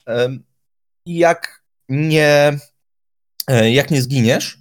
E, 0.07 0.37
jak 1.05 1.63
nie, 1.89 2.57
e, 3.47 3.71
jak 3.71 3.91
nie 3.91 4.01
zginiesz, 4.01 4.57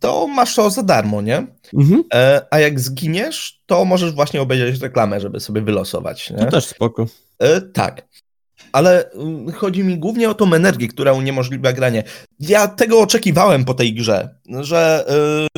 to 0.00 0.26
masz 0.26 0.54
to 0.54 0.70
za 0.70 0.82
darmo, 0.82 1.22
nie? 1.22 1.46
Mhm. 1.74 2.04
E, 2.14 2.46
a 2.50 2.58
jak 2.58 2.80
zginiesz, 2.80 3.62
to 3.66 3.84
możesz 3.84 4.12
właśnie 4.12 4.42
obejrzeć 4.42 4.80
reklamę, 4.80 5.20
żeby 5.20 5.40
sobie 5.40 5.60
wylosować. 5.60 6.30
Nie? 6.30 6.36
To 6.36 6.46
też 6.46 6.66
spoko. 6.66 7.06
tak 7.74 8.02
ale 8.72 9.10
mm, 9.12 9.52
chodzi 9.52 9.84
mi 9.84 9.98
głównie 9.98 10.30
o 10.30 10.34
tą 10.34 10.54
energię, 10.54 10.88
która 10.88 11.12
uniemożliwia 11.12 11.72
granie. 11.72 12.04
Ja 12.40 12.68
tego 12.68 13.00
oczekiwałem 13.00 13.64
po 13.64 13.74
tej 13.74 13.94
grze, 13.94 14.34
że 14.60 15.06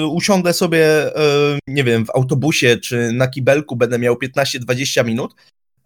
y, 0.01 0.07
usiądę 0.07 0.53
sobie, 0.53 1.09
y, 1.09 1.59
nie 1.67 1.85
wiem, 1.85 2.07
w 2.07 2.11
autobusie 2.11 2.77
czy 2.77 3.13
na 3.13 3.29
kibelku 3.29 3.77
będę 3.77 3.99
miał 3.99 4.15
15-20 4.15 5.05
minut 5.05 5.35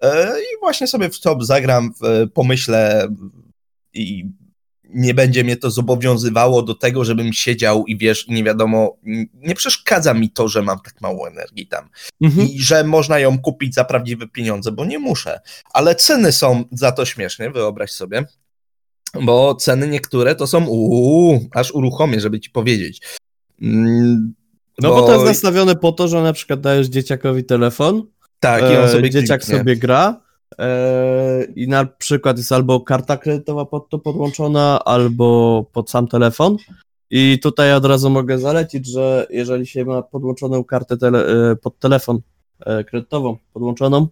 y, 0.05 0.07
i 0.41 0.61
właśnie 0.61 0.87
sobie 0.87 1.11
w 1.11 1.21
to 1.21 1.39
zagram, 1.41 1.91
pomyślę 2.35 3.09
i 3.93 4.25
nie 4.95 5.15
będzie 5.15 5.45
mnie 5.45 5.57
to 5.57 5.71
zobowiązywało 5.71 6.63
do 6.63 6.75
tego, 6.75 7.05
żebym 7.05 7.33
siedział 7.33 7.85
i 7.87 7.99
wiesz, 7.99 8.29
nie 8.29 8.45
wiadomo, 8.45 8.97
nie 9.35 9.55
przeszkadza 9.55 10.15
mi 10.15 10.31
to, 10.31 10.49
że 10.49 10.63
mam 10.63 10.81
tak 10.81 11.01
mało 11.01 11.29
energii 11.29 11.67
tam 11.67 11.89
mhm. 12.23 12.49
i 12.49 12.59
że 12.61 12.85
można 12.85 13.19
ją 13.19 13.39
kupić 13.39 13.75
za 13.75 13.85
prawdziwe 13.85 14.29
pieniądze, 14.29 14.73
bo 14.73 14.85
nie 14.85 14.99
muszę, 14.99 15.41
ale 15.73 15.95
ceny 15.95 16.33
są 16.33 16.65
za 16.73 16.93
to 16.93 17.05
śmieszne, 17.05 17.51
wyobraź 17.51 17.91
sobie, 17.91 18.25
bo 19.23 19.55
ceny 19.55 19.89
niektóre 19.89 20.35
to 20.35 20.47
są 20.47 20.65
uuu, 20.65 21.49
aż 21.55 21.71
uruchomię, 21.71 22.21
żeby 22.21 22.41
ci 22.41 22.51
powiedzieć. 22.51 23.01
Mm, 23.63 24.35
no 24.83 24.89
bo... 24.89 25.01
bo 25.01 25.07
to 25.07 25.13
jest 25.13 25.27
nastawione 25.27 25.77
po 25.77 25.93
to, 25.93 26.09
że 26.09 26.23
na 26.23 26.33
przykład 26.33 26.61
dajesz 26.61 26.87
dzieciakowi 26.87 27.45
telefon, 27.45 28.07
tak, 28.41 28.63
i 28.63 28.77
on 28.77 28.85
e, 28.85 28.89
sobie 28.89 29.11
dzieciak 29.11 29.41
kliknie. 29.41 29.59
sobie 29.59 29.77
gra, 29.77 30.26
i 31.57 31.69
na 31.69 31.87
przykład 31.87 32.39
jest 32.39 32.53
albo 32.53 32.81
karta 32.81 33.17
kredytowa 33.17 33.65
pod 33.65 33.89
to 33.89 33.99
podłączona, 33.99 34.85
albo 34.85 35.65
pod 35.73 35.91
sam 35.91 36.09
telefon. 36.09 36.57
I 37.11 37.39
tutaj 37.43 37.75
od 37.75 37.85
razu 37.85 38.11
mogę 38.11 38.39
zalecić, 38.39 38.87
że 38.87 39.27
jeżeli 39.31 39.67
się 39.67 39.85
ma 39.85 40.03
podłączoną 40.03 40.65
kartę 40.65 40.97
tele, 40.97 41.51
e, 41.51 41.57
pod 41.57 41.79
telefon 41.79 42.21
e, 42.61 42.85
kredytową 42.85 43.37
podłączoną, 43.53 44.09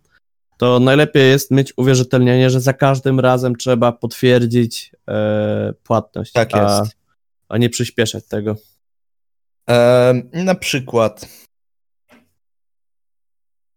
to 0.58 0.80
najlepiej 0.80 1.30
jest 1.30 1.50
mieć 1.50 1.72
uwierzytelnienie, 1.76 2.50
że 2.50 2.60
za 2.60 2.72
każdym 2.72 3.20
razem 3.20 3.56
trzeba 3.56 3.92
potwierdzić 3.92 4.92
e, 5.08 5.72
płatność, 5.82 6.32
tak 6.32 6.52
jest. 6.52 6.64
A, 6.64 6.84
a 7.48 7.58
nie 7.58 7.70
przyspieszać 7.70 8.24
tego. 8.26 8.56
E, 9.70 10.14
na 10.32 10.54
przykład. 10.54 11.28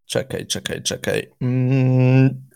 Czekaj, 0.06 0.48
czekaj, 0.48 0.84
czekaj. 0.84 1.32
Mm, 1.42 2.47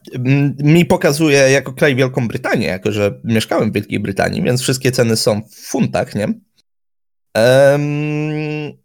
mi 0.63 0.85
pokazuje 0.85 1.37
jako 1.37 1.73
kraj 1.73 1.95
Wielką 1.95 2.27
Brytanię, 2.27 2.67
jako 2.67 2.91
że 2.91 3.19
mieszkałem 3.23 3.71
w 3.71 3.73
Wielkiej 3.73 3.99
Brytanii, 3.99 4.41
więc 4.41 4.61
wszystkie 4.61 4.91
ceny 4.91 5.15
są 5.15 5.41
w 5.41 5.55
funtach, 5.55 6.15
nie? 6.15 6.27
Um, 7.35 8.81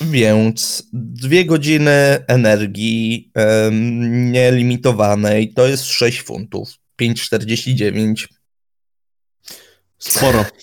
więc 0.00 0.88
dwie 0.92 1.44
godziny 1.44 2.24
energii 2.26 3.32
um, 3.34 4.32
nielimitowanej 4.32 5.52
to 5.54 5.66
jest 5.66 5.84
6 5.84 6.22
funtów. 6.22 6.70
5,49. 7.02 8.26
Sporo. 9.98 10.44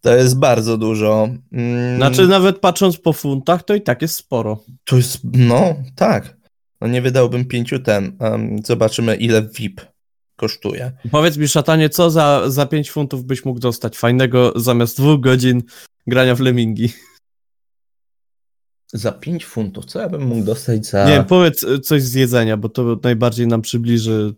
To 0.00 0.16
jest 0.16 0.38
bardzo 0.38 0.78
dużo. 0.78 1.28
Mm. 1.52 1.96
Znaczy, 1.96 2.26
nawet 2.26 2.58
patrząc 2.58 2.96
po 2.96 3.12
funtach, 3.12 3.62
to 3.62 3.74
i 3.74 3.80
tak 3.80 4.02
jest 4.02 4.14
sporo. 4.14 4.64
To 4.84 4.96
jest, 4.96 5.18
no, 5.24 5.76
tak. 5.96 6.37
No 6.80 6.88
nie 6.88 7.02
wydałbym 7.02 7.44
pięciu 7.44 7.78
ten. 7.78 8.16
Um, 8.20 8.58
zobaczymy, 8.64 9.16
ile 9.16 9.42
VIP 9.42 9.80
kosztuje. 10.36 10.92
Powiedz 11.10 11.36
mi, 11.36 11.48
szatanie, 11.48 11.88
co 11.88 12.10
za, 12.10 12.42
za 12.46 12.66
5 12.66 12.90
funtów 12.90 13.24
byś 13.24 13.44
mógł 13.44 13.60
dostać 13.60 13.96
fajnego 13.96 14.52
zamiast 14.56 14.96
dwóch 14.96 15.20
godzin 15.20 15.62
grania 16.06 16.34
w 16.34 16.40
Lemingi? 16.40 16.92
Za 18.92 19.12
5 19.12 19.44
funtów, 19.44 19.84
co 19.84 20.00
ja 20.00 20.08
bym 20.08 20.22
mógł 20.22 20.44
dostać 20.44 20.86
za... 20.86 21.08
Nie, 21.08 21.24
powiedz 21.28 21.62
y, 21.62 21.80
coś 21.80 22.02
z 22.02 22.14
jedzenia, 22.14 22.56
bo 22.56 22.68
to 22.68 22.96
najbardziej 23.02 23.46
nam 23.46 23.62
przybliży 23.62 24.34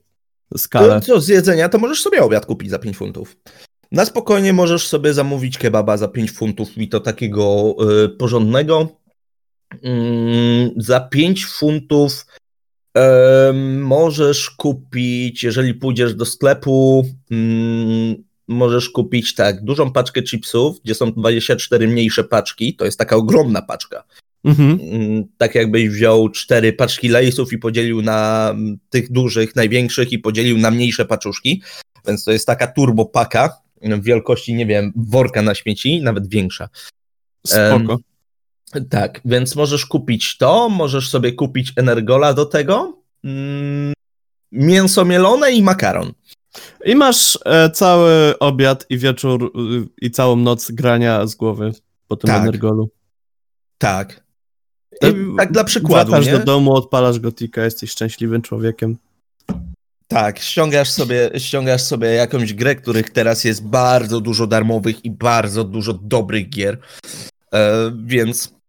skalę. 0.57 1.01
Co 1.01 1.21
z 1.21 1.29
jedzenia, 1.29 1.69
to 1.69 1.79
możesz 1.79 2.03
sobie 2.03 2.23
obiad 2.23 2.47
kupić 2.47 2.71
za 2.71 2.79
5 2.79 2.97
funtów. 2.97 3.37
Na 3.93 4.05
spokojnie 4.05 4.53
możesz 4.53 4.89
sobie 4.89 5.15
zamówić 5.15 5.59
kebaba 5.59 5.97
za 5.97 6.09
5 6.09 6.31
funtów 6.31 6.79
i 6.79 6.89
to 6.89 7.01
takiego 7.01 7.75
y, 8.05 8.09
porządnego. 8.09 8.89
Mm, 9.83 10.71
za 10.77 11.01
5 11.01 11.47
funtów 11.47 12.27
możesz 13.79 14.51
kupić, 14.51 15.43
jeżeli 15.43 15.75
pójdziesz 15.75 16.15
do 16.15 16.25
sklepu, 16.25 17.07
y, 17.33 17.35
możesz 18.49 18.91
kupić 18.91 19.35
tak, 19.35 19.65
dużą 19.65 19.93
paczkę 19.93 20.23
chipsów, 20.23 20.81
gdzie 20.85 20.95
są 20.95 21.13
24 21.13 21.89
mniejsze 21.89 22.25
paczki, 22.25 22.77
to 22.77 22.85
jest 22.85 22.99
taka 22.99 23.17
ogromna 23.17 23.63
paczka. 23.63 24.05
Mhm. 24.45 24.79
Mm, 24.83 25.25
tak 25.39 25.55
jakbyś 25.55 25.89
wziął 25.89 26.29
cztery 26.29 26.73
paczki 26.73 27.09
lejsów 27.09 27.53
i 27.53 27.59
podzielił 27.59 28.03
na 28.03 28.55
tych 28.91 29.13
dużych, 29.13 29.57
największych 29.57 30.13
i 30.13 30.19
podzielił 30.19 30.59
na 30.59 30.71
mniejsze 30.71 31.05
paczuszki. 31.05 31.63
Więc 32.07 32.25
to 32.25 32.33
jest 32.33 32.47
taka 32.47 32.67
turbo 32.67 33.07
paka 33.07 33.57
wielkości, 34.01 34.55
nie 34.55 34.67
wiem, 34.67 34.93
worka 34.97 35.43
na 35.43 35.55
śmieci, 35.55 36.03
nawet 36.03 36.29
większa. 36.29 36.69
Spoko. 37.47 37.99
Tak, 38.91 39.21
więc 39.25 39.57
możesz 39.57 39.87
kupić 39.87 40.37
to, 40.37 40.69
możesz 40.69 41.11
sobie 41.11 41.33
kupić 41.33 41.73
energola 41.77 42.35
do 42.35 42.47
tego, 42.47 42.99
mm, 43.25 43.93
mięso 44.53 45.05
mielone 45.05 45.53
i 45.53 45.63
makaron. 45.63 46.13
I 46.85 46.95
masz 46.95 47.39
e, 47.45 47.71
cały 47.71 48.39
obiad 48.39 48.87
i 48.91 48.99
wieczór 48.99 49.45
y, 49.45 49.89
i 50.01 50.11
całą 50.11 50.37
noc 50.37 50.71
grania 50.71 51.27
z 51.27 51.35
głowy 51.35 51.73
po 52.09 52.17
tym 52.17 52.29
tak. 52.29 52.43
energolu. 52.43 52.91
Tak. 53.79 54.25
Tak 55.37 55.53
dla 55.53 55.65
przykładu. 55.65 56.11
Wracasz 56.11 56.33
do 56.33 56.39
domu, 56.39 56.75
odpalasz 56.75 57.21
gotika, 57.21 57.65
jesteś 57.65 57.91
szczęśliwym 57.91 58.43
człowiekiem. 58.43 58.97
Tak, 60.09 60.39
ściągasz 60.39 60.91
sobie, 60.91 61.31
ściągasz 61.39 61.83
sobie 61.83 62.09
jakąś 62.09 62.55
grę, 62.55 62.75
których 62.75 63.11
teraz 63.11 63.45
jest 63.45 63.67
bardzo 63.67 64.21
dużo 64.21 64.47
darmowych 64.47 65.05
i 65.05 65.11
bardzo 65.11 65.65
dużo 65.65 65.93
dobrych 65.93 66.49
gier. 66.49 66.79
E, 67.53 67.93
więc 68.05 68.60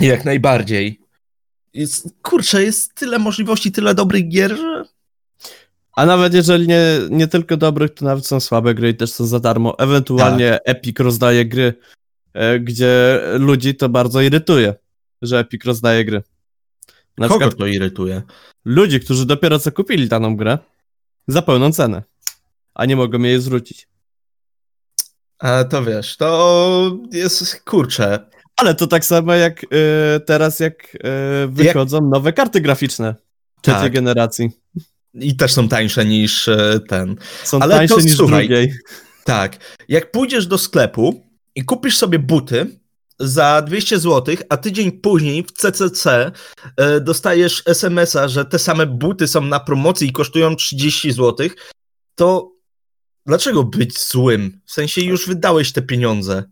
jak 0.00 0.24
najbardziej. 0.24 1.00
Jest, 1.74 2.08
kurczę, 2.22 2.62
jest 2.62 2.94
tyle 2.94 3.18
możliwości, 3.18 3.72
tyle 3.72 3.94
dobrych 3.94 4.28
gier, 4.28 4.56
że. 4.56 4.84
A 5.96 6.06
nawet 6.06 6.34
jeżeli 6.34 6.68
nie, 6.68 6.82
nie 7.10 7.28
tylko 7.28 7.56
dobrych, 7.56 7.94
to 7.94 8.04
nawet 8.04 8.26
są 8.26 8.40
słabe 8.40 8.74
gry 8.74 8.88
i 8.88 8.94
też 8.94 9.12
są 9.12 9.26
za 9.26 9.40
darmo. 9.40 9.78
Ewentualnie 9.78 10.50
tak. 10.50 10.60
Epic 10.64 11.00
rozdaje 11.00 11.44
gry, 11.44 11.74
e, 12.34 12.60
gdzie 12.60 13.20
ludzi 13.38 13.74
to 13.74 13.88
bardzo 13.88 14.20
irytuje, 14.20 14.74
że 15.22 15.38
Epic 15.38 15.64
rozdaje 15.64 16.04
gry. 16.04 16.22
Na 17.18 17.28
Kogo 17.28 17.40
przykład 17.40 17.58
to 17.58 17.66
irytuje? 17.66 18.22
Ludzi, 18.64 19.00
którzy 19.00 19.26
dopiero 19.26 19.58
co 19.58 19.72
kupili 19.72 20.08
daną 20.08 20.36
grę 20.36 20.58
za 21.28 21.42
pełną 21.42 21.72
cenę, 21.72 22.02
a 22.74 22.84
nie 22.84 22.96
mogą 22.96 23.18
jej 23.18 23.40
zwrócić. 23.40 23.88
A 25.38 25.64
to 25.64 25.84
wiesz, 25.84 26.16
to 26.16 26.98
jest 27.12 27.60
kurcze. 27.64 28.30
Ale 28.58 28.74
to 28.74 28.86
tak 28.86 29.04
samo 29.04 29.34
jak 29.34 29.64
y, 29.64 29.66
teraz, 30.26 30.60
jak 30.60 30.94
y, 30.94 30.98
wychodzą 31.48 31.96
jak... 31.96 32.04
nowe 32.04 32.32
karty 32.32 32.60
graficzne 32.60 33.14
trzeciej 33.62 33.80
tak. 33.80 33.92
generacji. 33.92 34.50
I 35.14 35.36
też 35.36 35.52
są 35.52 35.68
tańsze 35.68 36.04
niż 36.04 36.48
y, 36.48 36.80
ten. 36.88 37.16
Są 37.44 37.58
Ale 37.58 37.76
tańsze 37.76 37.94
to, 37.94 38.00
niż 38.00 38.16
słuchaj, 38.16 38.48
drugiej. 38.48 38.74
Tak. 39.24 39.56
Jak 39.88 40.10
pójdziesz 40.10 40.46
do 40.46 40.58
sklepu 40.58 41.26
i 41.54 41.64
kupisz 41.64 41.98
sobie 41.98 42.18
buty, 42.18 42.78
za 43.20 43.62
200 43.62 43.98
zł, 43.98 44.36
a 44.48 44.56
tydzień 44.56 44.92
później 44.92 45.42
w 45.42 45.52
CCC 45.52 46.32
dostajesz 47.00 47.62
SMS-a, 47.66 48.28
że 48.28 48.44
te 48.44 48.58
same 48.58 48.86
buty 48.86 49.28
są 49.28 49.40
na 49.40 49.60
promocji 49.60 50.08
i 50.08 50.12
kosztują 50.12 50.56
30 50.56 51.12
zł, 51.12 51.48
to 52.14 52.52
dlaczego 53.26 53.64
być 53.64 54.00
złym? 54.00 54.60
W 54.66 54.72
sensie 54.72 55.00
już 55.00 55.26
wydałeś 55.26 55.72
te 55.72 55.82
pieniądze. 55.82 56.44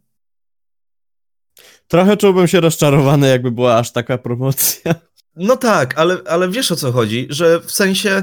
Trochę 1.89 2.17
czułbym 2.17 2.47
się 2.47 2.61
rozczarowany, 2.61 3.29
jakby 3.29 3.51
była 3.51 3.77
aż 3.77 3.93
taka 3.93 4.19
promocja. 4.19 4.95
No 5.37 5.57
tak, 5.57 5.99
ale, 5.99 6.17
ale 6.29 6.49
wiesz 6.49 6.73
o 6.73 6.77
co 6.77 6.93
chodzi, 6.93 7.27
że 7.31 7.61
w 7.61 7.73
sensie 7.73 8.23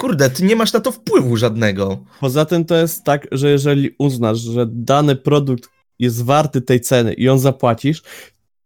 Kurde, 0.00 0.30
ty 0.30 0.44
nie 0.44 0.56
masz 0.56 0.72
na 0.72 0.80
to 0.80 0.92
wpływu 0.92 1.36
żadnego. 1.36 2.04
Poza 2.20 2.44
tym 2.44 2.64
to 2.64 2.76
jest 2.76 3.04
tak, 3.04 3.28
że 3.32 3.50
jeżeli 3.50 3.94
uznasz, 3.98 4.38
że 4.38 4.66
dany 4.70 5.16
produkt 5.16 5.70
jest 5.98 6.24
warty 6.24 6.60
tej 6.60 6.80
ceny 6.80 7.14
i 7.14 7.24
ją 7.24 7.38
zapłacisz, 7.38 8.02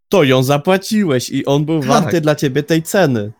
to 0.08 0.24
ją 0.24 0.42
zapłaciłeś 0.42 1.30
i 1.30 1.46
on 1.46 1.64
był 1.64 1.80
tak. 1.80 1.88
warty 1.88 2.20
dla 2.20 2.34
ciebie 2.34 2.62
tej 2.62 2.82
ceny. 2.82 3.32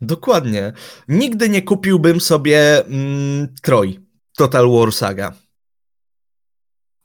Dokładnie. 0.00 0.72
Nigdy 1.08 1.48
nie 1.48 1.62
kupiłbym 1.62 2.20
sobie 2.20 2.86
mm, 2.86 3.48
Troy, 3.62 4.00
Total 4.36 4.70
War 4.70 4.92
Saga. 4.92 5.32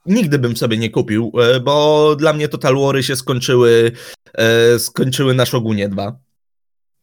Nigdy 0.05 0.39
bym 0.39 0.57
sobie 0.57 0.77
nie 0.77 0.89
kupił, 0.89 1.31
e, 1.41 1.59
bo 1.59 2.15
dla 2.15 2.33
mnie 2.33 2.47
Total 2.47 2.75
Wary 2.75 3.03
się 3.03 3.15
skończyły, 3.15 3.91
e, 4.33 4.79
skończyły 4.79 5.33
na 5.33 5.45
Shogunie 5.45 5.89
2. 5.89 6.19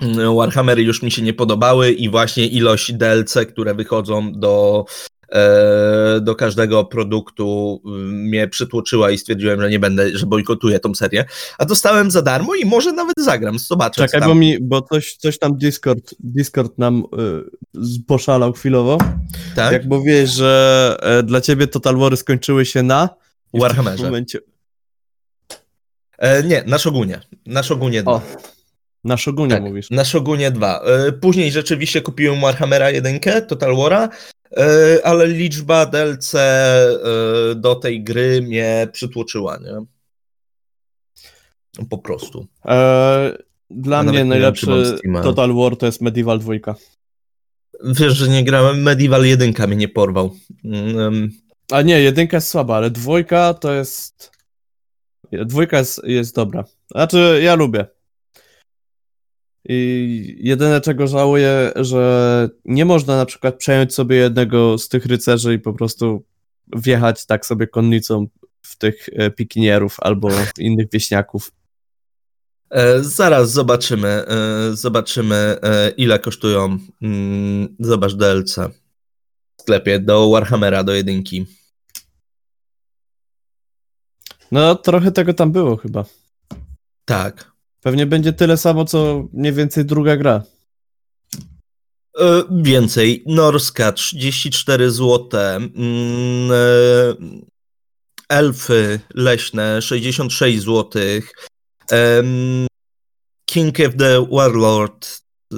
Mm, 0.01 0.37
Warhammery 0.37 0.83
już 0.83 1.03
mi 1.03 1.11
się 1.11 1.23
nie 1.23 1.35
podobały 1.35 1.93
i 1.93 2.11
właśnie 2.11 2.47
ilość 2.47 2.93
DLC, 2.93 3.47
które 3.47 3.75
wychodzą 3.75 4.33
do 4.33 4.85
do 6.21 6.35
każdego 6.35 6.85
produktu 6.85 7.81
y, 7.87 7.89
mnie 8.13 8.49
przytłoczyła 8.49 9.11
i 9.11 9.19
stwierdziłem, 9.19 9.61
że 9.61 9.71
nie 9.71 9.79
będę, 9.79 10.19
że 10.19 10.27
bojkotuję 10.27 10.81
tą 10.81 10.95
serię. 10.95 11.25
A 11.59 11.65
dostałem 11.65 12.11
za 12.11 12.23
darmo 12.23 12.55
i 12.55 12.65
może 12.65 12.93
nawet 12.93 13.15
zagram, 13.19 13.59
zobaczę. 13.59 14.09
Czekaj, 14.09 14.29
bo 14.29 14.35
mi, 14.35 14.61
bo 14.61 14.83
coś, 14.83 15.17
coś 15.17 15.39
tam 15.39 15.59
Discord, 15.59 16.15
Discord 16.21 16.79
nam 16.79 17.05
y, 17.75 18.03
poszalał 18.07 18.53
chwilowo. 18.53 18.99
Tak? 19.57 19.73
Jak 19.73 19.85
mówię, 19.85 20.27
że 20.27 20.97
e, 21.03 21.23
dla 21.23 21.41
ciebie 21.41 21.67
Total 21.67 21.97
Wary 21.97 22.17
skończyły 22.17 22.67
się 22.67 22.83
na 22.83 23.09
Warhammerze. 23.55 24.05
Momencie... 24.05 24.39
E, 26.19 26.43
nie, 26.43 26.65
na 26.67 26.79
Shogunie. 26.79 27.21
Na 27.47 27.63
Shogunie 27.63 28.03
2. 28.03 28.13
O. 28.13 28.21
Na 29.05 29.17
Shogunie 29.17 29.51
tak, 29.51 29.63
mówisz. 29.63 29.91
Na 29.91 30.05
Shogunie 30.05 30.51
2. 30.51 30.81
E, 30.81 31.13
później 31.13 31.53
rzeczywiście 31.53 32.01
kupiłem 32.01 32.41
Warhammera 32.41 32.91
1, 32.91 33.21
Total 33.49 33.71
War'a 33.71 34.09
E, 34.09 34.42
ale 35.05 35.27
liczba 35.27 35.87
DLC 35.87 36.35
e, 36.35 36.99
do 37.57 37.75
tej 37.75 38.05
gry 38.05 38.43
mnie 38.43 38.89
przytłoczyła, 38.93 39.59
nie? 39.59 39.87
Po 41.89 41.99
prostu. 41.99 42.47
E, 42.65 43.39
dla 43.71 44.03
mnie 44.03 44.25
najlepszy 44.25 44.99
Total 45.23 45.55
War 45.55 45.77
to 45.77 45.87
jest 45.87 46.01
Medieval 46.01 46.39
2. 46.39 46.55
Wiesz, 47.85 48.15
że 48.15 48.29
nie 48.29 48.45
grałem, 48.45 48.83
Medieval 48.83 49.27
1 49.27 49.55
mnie 49.67 49.77
nie 49.77 49.89
porwał. 49.89 50.37
Um... 50.65 51.31
A 51.71 51.83
nie, 51.83 52.01
jedynka 52.01 52.37
jest 52.37 52.49
słaba, 52.49 52.77
ale 52.77 52.91
dwójka 52.91 53.55
to 53.55 53.73
jest... 53.73 54.33
Dwójka 55.33 55.79
jest, 55.79 56.01
jest 56.05 56.35
dobra. 56.35 56.65
Znaczy, 56.91 57.41
ja 57.43 57.55
lubię. 57.55 57.87
I 59.73 60.37
jedyne 60.41 60.81
czego 60.81 61.07
żałuję, 61.07 61.73
że 61.77 62.49
nie 62.65 62.85
można 62.85 63.17
na 63.17 63.27
przykład 63.27 63.57
przejąć 63.57 63.95
sobie 63.95 64.17
jednego 64.17 64.79
z 64.79 64.89
tych 64.89 65.07
rycerzy 65.07 65.55
i 65.55 65.59
po 65.59 65.73
prostu 65.73 66.25
wjechać 66.77 67.27
tak 67.27 67.47
sobie 67.47 67.67
konnicą 67.67 68.27
w 68.63 68.77
tych 68.77 69.09
e, 69.13 69.31
pikinierów 69.31 69.97
albo 70.01 70.29
innych 70.59 70.91
wieśniaków. 70.93 71.53
E, 72.71 73.03
zaraz 73.05 73.53
zobaczymy, 73.53 74.09
e, 74.09 74.77
zobaczymy 74.77 75.37
e, 75.63 75.91
ile 75.91 76.19
kosztują, 76.19 76.79
mm, 77.03 77.77
zobacz 77.81 78.15
DLC 78.15 78.57
w 79.57 79.63
sklepie 79.63 79.99
do 79.99 80.31
Warhammera, 80.31 80.85
do 80.85 80.95
jedynki. 80.95 81.47
No 84.53 84.75
trochę 84.75 85.13
tego 85.13 85.35
tam 85.35 85.53
było 85.53 85.77
chyba. 85.77 86.05
Tak, 87.05 87.52
Pewnie 87.83 88.07
będzie 88.07 88.33
tyle 88.33 88.57
samo, 88.57 88.85
co 88.85 89.29
mniej 89.33 89.53
więcej 89.53 89.85
druga 89.85 90.17
gra. 90.17 90.43
E, 92.21 92.43
więcej. 92.51 93.25
Norska 93.27 93.93
34 93.93 94.91
zł. 94.91 95.31
E, 95.35 95.61
elfy 98.29 99.01
leśne 99.15 99.83
66 99.83 100.59
zł. 100.59 101.03
E, 101.93 102.23
King 103.45 103.81
of 103.81 103.97
the 103.97 104.27
Warlord, 104.31 105.23
e, 105.53 105.57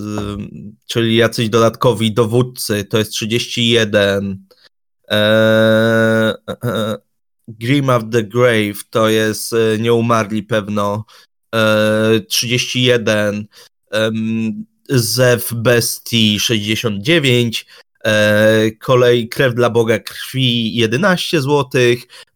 czyli 0.86 1.16
jacyś 1.16 1.48
dodatkowi 1.48 2.14
dowódcy, 2.14 2.84
to 2.84 2.98
jest 2.98 3.12
31. 3.12 4.46
E, 5.10 5.16
e, 6.64 6.96
Grim 7.48 7.90
of 7.90 8.02
the 8.12 8.22
Grave 8.22 8.84
to 8.90 9.08
jest 9.08 9.54
nieumarli 9.78 10.42
pewno 10.42 11.04
31, 12.28 13.46
Zew 14.88 15.54
Bestii 15.54 16.40
69, 16.40 17.66
E, 18.04 18.70
kolej 18.80 19.28
Krew 19.28 19.54
dla 19.54 19.70
Boga 19.70 19.98
Krwi 19.98 20.74
11 20.74 21.42
zł, 21.42 21.70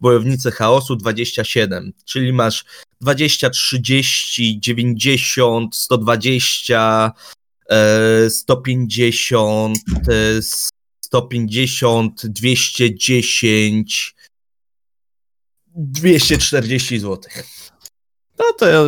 Wojownicy 0.01 0.51
Chaosu 0.51 0.97
27, 0.97 1.93
czyli 2.05 2.33
masz 2.33 2.65
20, 3.01 3.51
30, 3.51 4.61
90, 4.61 5.77
120, 5.77 7.13
150, 8.29 9.79
150, 11.01 12.27
210, 12.27 14.15
240 15.77 16.99
zł. 16.99 17.21
No 18.39 18.45
to 18.59 18.67
ja, 18.67 18.81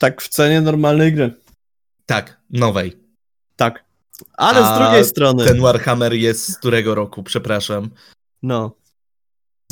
tak 0.00 0.22
w 0.22 0.28
cenie 0.28 0.60
normalnej 0.60 1.12
gry. 1.12 1.34
Tak, 2.06 2.40
nowej. 2.50 2.96
Tak. 3.56 3.84
Ale 4.32 4.58
A 4.58 4.76
z 4.76 4.78
drugiej 4.78 5.04
strony. 5.04 5.44
Ten 5.44 5.60
Warhammer 5.60 6.12
jest 6.12 6.52
z 6.52 6.58
którego 6.58 6.94
roku, 6.94 7.22
przepraszam? 7.22 7.90
No. 8.42 8.76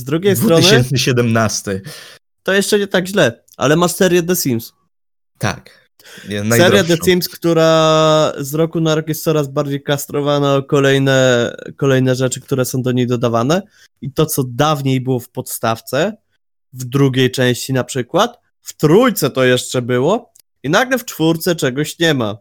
Z 0.01 0.05
drugiej 0.05 0.37
strony. 0.37 0.63
2017. 0.63 1.81
To 2.43 2.53
jeszcze 2.53 2.79
nie 2.79 2.87
tak 2.87 3.07
źle, 3.07 3.45
ale 3.57 3.77
masz 3.77 3.93
serię 3.93 4.23
The 4.23 4.37
Sims. 4.37 4.73
Tak. 5.39 5.83
Seria 6.57 6.85
The 6.85 6.97
Sims, 7.05 7.29
która 7.29 8.33
z 8.39 8.55
roku 8.55 8.81
na 8.81 8.95
rok 8.95 9.09
jest 9.09 9.25
coraz 9.25 9.49
bardziej 9.49 9.83
kastrowana 9.83 10.55
o 10.55 10.63
kolejne, 10.63 11.51
kolejne 11.77 12.15
rzeczy, 12.15 12.41
które 12.41 12.65
są 12.65 12.83
do 12.83 12.93
niej 12.93 13.07
dodawane. 13.07 13.63
I 14.01 14.13
to, 14.13 14.27
co 14.27 14.45
dawniej 14.45 15.01
było 15.01 15.21
w 15.21 15.29
podstawce, 15.29 16.17
w 16.73 16.85
drugiej 16.85 17.31
części 17.31 17.73
na 17.73 17.85
przykład, 17.85 18.42
w 18.63 18.77
trójce 18.77 19.31
to 19.31 19.45
jeszcze 19.45 19.83
było, 19.83 20.33
i 20.63 20.71
nagle 20.71 20.99
w 20.99 21.05
czwórce 21.05 21.57
czegoś 21.57 21.99
nie 21.99 22.15
ma. 22.15 22.39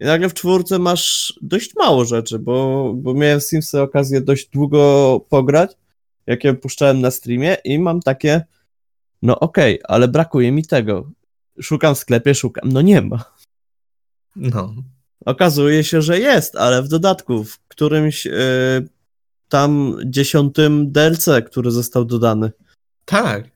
I 0.00 0.04
nagle 0.04 0.28
w 0.28 0.34
czwórce 0.34 0.78
masz 0.78 1.34
dość 1.42 1.74
mało 1.74 2.04
rzeczy, 2.04 2.38
bo, 2.38 2.92
bo 2.96 3.14
miałem 3.14 3.40
w 3.40 3.44
Simsy 3.44 3.80
okazję 3.80 4.20
dość 4.20 4.48
długo 4.48 5.20
pograć, 5.30 5.70
jak 6.26 6.44
je 6.44 6.54
puszczałem 6.54 7.00
na 7.00 7.10
streamie 7.10 7.56
i 7.64 7.78
mam 7.78 8.00
takie, 8.00 8.44
no 9.22 9.40
okej, 9.40 9.82
okay, 9.82 9.96
ale 9.96 10.08
brakuje 10.08 10.52
mi 10.52 10.66
tego. 10.66 11.10
Szukam 11.62 11.94
w 11.94 11.98
sklepie, 11.98 12.34
szukam, 12.34 12.72
no 12.72 12.82
nie 12.82 13.02
ma. 13.02 13.24
No. 14.36 14.74
Okazuje 15.24 15.84
się, 15.84 16.02
że 16.02 16.20
jest, 16.20 16.56
ale 16.56 16.82
w 16.82 16.88
dodatku, 16.88 17.44
w 17.44 17.58
którymś 17.68 18.26
yy, 18.26 18.88
tam 19.48 19.96
dziesiątym 20.04 20.92
DLC, 20.92 21.28
który 21.46 21.70
został 21.70 22.04
dodany. 22.04 22.52
Tak. 23.04 23.53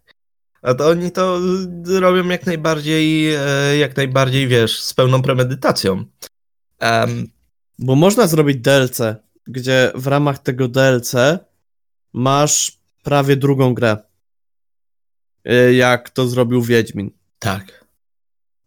A 0.62 0.74
to 0.74 0.88
oni 0.88 1.12
to 1.12 1.40
robią 1.86 2.28
jak 2.28 2.46
najbardziej, 2.46 3.34
e, 3.34 3.76
jak 3.78 3.96
najbardziej, 3.96 4.48
wiesz, 4.48 4.82
z 4.82 4.94
pełną 4.94 5.22
premedytacją. 5.22 6.04
Um. 6.80 7.28
Bo 7.78 7.94
można 7.94 8.26
zrobić 8.26 8.58
DLC, 8.58 9.00
gdzie 9.46 9.92
w 9.94 10.06
ramach 10.06 10.38
tego 10.38 10.68
DLC 10.68 11.14
masz 12.12 12.78
prawie 13.02 13.36
drugą 13.36 13.74
grę. 13.74 13.96
E, 15.44 15.74
jak 15.74 16.10
to 16.10 16.28
zrobił 16.28 16.62
Wiedźmin. 16.62 17.10
Tak. 17.38 17.84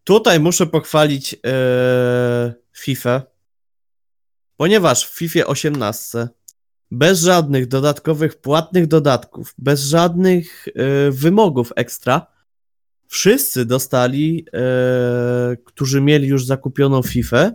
Tutaj 0.04 0.40
muszę 0.40 0.68
pochwalić 0.68 1.34
yy, 1.34 1.40
FIFA, 2.78 3.22
ponieważ 4.58 5.08
w 5.08 5.18
FIFA 5.18 5.46
18 5.46 6.28
bez 6.92 7.22
żadnych 7.22 7.68
dodatkowych 7.68 8.42
płatnych 8.42 8.88
dodatków, 8.88 9.54
bez 9.58 9.82
żadnych 9.82 10.68
y, 10.68 10.72
wymogów 11.12 11.72
ekstra, 11.76 12.28
wszyscy 13.08 13.66
dostali, 13.66 14.46
y, 15.54 15.58
którzy 15.66 16.02
mieli 16.02 16.28
już 16.28 16.46
zakupioną 16.46 17.02
FIFA, 17.02 17.52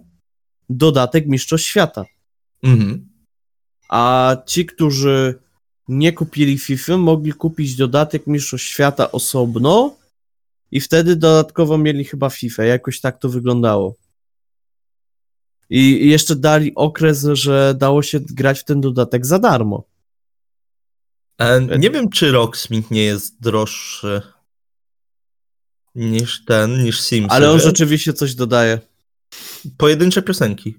dodatek 0.68 1.26
Mistrzostw 1.26 1.66
Świata. 1.66 2.05
Mhm. 2.62 3.09
A 3.89 4.37
ci, 4.47 4.66
którzy 4.66 5.34
nie 5.89 6.12
kupili 6.12 6.59
FIFA, 6.59 6.97
mogli 6.97 7.32
kupić 7.32 7.76
dodatek 7.76 8.26
Mistrzostw 8.26 8.66
Świata 8.66 9.12
osobno 9.12 9.97
i 10.70 10.80
wtedy 10.80 11.16
dodatkowo 11.16 11.78
mieli 11.78 12.05
chyba 12.05 12.30
FIFA. 12.30 12.64
Jakoś 12.64 13.01
tak 13.01 13.18
to 13.18 13.28
wyglądało. 13.28 13.95
I 15.71 16.09
jeszcze 16.09 16.37
dali 16.37 16.75
okres, 16.75 17.27
że 17.33 17.75
dało 17.79 18.03
się 18.03 18.21
grać 18.21 18.61
w 18.61 18.64
ten 18.64 18.81
dodatek 18.81 19.27
za 19.27 19.39
darmo. 19.39 19.85
Nie 21.79 21.91
wiem, 21.91 22.09
czy 22.09 22.33
Rocksmith 22.33 22.91
nie 22.91 23.03
jest 23.03 23.41
droższy 23.41 24.23
niż 25.95 26.45
ten, 26.45 26.85
niż 26.85 27.01
Sims. 27.01 27.33
Ale 27.33 27.51
on 27.51 27.61
rzeczywiście 27.61 28.12
coś 28.12 28.35
dodaje. 28.35 28.81
Pojedyncze 29.77 30.23
piosenki. 30.23 30.75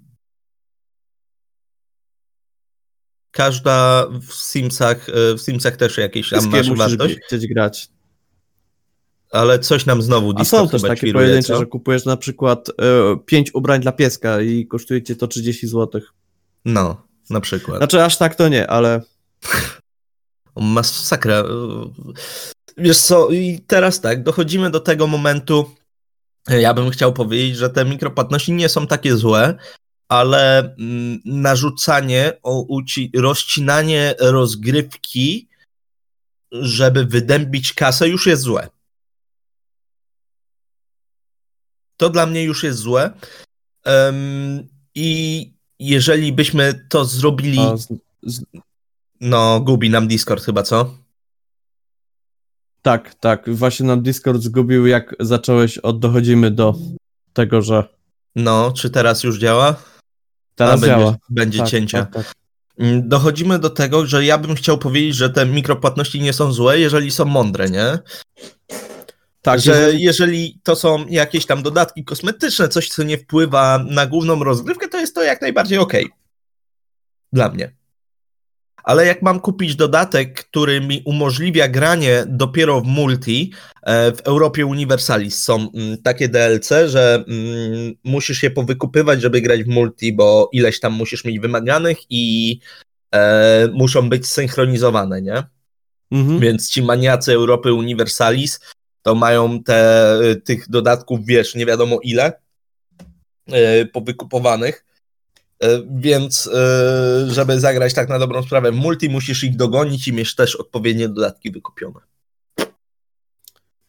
Każda 3.32 4.08
w 4.28 4.34
Simsach, 4.34 5.10
e, 5.10 5.34
w 5.36 5.42
Simsach 5.42 5.78
też 5.78 5.98
jakieś 5.98 6.30
tam 6.30 6.50
masz 6.50 6.70
wartość. 6.76 7.16
chcieć 7.28 7.48
grać 7.48 7.90
ale 9.32 9.60
coś 9.60 9.86
nam 9.86 10.02
znowu 10.02 10.34
A 10.36 10.44
są 10.44 10.70
też 10.70 10.82
takie 10.82 11.14
pojedyncze, 11.14 11.54
co? 11.54 11.60
że 11.60 11.66
kupujesz 11.66 12.06
na 12.06 12.18
przykład 12.18 12.70
y, 12.70 12.74
e, 12.84 13.18
5 13.26 13.56
ubrań 13.56 13.82
dla 13.82 13.92
pieska 13.92 14.42
i 14.42 14.68
kosztuje 14.68 15.04
cię 15.04 15.16
to 15.16 15.28
30 15.28 15.68
zł. 15.68 16.02
No, 16.66 17.08
na 17.30 17.42
przykład. 17.42 17.78
Znaczy 17.78 18.04
aż 18.04 18.18
tak 18.18 18.36
to 18.36 18.48
nie, 18.48 18.68
ale... 18.68 19.02
Masakra. 20.56 21.44
Wiesz 22.78 22.98
co, 22.98 23.30
i 23.30 23.60
teraz 23.68 24.02
tak, 24.02 24.24
dochodzimy 24.24 24.70
do 24.72 24.80
tego 24.80 25.08
momentu, 25.08 25.72
ja 26.50 26.74
bym 26.74 26.90
chciał 26.90 27.14
powiedzieć, 27.14 27.58
że 27.58 27.70
te 27.70 27.86
mikropłatności 27.86 28.54
nie 28.54 28.70
są 28.70 28.88
takie 28.88 29.16
złe, 29.16 29.58
ale 30.10 30.60
mm, 30.60 31.20
narzucanie, 31.26 32.34
o, 32.44 32.62
uci, 32.62 33.12
rozcinanie 33.16 34.16
rozgrywki, 34.20 35.48
żeby 36.52 37.06
wydębić 37.06 37.74
kasę, 37.74 38.10
już 38.10 38.28
jest 38.28 38.42
złe. 38.42 38.68
To 41.98 42.10
dla 42.10 42.26
mnie 42.26 42.44
już 42.44 42.64
jest 42.64 42.80
złe. 42.80 43.12
Um, 43.86 44.68
I 44.96 45.54
jeżeli 45.80 46.34
byśmy 46.34 46.86
to 46.90 47.06
zrobili. 47.06 47.60
Z, 47.76 47.88
z... 48.24 48.42
No, 49.22 49.60
gubi 49.60 49.90
nam 49.90 50.08
Discord 50.08 50.44
chyba, 50.44 50.64
co? 50.64 50.98
Tak, 52.82 53.16
tak. 53.16 53.56
Właśnie 53.56 53.86
nam 53.86 54.02
Discord 54.02 54.42
zgubił, 54.42 54.88
jak 54.88 55.16
zacząłeś 55.20 55.78
od 55.78 56.00
dochodzimy 56.00 56.52
do 56.52 56.76
tego, 57.34 57.62
że. 57.62 57.84
No, 58.36 58.72
czy 58.72 58.90
teraz 58.90 59.24
już 59.24 59.40
działa? 59.40 59.76
Teraz 60.56 60.84
A, 60.84 60.86
działa. 60.86 61.06
Będzie, 61.06 61.20
będzie 61.30 61.60
tak, 61.60 61.68
cięcia. 61.70 62.06
Tak, 62.06 62.14
tak. 62.14 62.34
Mm, 62.80 63.10
dochodzimy 63.10 63.60
do 63.60 63.70
tego, 63.70 64.06
że 64.06 64.26
ja 64.26 64.38
bym 64.38 64.56
chciał 64.56 64.78
powiedzieć, 64.78 65.16
że 65.16 65.30
te 65.30 65.46
mikropłatności 65.46 66.22
nie 66.22 66.34
są 66.34 66.54
złe, 66.54 66.80
jeżeli 66.80 67.12
są 67.12 67.26
mądre, 67.26 67.70
nie? 67.70 68.00
Tak, 69.48 69.60
że 69.60 69.92
jeżeli 69.94 70.60
to 70.64 70.76
są 70.76 71.06
jakieś 71.10 71.46
tam 71.46 71.64
dodatki 71.64 72.04
kosmetyczne, 72.04 72.70
coś, 72.70 72.90
co 72.90 73.04
nie 73.04 73.18
wpływa 73.18 73.86
na 73.90 74.06
główną 74.06 74.44
rozgrywkę, 74.44 74.88
to 74.88 75.00
jest 75.00 75.16
to 75.16 75.24
jak 75.24 75.42
najbardziej 75.42 75.78
ok. 75.78 75.94
Dla 77.34 77.50
mnie. 77.50 77.76
Ale 78.84 79.06
jak 79.06 79.22
mam 79.22 79.40
kupić 79.40 79.76
dodatek, 79.76 80.34
który 80.50 80.82
mi 80.82 81.02
umożliwia 81.06 81.68
granie 81.68 82.24
dopiero 82.28 82.82
w 82.82 82.86
multi, 82.86 83.54
e, 83.84 84.12
w 84.12 84.22
Europie 84.22 84.66
Universalis 84.66 85.44
są 85.44 85.72
mm, 85.74 85.98
takie 86.02 86.30
DLC, 86.30 86.70
że 86.86 87.24
mm, 87.28 87.94
musisz 88.04 88.44
je 88.44 88.52
powykupywać, 88.52 89.22
żeby 89.22 89.42
grać 89.42 89.64
w 89.64 89.68
multi, 89.68 90.14
bo 90.14 90.50
ileś 90.52 90.80
tam 90.80 90.94
musisz 90.94 91.26
mieć 91.26 91.40
wymaganych 91.40 91.98
i 92.10 92.60
e, 93.12 93.68
muszą 93.74 94.10
być 94.10 94.28
synchronizowane, 94.28 95.22
nie? 95.22 95.44
Mhm. 96.12 96.40
Więc 96.40 96.70
ci 96.70 96.82
maniacy 96.82 97.34
Europy 97.34 97.74
Universalis 97.74 98.60
to 99.08 99.16
mają 99.16 99.64
te, 99.64 100.20
y, 100.22 100.36
tych 100.36 100.70
dodatków, 100.70 101.26
wiesz, 101.26 101.56
nie 101.56 101.66
wiadomo 101.66 102.00
ile 102.04 102.34
yy, 103.48 103.86
powykupowanych. 103.86 104.86
Yy, 105.62 105.88
więc 105.92 106.46
yy, 106.46 107.34
żeby 107.34 107.60
zagrać 107.60 107.94
tak 107.94 108.10
na 108.10 108.20
dobrą 108.20 108.44
sprawę 108.44 108.72
w 108.72 108.76
multi, 108.76 109.10
musisz 109.10 109.44
ich 109.44 109.56
dogonić 109.56 110.08
i 110.08 110.14
mieć 110.14 110.36
też 110.36 110.56
odpowiednie 110.56 111.10
dodatki 111.10 111.52
wykupione. 111.52 112.00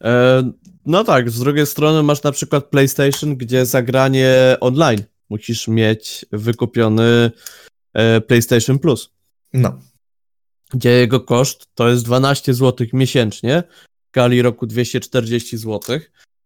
E, 0.04 0.52
no 0.86 1.04
tak, 1.04 1.30
z 1.30 1.40
drugiej 1.40 1.66
strony 1.66 2.02
masz 2.02 2.22
na 2.22 2.32
przykład 2.32 2.64
PlayStation, 2.64 3.36
gdzie 3.36 3.66
zagranie 3.66 4.56
online 4.60 5.02
musisz 5.28 5.68
mieć 5.68 6.26
wykupiony 6.32 7.30
e, 7.94 8.20
PlayStation 8.20 8.78
Plus. 8.78 9.10
No. 9.52 9.78
Gdzie 10.70 10.90
jego 10.90 11.20
koszt 11.20 11.66
to 11.74 11.88
jest 11.88 12.04
12 12.04 12.54
zł 12.54 12.86
miesięcznie, 12.92 13.62
skali 14.08 14.42
roku 14.42 14.66
240 14.66 15.56
zł. 15.56 15.98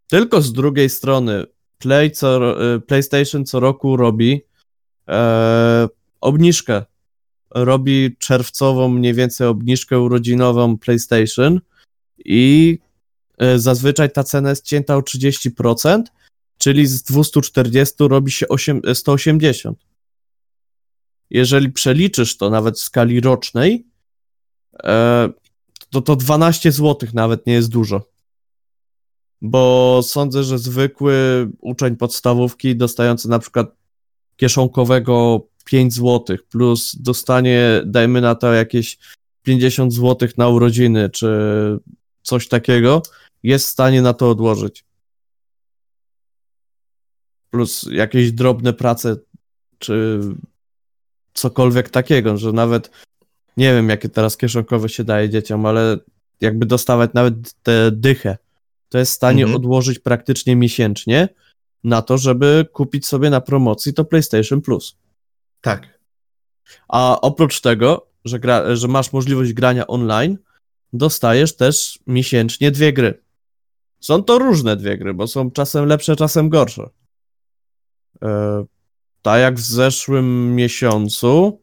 Tylko 0.09 0.43
z 0.43 0.53
drugiej 0.53 0.89
strony 0.89 1.47
Play 1.79 2.11
co, 2.11 2.63
y, 2.75 2.81
PlayStation 2.81 3.45
co 3.45 3.61
roku 3.61 3.97
robi 3.97 4.41
e, 5.09 5.89
obniżkę. 6.21 6.85
Robi 7.51 8.17
czerwcową 8.19 8.89
mniej 8.89 9.15
więcej 9.15 9.47
obniżkę 9.47 10.01
urodzinową 10.01 10.79
PlayStation 10.79 11.61
i 12.25 12.79
e, 13.39 13.59
zazwyczaj 13.59 14.11
ta 14.11 14.25
cena 14.25 14.51
jest 14.51 14.65
cięta 14.65 14.97
o 14.97 15.01
30%, 15.01 16.03
czyli 16.59 16.87
z 16.87 17.03
240 17.03 17.95
robi 18.01 18.33
się 18.33 18.49
8, 18.49 18.81
180. 18.95 19.79
jeżeli 21.31 21.73
przeliczysz 21.73 22.37
to 22.37 22.51
nawet 22.51 22.79
w 22.79 22.83
skali 22.83 23.21
rocznej, 23.21 23.87
e, 24.85 25.29
to 25.93 26.01
to 26.01 26.17
12 26.17 26.73
zł 26.73 27.09
nawet 27.15 27.47
nie 27.47 27.53
jest 27.53 27.69
dużo. 27.69 28.09
Bo 29.43 30.01
sądzę, 30.03 30.45
że 30.45 30.59
zwykły 30.59 31.49
uczeń 31.61 31.97
podstawówki 31.97 32.77
dostający 32.77 33.29
na 33.29 33.39
przykład 33.39 33.77
kieszonkowego 34.37 35.47
5 35.65 35.95
zł 35.95 36.37
plus 36.49 36.97
dostanie, 36.97 37.83
dajmy 37.87 38.21
na 38.21 38.35
to 38.35 38.53
jakieś 38.53 38.99
50 39.43 39.93
zł 39.95 40.29
na 40.37 40.49
urodziny 40.49 41.11
czy 41.11 41.29
coś 42.23 42.49
takiego, 42.49 43.03
jest 43.43 43.67
w 43.67 43.71
stanie 43.71 44.03
na 44.03 44.13
to 44.13 44.31
odłożyć. 44.31 44.85
Plus 47.51 47.87
jakieś 47.91 48.33
drobne 48.33 48.73
prace 48.73 49.17
czy 49.79 50.21
cokolwiek 51.35 51.91
takiego, 51.91 52.39
że 52.39 52.53
nawet 52.53 52.91
nie 53.57 53.75
wiem, 53.75 53.89
jakie 53.89 54.09
teraz 54.09 54.37
kieszonkowe 54.37 54.89
się 54.89 55.05
daje 55.05 55.31
dzieciom, 55.31 55.67
ale 55.67 55.97
jakby 56.41 56.67
dostawać 56.67 57.11
nawet 57.15 57.63
tę 57.63 57.91
dychę, 57.93 58.39
to 58.89 58.99
jest 58.99 59.13
w 59.13 59.15
stanie 59.15 59.43
mhm. 59.43 59.57
odłożyć 59.57 59.99
praktycznie 59.99 60.57
miesięcznie 60.57 61.29
na 61.85 62.03
to, 62.03 62.19
żeby 62.19 62.67
kupić 62.73 63.07
sobie 63.07 63.31
na 63.31 63.41
promocji 63.41 63.95
to 63.95 64.05
PlayStation 64.05 64.61
Plus. 64.61 64.97
Tak. 65.61 65.99
A 66.89 67.21
oprócz 67.21 67.61
tego, 67.61 68.07
że, 68.25 68.39
gra, 68.39 68.77
że 68.77 68.89
masz 68.89 69.13
możliwość 69.13 69.53
grania 69.53 69.87
online, 69.87 70.39
dostajesz 70.93 71.57
też 71.57 71.99
miesięcznie 72.07 72.71
dwie 72.71 72.93
gry. 72.93 73.23
Są 74.01 74.23
to 74.23 74.39
różne 74.39 74.77
dwie 74.77 74.99
gry, 74.99 75.15
bo 75.15 75.27
są 75.27 75.51
czasem 75.51 75.87
lepsze, 75.87 76.17
czasem 76.17 76.49
gorsze. 76.49 76.89
E, 78.23 78.65
tak 79.23 79.41
jak 79.41 79.55
w 79.55 79.61
zeszłym 79.61 80.55
miesiącu 80.55 81.62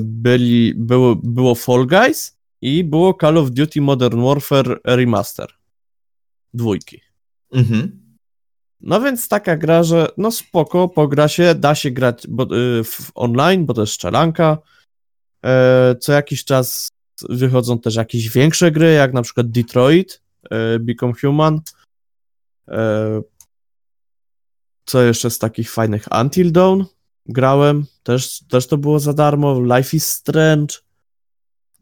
byli, 0.00 0.74
było, 0.76 1.16
było 1.16 1.54
Fall 1.54 1.86
Guys 1.86 2.38
i 2.60 2.84
było 2.84 3.14
Call 3.20 3.38
of 3.38 3.50
Duty 3.50 3.80
Modern 3.80 4.22
Warfare 4.22 4.80
Remaster. 4.84 5.48
Dwójki. 6.54 7.00
Mhm. 7.52 8.00
No 8.80 9.00
więc 9.00 9.28
taka 9.28 9.56
gra, 9.56 9.82
że 9.82 10.08
no 10.16 10.30
spoko, 10.30 10.88
pogra 10.88 11.28
się, 11.28 11.54
da 11.54 11.74
się 11.74 11.90
grać 11.90 12.26
bo, 12.28 12.44
y, 12.44 12.84
w 12.84 13.10
online, 13.14 13.66
bo 13.66 13.74
to 13.74 13.80
jest 13.80 13.92
strzelanka. 13.92 14.58
E, 15.44 15.96
co 16.00 16.12
jakiś 16.12 16.44
czas 16.44 16.88
wychodzą 17.28 17.78
też 17.78 17.94
jakieś 17.94 18.28
większe 18.28 18.70
gry, 18.70 18.92
jak 18.92 19.12
na 19.12 19.22
przykład 19.22 19.50
Detroit, 19.50 20.22
e, 20.50 20.78
Become 20.78 21.12
Human. 21.20 21.60
E, 22.68 23.22
co 24.84 25.02
jeszcze 25.02 25.30
z 25.30 25.38
takich 25.38 25.70
fajnych? 25.70 26.08
Until 26.20 26.52
Dawn 26.52 26.84
grałem, 27.32 27.86
też, 28.02 28.40
też 28.48 28.66
to 28.66 28.76
było 28.76 29.00
za 29.00 29.12
darmo. 29.12 29.60
Life 29.76 29.96
is 29.96 30.06
Strange. 30.06 30.74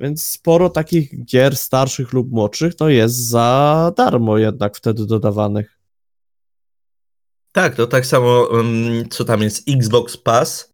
Więc 0.01 0.25
sporo 0.25 0.71
takich 0.71 1.25
gier 1.25 1.57
starszych 1.57 2.13
lub 2.13 2.31
młodszych 2.31 2.75
to 2.75 2.89
jest 2.89 3.17
za 3.17 3.93
darmo 3.97 4.39
jednak 4.39 4.77
wtedy 4.77 5.07
dodawanych. 5.07 5.79
Tak, 7.53 7.75
to 7.75 7.87
tak 7.87 8.07
samo, 8.07 8.49
co 9.11 9.25
tam 9.25 9.43
jest 9.43 9.69
Xbox 9.69 10.17
Pass. 10.17 10.73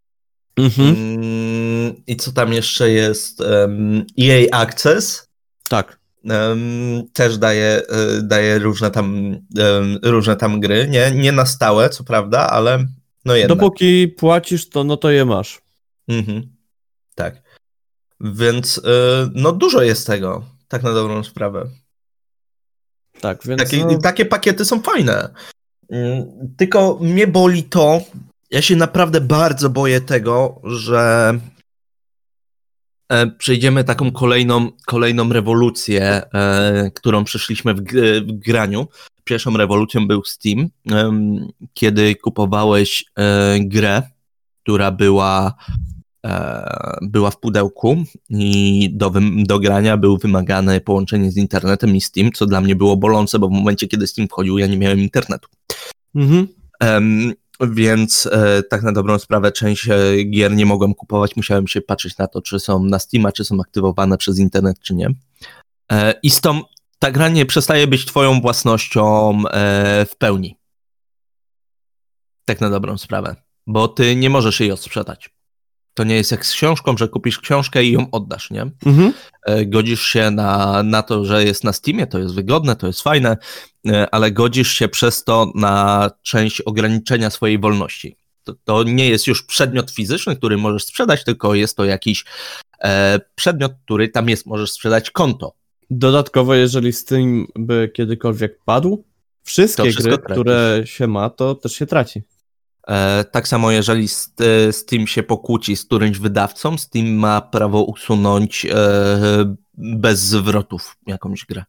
Mhm. 0.57 0.89
Um, 0.89 2.05
I 2.07 2.17
co 2.17 2.33
tam 2.33 2.53
jeszcze 2.53 2.91
jest? 2.91 3.43
EA 4.21 4.47
Access. 4.53 5.29
Tak. 5.69 5.99
też 7.13 7.39
daje, 7.39 7.83
e, 7.89 8.23
daje 8.23 8.59
różne, 8.59 8.91
tam, 8.91 9.37
różne 10.03 10.37
tam 10.37 10.61
gry. 10.61 10.89
Nie, 10.89 11.11
nie 11.11 11.33
na 11.33 11.47
stałe, 11.47 11.91
co 11.91 12.05
prawda, 12.05 12.51
ale 12.51 12.87
no 13.25 13.37
jednak. 13.37 13.59
Dopóki 13.59 14.09
płacisz, 14.09 14.69
to 14.69 14.85
no 14.85 14.97
to 14.97 15.11
je 15.11 15.25
masz. 15.25 15.63
Mhm. 16.09 16.57
Tak. 17.15 17.43
Więc 18.21 18.79
e, 18.85 19.31
no 19.35 19.53
dużo 19.53 19.83
jest 19.83 20.07
tego, 20.07 20.45
tak 20.69 20.83
na 20.83 20.93
dobrą 20.93 21.25
sprawę. 21.25 21.71
Tak, 23.21 23.47
więc. 23.47 23.63
Takie, 23.63 23.85
no... 23.85 23.99
takie 23.99 24.25
pakiety 24.25 24.65
są 24.65 24.83
fajne. 24.83 25.35
Mm, 25.91 26.55
tylko 26.57 26.99
mnie 27.01 27.27
boli 27.27 27.63
to, 27.63 28.01
ja 28.51 28.63
się 28.63 28.77
naprawdę 28.77 29.21
bardzo 29.21 29.71
boję 29.71 30.01
tego, 30.01 30.61
że 30.65 31.35
e, 33.09 33.27
przejdziemy 33.27 33.85
taką 33.85 34.13
kolejną, 34.13 34.71
kolejną 34.87 35.33
rewolucję, 35.33 36.03
e, 36.35 36.91
którą 36.95 37.25
przeszliśmy 37.25 37.75
w, 37.75 37.83
w 38.27 38.33
graniu. 38.33 38.89
Pierwszą 39.25 39.57
rewolucją 39.57 40.07
był 40.07 40.25
Steam, 40.25 40.69
kiedy 41.75 42.15
kupowałeś 42.15 43.05
e, 43.17 43.57
grę, 43.61 44.03
która 44.63 44.91
była 44.91 45.55
była 47.03 47.31
w 47.31 47.41
pudełku 47.41 48.05
i 48.31 48.91
do, 48.93 49.13
do 49.37 49.59
grania 49.59 49.97
było 49.97 50.17
wymagane 50.17 50.81
połączenie 50.81 51.31
z 51.31 51.37
internetem 51.37 51.97
i 51.97 52.01
Steam, 52.01 52.33
co 52.33 52.47
dla 52.47 52.61
mnie 52.61 52.77
było 52.77 52.97
bolące, 52.97 53.39
bo 53.39 53.49
w 53.49 53.53
momencie, 53.53 53.87
kiedy 53.87 54.07
Steam 54.07 54.29
wchodził, 54.29 54.59
ja 54.59 54.67
nie 54.67 54.77
miałem 54.77 55.01
internetu. 55.01 55.49
Mhm. 56.15 56.49
Um, 56.81 57.33
więc 57.61 58.29
e, 58.33 58.63
tak 58.63 58.83
na 58.83 58.93
dobrą 58.93 59.19
sprawę 59.19 59.53
część 59.53 59.89
e, 59.89 60.25
gier 60.25 60.53
nie 60.53 60.67
mogłem 60.67 60.95
kupować, 60.95 61.37
musiałem 61.37 61.67
się 61.67 61.81
patrzeć 61.81 62.19
na 62.19 62.27
to, 62.27 62.43
czy 62.43 62.61
są 62.61 62.85
na 62.85 62.99
Steama, 62.99 63.33
czy 63.33 63.45
są 63.45 63.61
aktywowane 63.61 64.19
przez 64.19 64.39
internet, 64.39 64.81
czy 64.81 64.95
nie. 64.95 65.11
E, 65.93 66.15
I 66.23 66.31
stąd 66.31 66.67
ta 67.05 67.11
gra 67.11 67.29
nie 67.29 67.47
przestaje 67.47 67.87
być 67.87 68.07
twoją 68.07 68.41
własnością 68.41 69.33
e, 69.51 70.07
w 70.07 70.17
pełni. 70.17 70.59
Tak 72.45 72.61
na 72.61 72.71
dobrą 72.71 72.99
sprawę, 72.99 73.37
bo 73.67 73.89
ty 73.89 74.17
nie 74.17 74.31
możesz 74.31 74.61
jej 74.61 74.73
odsprzedać. 74.73 75.31
To 75.95 76.05
nie 76.05 76.15
jest 76.15 76.31
jak 76.31 76.47
z 76.47 76.53
książką, 76.53 76.97
że 76.97 77.09
kupisz 77.09 77.39
książkę 77.39 77.85
i 77.85 77.93
ją 77.93 78.11
oddasz, 78.11 78.51
nie? 78.51 78.63
Mhm. 78.87 79.13
E, 79.47 79.67
godzisz 79.67 80.03
się 80.03 80.31
na, 80.31 80.83
na 80.83 81.03
to, 81.03 81.25
że 81.25 81.45
jest 81.45 81.65
na 81.65 81.73
Steamie, 81.73 82.07
to 82.07 82.19
jest 82.19 82.35
wygodne, 82.35 82.77
to 82.77 82.87
jest 82.87 83.03
fajne, 83.03 83.37
e, 83.89 84.15
ale 84.15 84.33
godzisz 84.33 84.73
się 84.73 84.89
przez 84.89 85.25
to 85.25 85.53
na 85.55 86.11
część 86.23 86.61
ograniczenia 86.61 87.31
swojej 87.31 87.59
wolności. 87.59 88.17
To, 88.45 88.55
to 88.65 88.83
nie 88.83 89.09
jest 89.09 89.27
już 89.27 89.43
przedmiot 89.43 89.91
fizyczny, 89.91 90.37
który 90.37 90.57
możesz 90.57 90.85
sprzedać, 90.85 91.25
tylko 91.25 91.55
jest 91.55 91.77
to 91.77 91.85
jakiś 91.85 92.25
przedmiot, 93.35 93.73
który 93.85 94.09
tam 94.09 94.29
jest, 94.29 94.47
możesz 94.47 94.73
sprzedać 94.73 95.11
konto. 95.11 95.55
Dodatkowo, 95.91 96.55
jeżeli 96.55 96.93
Steam 96.93 97.47
by 97.57 97.91
kiedykolwiek 97.95 98.59
padł, 98.65 99.05
wszystkie 99.43 99.93
gry, 99.93 100.03
tracisz. 100.03 100.33
które 100.33 100.83
się 100.85 101.07
ma, 101.07 101.31
to 101.31 101.55
też 101.55 101.73
się 101.73 101.87
traci. 101.87 102.23
E, 102.89 103.25
tak 103.25 103.49
samo 103.49 103.71
jeżeli 103.71 104.09
e, 104.41 104.73
Steam 104.73 105.07
się 105.07 105.23
pokłóci 105.23 105.77
z 105.77 105.85
którymś 105.85 106.19
wydawcą, 106.19 106.79
Steam 106.79 107.07
ma 107.07 107.41
prawo 107.41 107.85
usunąć 107.85 108.67
e, 108.67 109.55
bez 109.75 110.21
zwrotów 110.21 110.97
jakąś 111.07 111.45
grę. 111.45 111.65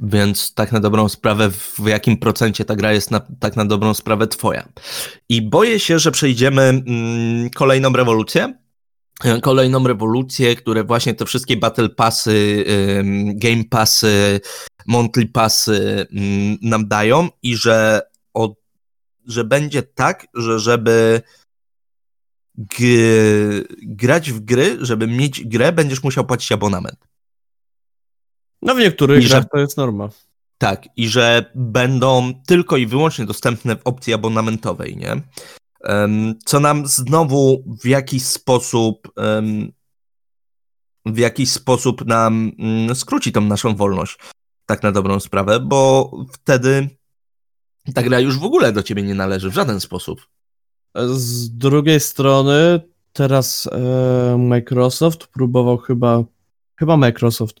Więc 0.00 0.54
tak 0.54 0.72
na 0.72 0.80
dobrą 0.80 1.08
sprawę, 1.08 1.50
w 1.50 1.86
jakim 1.86 2.16
procencie 2.16 2.64
ta 2.64 2.76
gra 2.76 2.92
jest 2.92 3.10
na, 3.10 3.20
tak 3.40 3.56
na 3.56 3.64
dobrą 3.64 3.94
sprawę 3.94 4.26
twoja. 4.26 4.68
I 5.28 5.42
boję 5.42 5.80
się, 5.80 5.98
że 5.98 6.10
przejdziemy 6.10 6.62
mm, 6.62 7.50
kolejną 7.50 7.92
rewolucję. 7.92 8.54
Kolejną 9.42 9.86
rewolucję, 9.86 10.56
które 10.56 10.84
właśnie 10.84 11.14
te 11.14 11.24
wszystkie 11.26 11.56
Battle 11.56 11.88
Passy, 11.88 12.64
Game 13.34 13.64
Passy, 13.70 14.40
monthly 14.86 15.26
passy 15.26 16.06
nam 16.62 16.88
dają 16.88 17.28
i 17.42 17.56
że, 17.56 18.02
od, 18.34 18.54
że 19.26 19.44
będzie 19.44 19.82
tak, 19.82 20.26
że 20.34 20.58
żeby 20.58 21.22
grać 23.82 24.32
w 24.32 24.40
gry, 24.40 24.78
żeby 24.80 25.06
mieć 25.06 25.44
grę, 25.44 25.72
będziesz 25.72 26.02
musiał 26.02 26.26
płacić 26.26 26.52
abonament. 26.52 27.08
No 28.62 28.74
w 28.74 28.78
niektórych 28.78 29.24
I 29.24 29.28
grach 29.28 29.42
że, 29.42 29.48
to 29.52 29.58
jest 29.58 29.76
norma. 29.76 30.08
Tak, 30.58 30.88
i 30.96 31.08
że 31.08 31.50
będą 31.54 32.32
tylko 32.46 32.76
i 32.76 32.86
wyłącznie 32.86 33.26
dostępne 33.26 33.76
w 33.76 33.80
opcji 33.84 34.14
abonamentowej, 34.14 34.96
nie? 34.96 35.22
Co 36.44 36.60
nam 36.60 36.86
znowu 36.86 37.64
w 37.82 37.86
jakiś 37.86 38.24
sposób 38.24 39.08
w 41.06 41.18
jakiś 41.18 41.50
sposób 41.50 42.06
nam 42.06 42.52
mm, 42.58 42.94
skróci 42.94 43.32
tą 43.32 43.40
naszą 43.40 43.76
wolność 43.76 44.18
tak 44.66 44.82
na 44.82 44.92
dobrą 44.92 45.20
sprawę, 45.20 45.60
bo 45.60 46.10
wtedy 46.32 46.88
ta 47.94 48.02
gra 48.02 48.20
już 48.20 48.38
w 48.38 48.44
ogóle 48.44 48.72
do 48.72 48.82
ciebie 48.82 49.02
nie 49.02 49.14
należy 49.14 49.50
w 49.50 49.54
żaden 49.54 49.80
sposób. 49.80 50.28
Z 51.14 51.50
drugiej 51.50 52.00
strony 52.00 52.80
teraz 53.12 53.66
e, 53.72 54.36
Microsoft 54.38 55.26
próbował 55.26 55.78
chyba, 55.78 56.24
chyba 56.76 56.96
Microsoft 56.96 57.60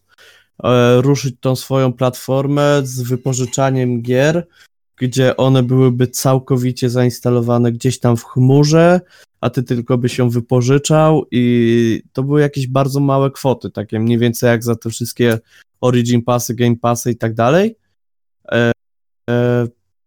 e, 0.64 1.00
ruszyć 1.02 1.34
tą 1.40 1.56
swoją 1.56 1.92
platformę 1.92 2.80
z 2.84 3.00
wypożyczaniem 3.00 4.02
gier, 4.02 4.46
gdzie 5.00 5.36
one 5.36 5.62
byłyby 5.62 6.06
całkowicie 6.06 6.90
zainstalowane 6.90 7.72
gdzieś 7.72 8.00
tam 8.00 8.16
w 8.16 8.24
chmurze, 8.24 9.00
a 9.40 9.50
ty 9.50 9.62
tylko 9.62 9.98
byś 9.98 10.16
się 10.16 10.30
wypożyczał 10.30 11.24
i 11.30 12.02
to 12.12 12.22
były 12.22 12.40
jakieś 12.40 12.66
bardzo 12.66 13.00
małe 13.00 13.30
kwoty, 13.30 13.70
takie 13.70 14.00
mniej 14.00 14.18
więcej 14.18 14.48
jak 14.48 14.64
za 14.64 14.76
te 14.76 14.90
wszystkie 14.90 15.38
Origin 15.80 16.22
Passy, 16.22 16.54
Game 16.54 16.76
Passy 16.76 17.10
i 17.10 17.16
tak 17.16 17.34
dalej. 17.34 17.76
E, 18.52 18.72
e, 19.30 19.66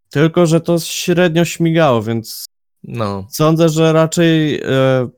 tylko, 0.10 0.46
że 0.46 0.62
to 0.62 0.80
średnio 0.80 1.46
śmigało, 1.46 2.04
więc 2.04 2.46
No. 2.84 3.28
Sądzę, 3.30 3.70
że 3.70 3.94
raczej 3.94 4.62
e, 4.62 5.10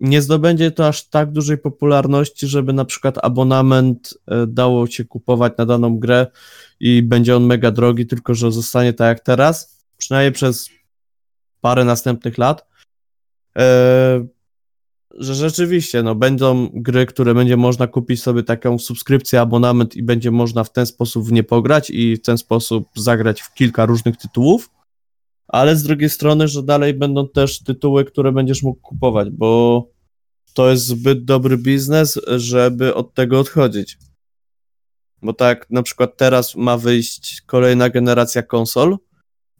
nie 0.00 0.22
zdobędzie 0.22 0.70
to 0.70 0.88
aż 0.88 1.08
tak 1.08 1.32
dużej 1.32 1.58
popularności, 1.58 2.46
żeby 2.46 2.72
na 2.72 2.84
przykład 2.84 3.18
abonament 3.22 4.18
e, 4.26 4.46
dało 4.46 4.86
się 4.86 5.04
kupować 5.04 5.52
na 5.58 5.66
daną 5.66 5.98
grę 5.98 6.26
i 6.82 7.02
będzie 7.02 7.36
on 7.36 7.44
mega 7.44 7.70
drogi, 7.70 8.06
tylko 8.06 8.34
że 8.34 8.52
zostanie 8.52 8.92
tak 8.92 9.08
jak 9.08 9.26
teraz, 9.26 9.84
przynajmniej 9.98 10.32
przez 10.32 10.68
parę 11.60 11.84
następnych 11.84 12.38
lat. 12.38 12.66
E, 13.58 14.26
że 15.18 15.34
rzeczywiście, 15.34 16.02
no, 16.02 16.14
będą 16.14 16.68
gry, 16.74 17.06
które 17.06 17.34
będzie 17.34 17.56
można 17.56 17.86
kupić 17.86 18.22
sobie 18.22 18.42
taką 18.42 18.78
subskrypcję, 18.78 19.40
abonament 19.40 19.96
i 19.96 20.02
będzie 20.02 20.30
można 20.30 20.64
w 20.64 20.72
ten 20.72 20.86
sposób 20.86 21.24
w 21.24 21.32
nie 21.32 21.44
pograć 21.44 21.90
i 21.90 22.16
w 22.16 22.22
ten 22.22 22.38
sposób 22.38 22.88
zagrać 22.96 23.40
w 23.40 23.54
kilka 23.54 23.86
różnych 23.86 24.16
tytułów, 24.16 24.70
ale 25.48 25.76
z 25.76 25.82
drugiej 25.82 26.10
strony, 26.10 26.48
że 26.48 26.62
dalej 26.62 26.94
będą 26.94 27.28
też 27.28 27.62
tytuły, 27.62 28.04
które 28.04 28.32
będziesz 28.32 28.62
mógł 28.62 28.80
kupować, 28.80 29.30
bo 29.30 29.88
to 30.54 30.70
jest 30.70 30.86
zbyt 30.86 31.24
dobry 31.24 31.58
biznes, 31.58 32.20
żeby 32.36 32.94
od 32.94 33.14
tego 33.14 33.40
odchodzić. 33.40 33.98
Bo 35.22 35.32
tak 35.32 35.70
na 35.70 35.82
przykład 35.82 36.16
teraz 36.16 36.56
ma 36.56 36.76
wyjść 36.76 37.42
kolejna 37.46 37.88
generacja 37.88 38.42
konsol, 38.42 38.98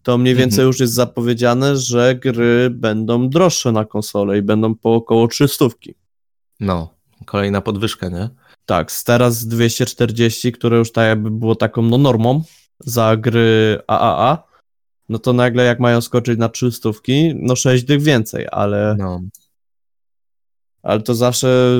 to 0.03 0.17
mniej 0.17 0.35
więcej 0.35 0.59
mhm. 0.59 0.67
już 0.67 0.79
jest 0.79 0.93
zapowiedziane, 0.93 1.77
że 1.77 2.15
gry 2.15 2.69
będą 2.69 3.29
droższe 3.29 3.71
na 3.71 3.85
konsolę 3.85 4.37
i 4.37 4.41
będą 4.41 4.75
po 4.75 4.95
około 4.95 5.27
300. 5.27 5.65
No, 6.59 6.93
kolejna 7.25 7.61
podwyżka, 7.61 8.09
nie? 8.09 8.29
Tak, 8.65 8.91
z 8.91 9.03
teraz 9.03 9.47
240, 9.47 10.51
które 10.51 10.77
już 10.77 10.91
tak 10.91 11.07
jakby 11.07 11.31
było 11.31 11.55
taką 11.55 11.81
no 11.81 11.97
normą 11.97 12.43
za 12.79 13.17
gry 13.17 13.79
AAA, 13.87 14.43
no 15.09 15.19
to 15.19 15.33
nagle 15.33 15.63
jak 15.63 15.79
mają 15.79 16.01
skoczyć 16.01 16.39
na 16.39 16.49
300, 16.49 16.89
no 17.35 17.55
6 17.55 17.83
dych 17.83 18.01
więcej, 18.01 18.47
ale 18.51 18.95
no. 18.99 19.21
ale 20.83 21.01
to 21.01 21.15
zawsze 21.15 21.79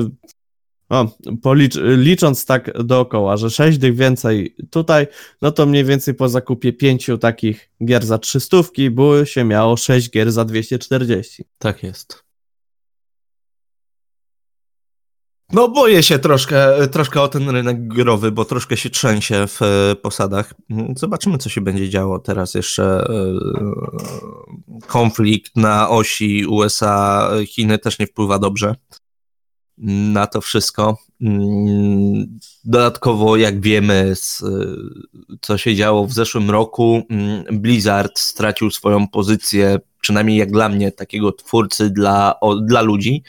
o, 0.94 1.10
policz, 1.42 1.74
licząc 1.82 2.46
tak 2.46 2.82
dookoła, 2.84 3.36
że 3.36 3.50
6 3.50 3.78
dych 3.78 3.96
więcej 3.96 4.56
tutaj, 4.70 5.06
no 5.42 5.52
to 5.52 5.66
mniej 5.66 5.84
więcej 5.84 6.14
po 6.14 6.28
zakupie 6.28 6.72
5 6.72 7.10
takich 7.20 7.70
gier 7.84 8.06
za 8.06 8.18
300 8.18 8.56
było 8.90 9.24
się 9.24 9.44
miało 9.44 9.76
6 9.76 10.10
gier 10.10 10.32
za 10.32 10.44
240. 10.44 11.44
Tak 11.58 11.82
jest. 11.82 12.24
No 15.52 15.68
boję 15.68 16.02
się 16.02 16.18
troszkę, 16.18 16.88
troszkę 16.88 17.22
o 17.22 17.28
ten 17.28 17.48
rynek 17.48 17.88
growy, 17.88 18.32
bo 18.32 18.44
troszkę 18.44 18.76
się 18.76 18.90
trzęsie 18.90 19.46
w 19.46 19.62
e, 19.62 19.96
posadach. 19.96 20.54
Zobaczymy, 20.96 21.38
co 21.38 21.48
się 21.48 21.60
będzie 21.60 21.88
działo 21.88 22.18
teraz 22.18 22.54
jeszcze. 22.54 22.84
E, 22.84 23.34
konflikt 24.86 25.56
na 25.56 25.88
osi 25.88 26.46
USA-Chiny 26.46 27.78
też 27.78 27.98
nie 27.98 28.06
wpływa 28.06 28.38
dobrze 28.38 28.74
na 29.78 30.26
to 30.26 30.40
wszystko. 30.40 30.98
Mm, 31.20 32.38
dodatkowo, 32.64 33.36
jak 33.36 33.60
wiemy, 33.60 34.12
co 35.40 35.58
się 35.58 35.74
działo 35.74 36.06
w 36.06 36.12
zeszłym 36.12 36.50
roku, 36.50 37.02
mm, 37.10 37.44
Blizzard 37.60 38.18
stracił 38.18 38.70
swoją 38.70 39.08
pozycję, 39.08 39.78
przynajmniej 40.00 40.38
jak 40.38 40.50
dla 40.50 40.68
mnie, 40.68 40.92
takiego 40.92 41.32
twórcy 41.32 41.90
dla, 41.90 42.34
dla 42.62 42.82
ludzi, 42.82 43.22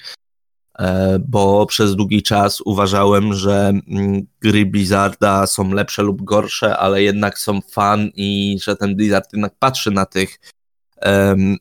e, 0.79 1.19
bo 1.27 1.65
przez 1.65 1.95
długi 1.95 2.23
czas 2.23 2.61
uważałem, 2.61 3.33
że 3.33 3.73
mm, 3.87 4.27
gry 4.41 4.65
Blizzarda 4.65 5.47
są 5.47 5.73
lepsze 5.73 6.03
lub 6.03 6.23
gorsze, 6.23 6.77
ale 6.77 7.03
jednak 7.03 7.39
są 7.39 7.59
fan 7.61 8.09
i 8.15 8.57
że 8.63 8.75
ten 8.75 8.95
Blizzard 8.95 9.33
jednak 9.33 9.55
patrzy 9.59 9.91
na 9.91 10.05
tych, 10.05 10.39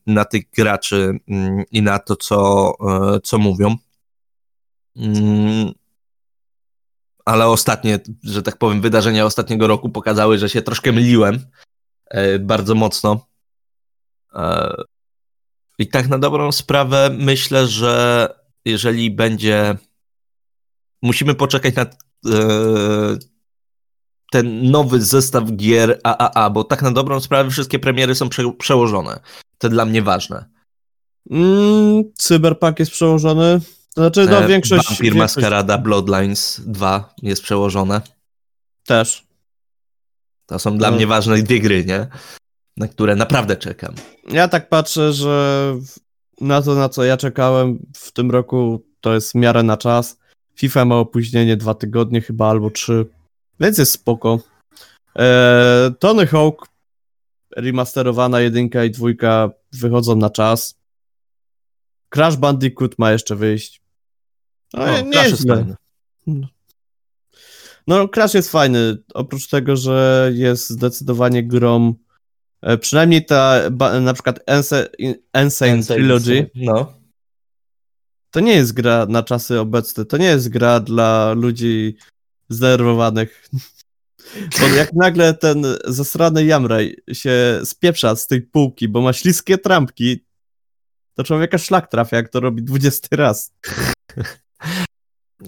na 0.07 0.24
tych 0.24 0.51
graczy 0.57 1.18
i 1.70 1.82
na 1.82 1.99
to, 1.99 2.16
co, 2.16 2.72
e, 3.16 3.20
co 3.20 3.39
mówią. 3.39 3.76
Mm, 4.97 5.72
ale 7.24 7.47
ostatnie, 7.47 7.99
że 8.22 8.42
tak 8.42 8.57
powiem, 8.57 8.80
wydarzenia 8.80 9.24
ostatniego 9.24 9.66
roku 9.66 9.90
pokazały, 9.90 10.38
że 10.38 10.49
się 10.49 10.62
troszkę 10.62 10.92
myliłem 10.92 11.47
e, 12.11 12.38
bardzo 12.38 12.74
mocno. 12.74 13.26
E, 14.34 14.74
I 15.78 15.88
tak 15.88 16.09
na 16.09 16.18
dobrą 16.18 16.53
sprawę 16.53 17.11
myślę, 17.18 17.66
że 17.66 18.28
jeżeli 18.64 19.11
będzie. 19.11 19.76
Musimy 21.03 21.34
poczekać 21.34 21.74
na 21.74 21.82
e, 21.82 21.88
ten 24.30 24.70
nowy 24.70 25.01
zestaw 25.03 25.53
gier 25.53 26.01
AAA, 26.03 26.51
bo 26.51 26.64
tak 26.64 26.82
na 26.82 26.90
dobrą 26.90 27.20
sprawę 27.20 27.51
wszystkie 27.51 27.78
premiery 27.78 28.14
są 28.14 28.28
prze 28.28 28.53
przełożone. 28.59 29.20
To 29.59 29.68
dla 29.68 29.84
mnie 29.84 30.03
ważne. 30.03 30.45
Mm, 31.30 32.05
Cyberpunk 32.14 32.78
jest 32.78 32.92
przełożony. 32.92 33.61
Znaczy, 33.97 34.26
no, 34.30 34.49
większość... 34.49 34.88
Vampir 34.88 35.05
większość... 35.05 35.36
Maskarada 35.36 35.78
Bloodlines 35.78 36.61
2 36.66 37.14
jest 37.22 37.42
przełożone. 37.42 38.01
Też. 38.86 39.26
To 40.47 40.59
są 40.59 40.78
dla 40.78 40.90
no. 40.90 40.97
mnie 40.97 41.07
ważne 41.07 41.42
dwie 41.42 41.61
gry, 41.61 41.84
nie? 41.84 42.07
Na 42.76 42.88
które 42.88 43.16
naprawdę 43.16 43.57
czekam. 43.57 43.95
Ja 44.28 44.49
tak 44.49 44.68
patrzę, 44.68 45.12
że 45.12 45.74
na 46.40 46.62
to, 46.62 46.74
na 46.74 46.88
co 46.88 47.05
ja 47.05 47.16
czekałem 47.16 47.86
w 47.97 48.12
tym 48.12 48.30
roku, 48.30 48.86
to 49.01 49.14
jest 49.14 49.32
w 49.32 49.34
miarę 49.34 49.62
na 49.62 49.76
czas. 49.76 50.18
FIFA 50.57 50.84
ma 50.84 50.97
opóźnienie 50.97 51.57
dwa 51.57 51.74
tygodnie 51.74 52.20
chyba, 52.20 52.51
albo 52.51 52.70
trzy, 52.70 53.07
więc 53.61 53.78
jest 53.78 53.92
spoko. 53.92 54.38
Eee, 55.16 55.95
Tony 55.99 56.26
Hawk 56.26 56.68
remasterowana 57.57 58.40
jedynka 58.40 58.84
i 58.84 58.90
dwójka 58.90 59.51
wychodzą 59.72 60.16
na 60.16 60.30
czas. 60.30 60.74
Crash 62.09 62.36
Bandicoot 62.36 62.99
ma 62.99 63.12
jeszcze 63.12 63.36
wyjść. 63.36 63.84
No, 64.77 64.85
o, 64.85 65.01
nie 65.01 65.12
Crash 65.12 65.31
jest 65.31 65.49
fajny. 65.49 65.75
No, 67.87 68.09
Crash 68.09 68.35
jest 68.35 68.51
fajny. 68.51 68.99
Oprócz 69.14 69.49
tego, 69.49 69.77
że 69.77 70.31
jest 70.35 70.70
zdecydowanie 70.70 71.43
grom. 71.43 71.95
E, 72.62 72.79
przynajmniej 72.79 73.27
ta, 73.27 73.61
na 74.01 74.14
przykład 74.14 74.41
Insane 75.43 75.83
Trilogy. 75.83 76.51
No. 76.55 76.93
To 78.31 78.41
nie 78.41 78.53
jest 78.53 78.72
gra 78.72 79.07
na 79.09 79.22
czasy 79.22 79.61
obecne. 79.61 80.05
To 80.05 80.16
nie 80.16 80.27
jest 80.27 80.49
gra 80.49 80.81
dla 80.81 81.33
ludzi 81.33 81.97
zdenerwowanych. 82.49 83.49
Bo 84.61 84.66
jak 84.66 84.93
nagle 84.93 85.35
ten 85.35 85.66
zasrany 85.85 86.45
Jamraj 86.45 86.97
się 87.12 87.61
spieprza 87.64 88.16
z 88.16 88.27
tej 88.27 88.43
półki, 88.43 88.89
bo 88.89 89.01
ma 89.01 89.12
śliskie 89.12 89.59
trampki, 89.59 90.25
to 91.14 91.25
człowieka 91.25 91.59
szlak 91.59 91.91
trafia, 91.91 92.16
jak 92.16 92.29
to 92.29 92.41
robi 92.41 92.62
20 92.62 93.16
raz. 93.16 93.53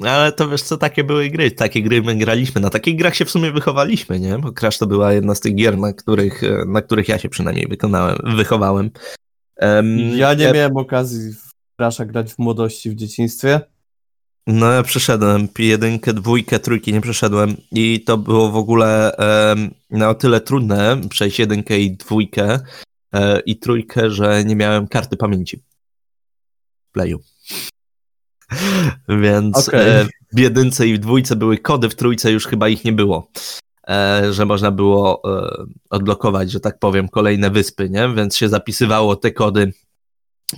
Ale 0.03 0.33
to 0.33 0.49
wiesz 0.49 0.63
co, 0.63 0.77
takie 0.77 1.05
były 1.05 1.31
gry, 1.31 1.51
takie 1.51 1.83
gry 1.83 2.03
my 2.03 2.17
graliśmy, 2.17 2.61
na 2.61 2.71
takich 2.71 2.97
grach 2.97 3.17
się 3.17 3.25
w 3.25 3.31
sumie 3.31 3.53
wychowaliśmy, 3.53 4.21
nie? 4.21 4.39
Bo 4.39 4.53
Crash 4.53 4.79
to 4.79 4.87
była 4.87 5.13
jedna 5.13 5.35
z 5.35 5.41
tych 5.41 5.55
gier, 5.55 5.79
na 5.79 5.93
których, 5.93 6.43
na 6.67 6.83
których 6.83 7.09
ja 7.09 7.19
się 7.19 7.29
przynajmniej 7.29 7.67
wykonałem, 7.69 8.19
wychowałem. 8.37 8.91
Um, 9.61 9.99
ja 9.99 10.35
nie 10.35 10.45
ja... 10.45 10.53
miałem 10.53 10.77
okazji 10.77 11.33
w 11.33 11.53
Crasha 11.77 12.05
grać 12.05 12.35
w 12.35 12.39
młodości, 12.39 12.91
w 12.91 12.95
dzieciństwie. 12.95 13.61
No 14.47 14.73
ja 14.73 14.83
przeszedłem 14.83 15.49
jedynkę, 15.59 16.13
dwójkę, 16.13 16.59
trójki 16.59 16.93
nie 16.93 17.01
przeszedłem 17.01 17.57
i 17.73 18.01
to 18.01 18.19
było 18.19 18.51
w 18.51 18.57
ogóle 18.57 19.17
um, 19.19 19.71
na 19.91 20.09
o 20.09 20.15
tyle 20.15 20.41
trudne 20.41 21.01
przejść 21.09 21.39
jedynkę 21.39 21.79
i 21.79 21.97
dwójkę 21.97 22.61
e, 23.15 23.41
i 23.41 23.57
trójkę, 23.57 24.11
że 24.11 24.45
nie 24.45 24.57
miałem 24.57 24.89
karty 24.89 25.17
pamięci 25.17 25.57
w 25.57 26.93
playu. 26.93 27.21
Więc 29.23 29.69
okay. 29.69 29.81
e, 29.81 30.07
w 30.33 30.39
jedynce 30.39 30.87
i 30.87 30.95
w 30.95 30.99
dwójce 30.99 31.37
były 31.37 31.59
kody, 31.59 31.89
w 31.89 31.95
trójce 31.95 32.33
już 32.33 32.47
chyba 32.47 32.69
ich 32.69 32.85
nie 32.85 32.93
było. 32.93 33.31
E, 33.89 34.33
że 34.33 34.47
można 34.47 34.71
było 34.71 35.23
e, 35.25 35.67
odblokować, 35.91 36.51
że 36.51 36.61
tak 36.61 36.79
powiem, 36.79 37.09
kolejne 37.09 37.51
wyspy, 37.51 37.91
nie? 37.91 38.09
Więc 38.15 38.37
się 38.37 38.49
zapisywało 38.49 39.17
te 39.17 39.31
kody 39.31 39.73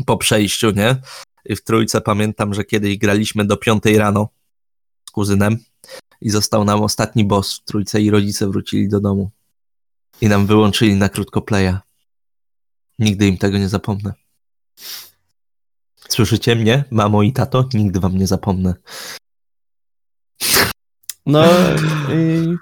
po 0.07 0.17
przejściu, 0.17 0.71
nie? 0.71 0.97
I 1.45 1.57
w 1.57 1.65
trójce 1.65 2.01
pamiętam, 2.01 2.55
że 2.55 2.65
kiedyś 2.65 2.99
graliśmy 2.99 3.45
do 3.45 3.57
piątej 3.57 3.99
rano 3.99 4.29
z 5.09 5.11
kuzynem 5.11 5.59
i 6.21 6.31
został 6.31 6.65
nam 6.65 6.83
ostatni 6.83 7.25
boss 7.25 7.59
w 7.59 7.65
trójce 7.65 8.01
i 8.01 8.11
rodzice 8.11 8.49
wrócili 8.51 8.89
do 8.89 9.01
domu. 9.01 9.31
I 10.21 10.29
nam 10.29 10.47
wyłączyli 10.47 10.95
na 10.95 11.09
krótko 11.09 11.43
playa. 11.43 11.79
Nigdy 12.99 13.27
im 13.27 13.39
tego 13.39 13.59
nie 13.59 13.69
zapomnę. 13.69 14.13
Słyszycie 16.19 16.57
mnie, 16.57 16.85
mamo 16.91 17.23
i 17.23 17.33
tato? 17.33 17.69
Nigdy 17.75 18.01
wam 18.01 18.19
nie 18.19 18.27
zapomnę. 18.27 18.75
No 21.27 21.45
i, 22.15 22.55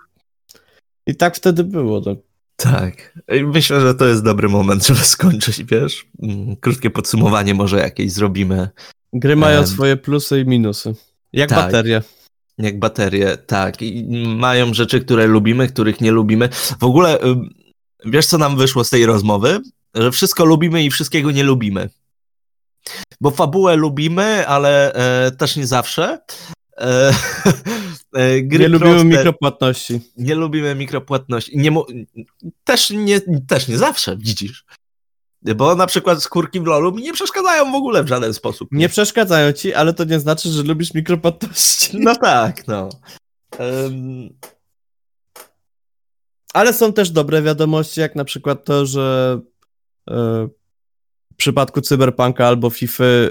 i 1.06 1.16
tak 1.16 1.36
wtedy 1.36 1.64
było. 1.64 2.00
Tak. 2.00 2.18
Tak. 2.56 3.18
Myślę, 3.44 3.80
że 3.80 3.94
to 3.94 4.06
jest 4.06 4.24
dobry 4.24 4.48
moment, 4.48 4.86
żeby 4.86 5.00
skończyć, 5.00 5.64
wiesz? 5.64 6.06
Mm, 6.22 6.56
krótkie 6.56 6.90
podsumowanie 6.90 7.54
może 7.54 7.78
jakieś 7.78 8.12
zrobimy. 8.12 8.68
Gry 9.12 9.36
mają 9.36 9.58
um, 9.58 9.66
swoje 9.66 9.96
plusy 9.96 10.40
i 10.40 10.44
minusy. 10.44 10.94
Jak 11.32 11.48
tak, 11.48 11.58
baterie. 11.58 12.02
Jak 12.58 12.78
baterie, 12.78 13.36
tak. 13.36 13.82
I 13.82 14.04
mają 14.26 14.74
rzeczy, 14.74 15.00
które 15.00 15.26
lubimy, 15.26 15.68
których 15.68 16.00
nie 16.00 16.10
lubimy. 16.10 16.48
W 16.80 16.84
ogóle, 16.84 17.18
wiesz 18.04 18.26
co 18.26 18.38
nam 18.38 18.56
wyszło 18.56 18.84
z 18.84 18.90
tej 18.90 19.06
rozmowy? 19.06 19.60
że 19.96 20.12
wszystko 20.12 20.44
lubimy 20.44 20.84
i 20.84 20.90
wszystkiego 20.90 21.30
nie 21.30 21.42
lubimy. 21.42 21.88
Bo 23.20 23.30
fabułę 23.30 23.76
lubimy, 23.76 24.46
ale 24.46 24.92
e, 24.92 25.30
też 25.30 25.56
nie 25.56 25.66
zawsze. 25.66 26.18
E, 26.78 27.10
e, 28.14 28.42
gry 28.42 28.58
nie 28.58 28.68
lubimy 28.68 28.90
proste, 28.90 29.08
mikropłatności. 29.08 30.00
Nie 30.16 30.34
lubimy 30.34 30.74
mikropłatności. 30.74 31.58
Nie, 31.58 31.70
też, 32.64 32.90
nie, 32.90 33.20
też 33.48 33.68
nie 33.68 33.78
zawsze, 33.78 34.16
widzisz. 34.16 34.64
Bo 35.56 35.74
na 35.74 35.86
przykład 35.86 36.22
skórki 36.22 36.60
w 36.60 36.66
LoLu 36.66 36.92
mi 36.92 37.02
nie 37.02 37.12
przeszkadzają 37.12 37.72
w 37.72 37.74
ogóle 37.74 38.04
w 38.04 38.08
żaden 38.08 38.34
sposób. 38.34 38.68
Nie, 38.72 38.88
przeszkadzają 38.88 39.52
ci, 39.52 39.74
ale 39.74 39.94
to 39.94 40.04
nie 40.04 40.20
znaczy, 40.20 40.48
że 40.48 40.62
lubisz 40.62 40.94
mikropłatności. 40.94 41.98
No 42.00 42.16
tak, 42.16 42.66
no. 42.68 42.88
Um... 43.58 44.28
Ale 46.54 46.72
są 46.72 46.92
też 46.92 47.10
dobre 47.10 47.42
wiadomości, 47.42 48.00
jak 48.00 48.16
na 48.16 48.24
przykład 48.24 48.64
to, 48.64 48.86
że 48.86 49.40
e, 50.10 50.48
w 51.36 51.38
przypadku 51.38 51.80
Cyberpunka 51.80 52.46
albo 52.46 52.70
FIFA 52.70 53.04
e, 53.04 53.30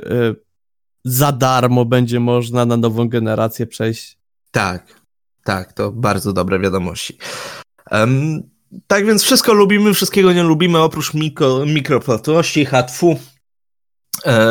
za 1.06 1.32
darmo 1.32 1.86
będzie 1.86 2.20
można 2.20 2.66
na 2.66 2.78
nową 2.78 3.10
generację 3.10 3.68
przejść. 3.68 4.18
Tak, 4.52 5.02
tak, 5.44 5.74
to 5.74 5.92
bardzo 5.92 6.34
dobre 6.34 6.60
wiadomości. 6.60 7.18
Um, 7.92 8.44
tak 8.88 9.06
więc 9.06 9.24
wszystko 9.24 9.54
lubimy, 9.54 9.94
wszystkiego 9.94 10.34
nie 10.34 10.44
lubimy, 10.44 10.80
oprócz 10.80 11.14
mikro, 11.14 11.66
mikropłatności, 11.66 12.66
hatfu. 12.66 13.20
E, 14.26 14.48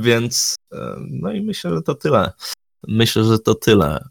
więc 0.00 0.56
e, 0.72 0.96
no 1.10 1.32
i 1.32 1.40
myślę, 1.40 1.74
że 1.74 1.82
to 1.82 1.94
tyle. 1.94 2.32
Myślę, 2.88 3.24
że 3.24 3.38
to 3.38 3.54
tyle. 3.54 4.04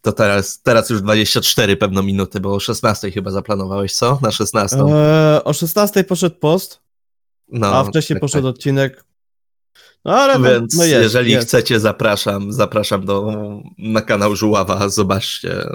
To 0.00 0.12
teraz, 0.12 0.62
teraz 0.62 0.90
już 0.90 1.02
24 1.02 1.76
pewno 1.76 2.02
minuty, 2.02 2.40
bo 2.40 2.54
o 2.54 2.60
16 2.60 3.10
chyba 3.10 3.30
zaplanowałeś, 3.30 3.92
co? 3.94 4.18
Na 4.22 4.30
16. 4.30 4.76
Eee, 4.76 5.44
o 5.44 5.52
16 5.52 6.04
poszedł 6.04 6.36
post, 6.36 6.80
no, 7.48 7.66
a 7.66 7.84
wcześniej 7.84 8.16
tak, 8.16 8.20
poszedł 8.20 8.48
tak. 8.48 8.54
odcinek. 8.54 9.04
No, 10.04 10.12
ale 10.12 10.38
no, 10.38 10.50
Więc 10.50 10.76
no 10.76 10.84
jest, 10.84 11.02
jeżeli 11.02 11.32
jest. 11.32 11.48
chcecie, 11.48 11.80
zapraszam, 11.80 12.52
zapraszam 12.52 13.04
do, 13.04 13.32
na 13.78 14.00
kanał 14.00 14.36
Żuława, 14.36 14.88
zobaczcie 14.88 15.66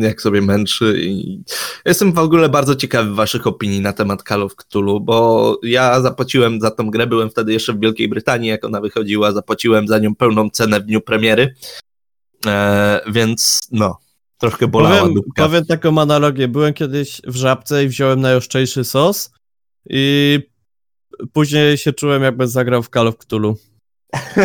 jak 0.00 0.22
sobie 0.22 0.42
męczy 0.42 1.00
i 1.00 1.42
jestem 1.84 2.12
w 2.12 2.18
ogóle 2.18 2.48
bardzo 2.48 2.76
ciekawy 2.76 3.14
waszych 3.14 3.46
opinii 3.46 3.80
na 3.80 3.92
temat 3.92 4.22
Call 4.28 4.42
of 4.42 4.56
Cthulhu, 4.56 5.00
bo 5.00 5.58
ja 5.62 6.00
zapłaciłem 6.00 6.60
za 6.60 6.70
tą 6.70 6.90
grę, 6.90 7.06
byłem 7.06 7.30
wtedy 7.30 7.52
jeszcze 7.52 7.72
w 7.72 7.80
Wielkiej 7.80 8.08
Brytanii, 8.08 8.48
jak 8.48 8.64
ona 8.64 8.80
wychodziła, 8.80 9.32
zapłaciłem 9.32 9.88
za 9.88 9.98
nią 9.98 10.14
pełną 10.14 10.50
cenę 10.50 10.80
w 10.80 10.84
dniu 10.84 11.00
premiery, 11.00 11.54
e, 12.46 13.00
więc 13.06 13.60
no, 13.72 13.98
troszkę 14.38 14.68
bolała 14.68 15.00
powiem, 15.00 15.14
Powiem 15.36 15.66
taką 15.66 16.00
analogię, 16.00 16.48
byłem 16.48 16.74
kiedyś 16.74 17.22
w 17.26 17.36
Żabce 17.36 17.84
i 17.84 17.88
wziąłem 17.88 18.20
najostrzejszy 18.20 18.84
sos 18.84 19.30
i 19.90 20.38
później 21.32 21.78
się 21.78 21.92
czułem 21.92 22.22
jakby 22.22 22.48
zagrał 22.48 22.82
w 22.82 22.88
Call 22.88 23.08
of 23.08 23.18
Cthulhu. 23.18 23.56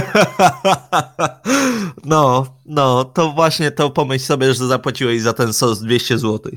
No, 2.05 2.55
no, 2.65 3.05
to 3.05 3.31
właśnie 3.31 3.71
to 3.71 3.89
pomyśl 3.89 4.25
sobie, 4.25 4.53
że 4.53 4.67
zapłaciłeś 4.67 5.21
za 5.21 5.33
ten 5.33 5.53
sos 5.53 5.81
200 5.81 6.17
zł. 6.17 6.51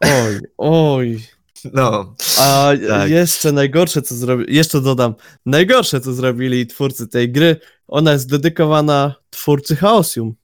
Oj, 0.00 0.40
oj. 0.58 1.24
No. 1.64 2.14
A 2.38 2.72
tak. 2.88 3.10
jeszcze 3.10 3.52
najgorsze, 3.52 4.02
co 4.02 4.14
zrobili, 4.14 4.56
jeszcze 4.56 4.80
dodam, 4.80 5.14
najgorsze, 5.46 6.00
co 6.00 6.12
zrobili 6.12 6.66
twórcy 6.66 7.08
tej 7.08 7.32
gry, 7.32 7.56
ona 7.88 8.12
jest 8.12 8.30
dedykowana 8.30 9.14
twórcy 9.30 9.76
Chaosium. 9.76 10.34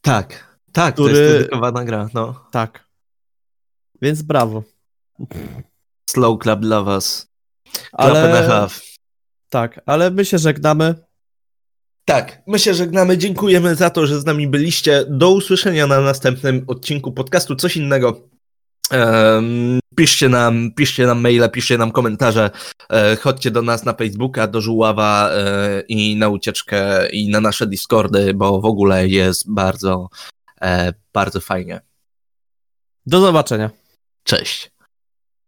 Tak, 0.00 0.58
tak, 0.72 0.94
który... 0.94 1.14
to 1.14 1.20
jest 1.20 1.32
dedykowana 1.32 1.84
gra, 1.84 2.08
no. 2.14 2.44
Tak. 2.50 2.88
Więc 4.02 4.22
brawo. 4.22 4.62
Slow 6.08 6.38
Club 6.38 6.60
dla 6.60 6.82
was. 6.82 7.28
Ale... 7.92 8.68
Tak, 9.48 9.80
ale 9.86 10.10
my 10.10 10.24
się 10.24 10.38
żegnamy. 10.38 10.94
Tak, 12.04 12.42
my 12.46 12.58
się 12.58 12.74
żegnamy. 12.74 13.18
Dziękujemy 13.18 13.74
za 13.74 13.90
to, 13.90 14.06
że 14.06 14.20
z 14.20 14.24
nami 14.24 14.48
byliście. 14.48 15.04
Do 15.08 15.30
usłyszenia 15.30 15.86
na 15.86 16.00
następnym 16.00 16.64
odcinku 16.66 17.12
podcastu. 17.12 17.56
Coś 17.56 17.76
innego. 17.76 18.28
Um, 18.92 19.80
piszcie 19.96 20.28
nam, 20.28 20.70
piszcie 20.76 21.06
nam 21.06 21.20
maile, 21.20 21.50
piszcie 21.50 21.78
nam 21.78 21.92
komentarze, 21.92 22.50
e, 22.90 23.16
chodźcie 23.16 23.50
do 23.50 23.62
nas 23.62 23.84
na 23.84 23.92
Facebooka, 23.92 24.46
do 24.46 24.60
Żuława 24.60 25.30
e, 25.32 25.80
i 25.88 26.16
na 26.16 26.28
ucieczkę 26.28 27.08
i 27.08 27.30
na 27.30 27.40
nasze 27.40 27.66
Discordy, 27.66 28.34
bo 28.34 28.60
w 28.60 28.64
ogóle 28.64 29.08
jest 29.08 29.52
bardzo, 29.52 30.08
e, 30.60 30.92
bardzo 31.12 31.40
fajnie. 31.40 31.80
Do 33.06 33.20
zobaczenia. 33.20 33.70
Cześć. 34.24 34.70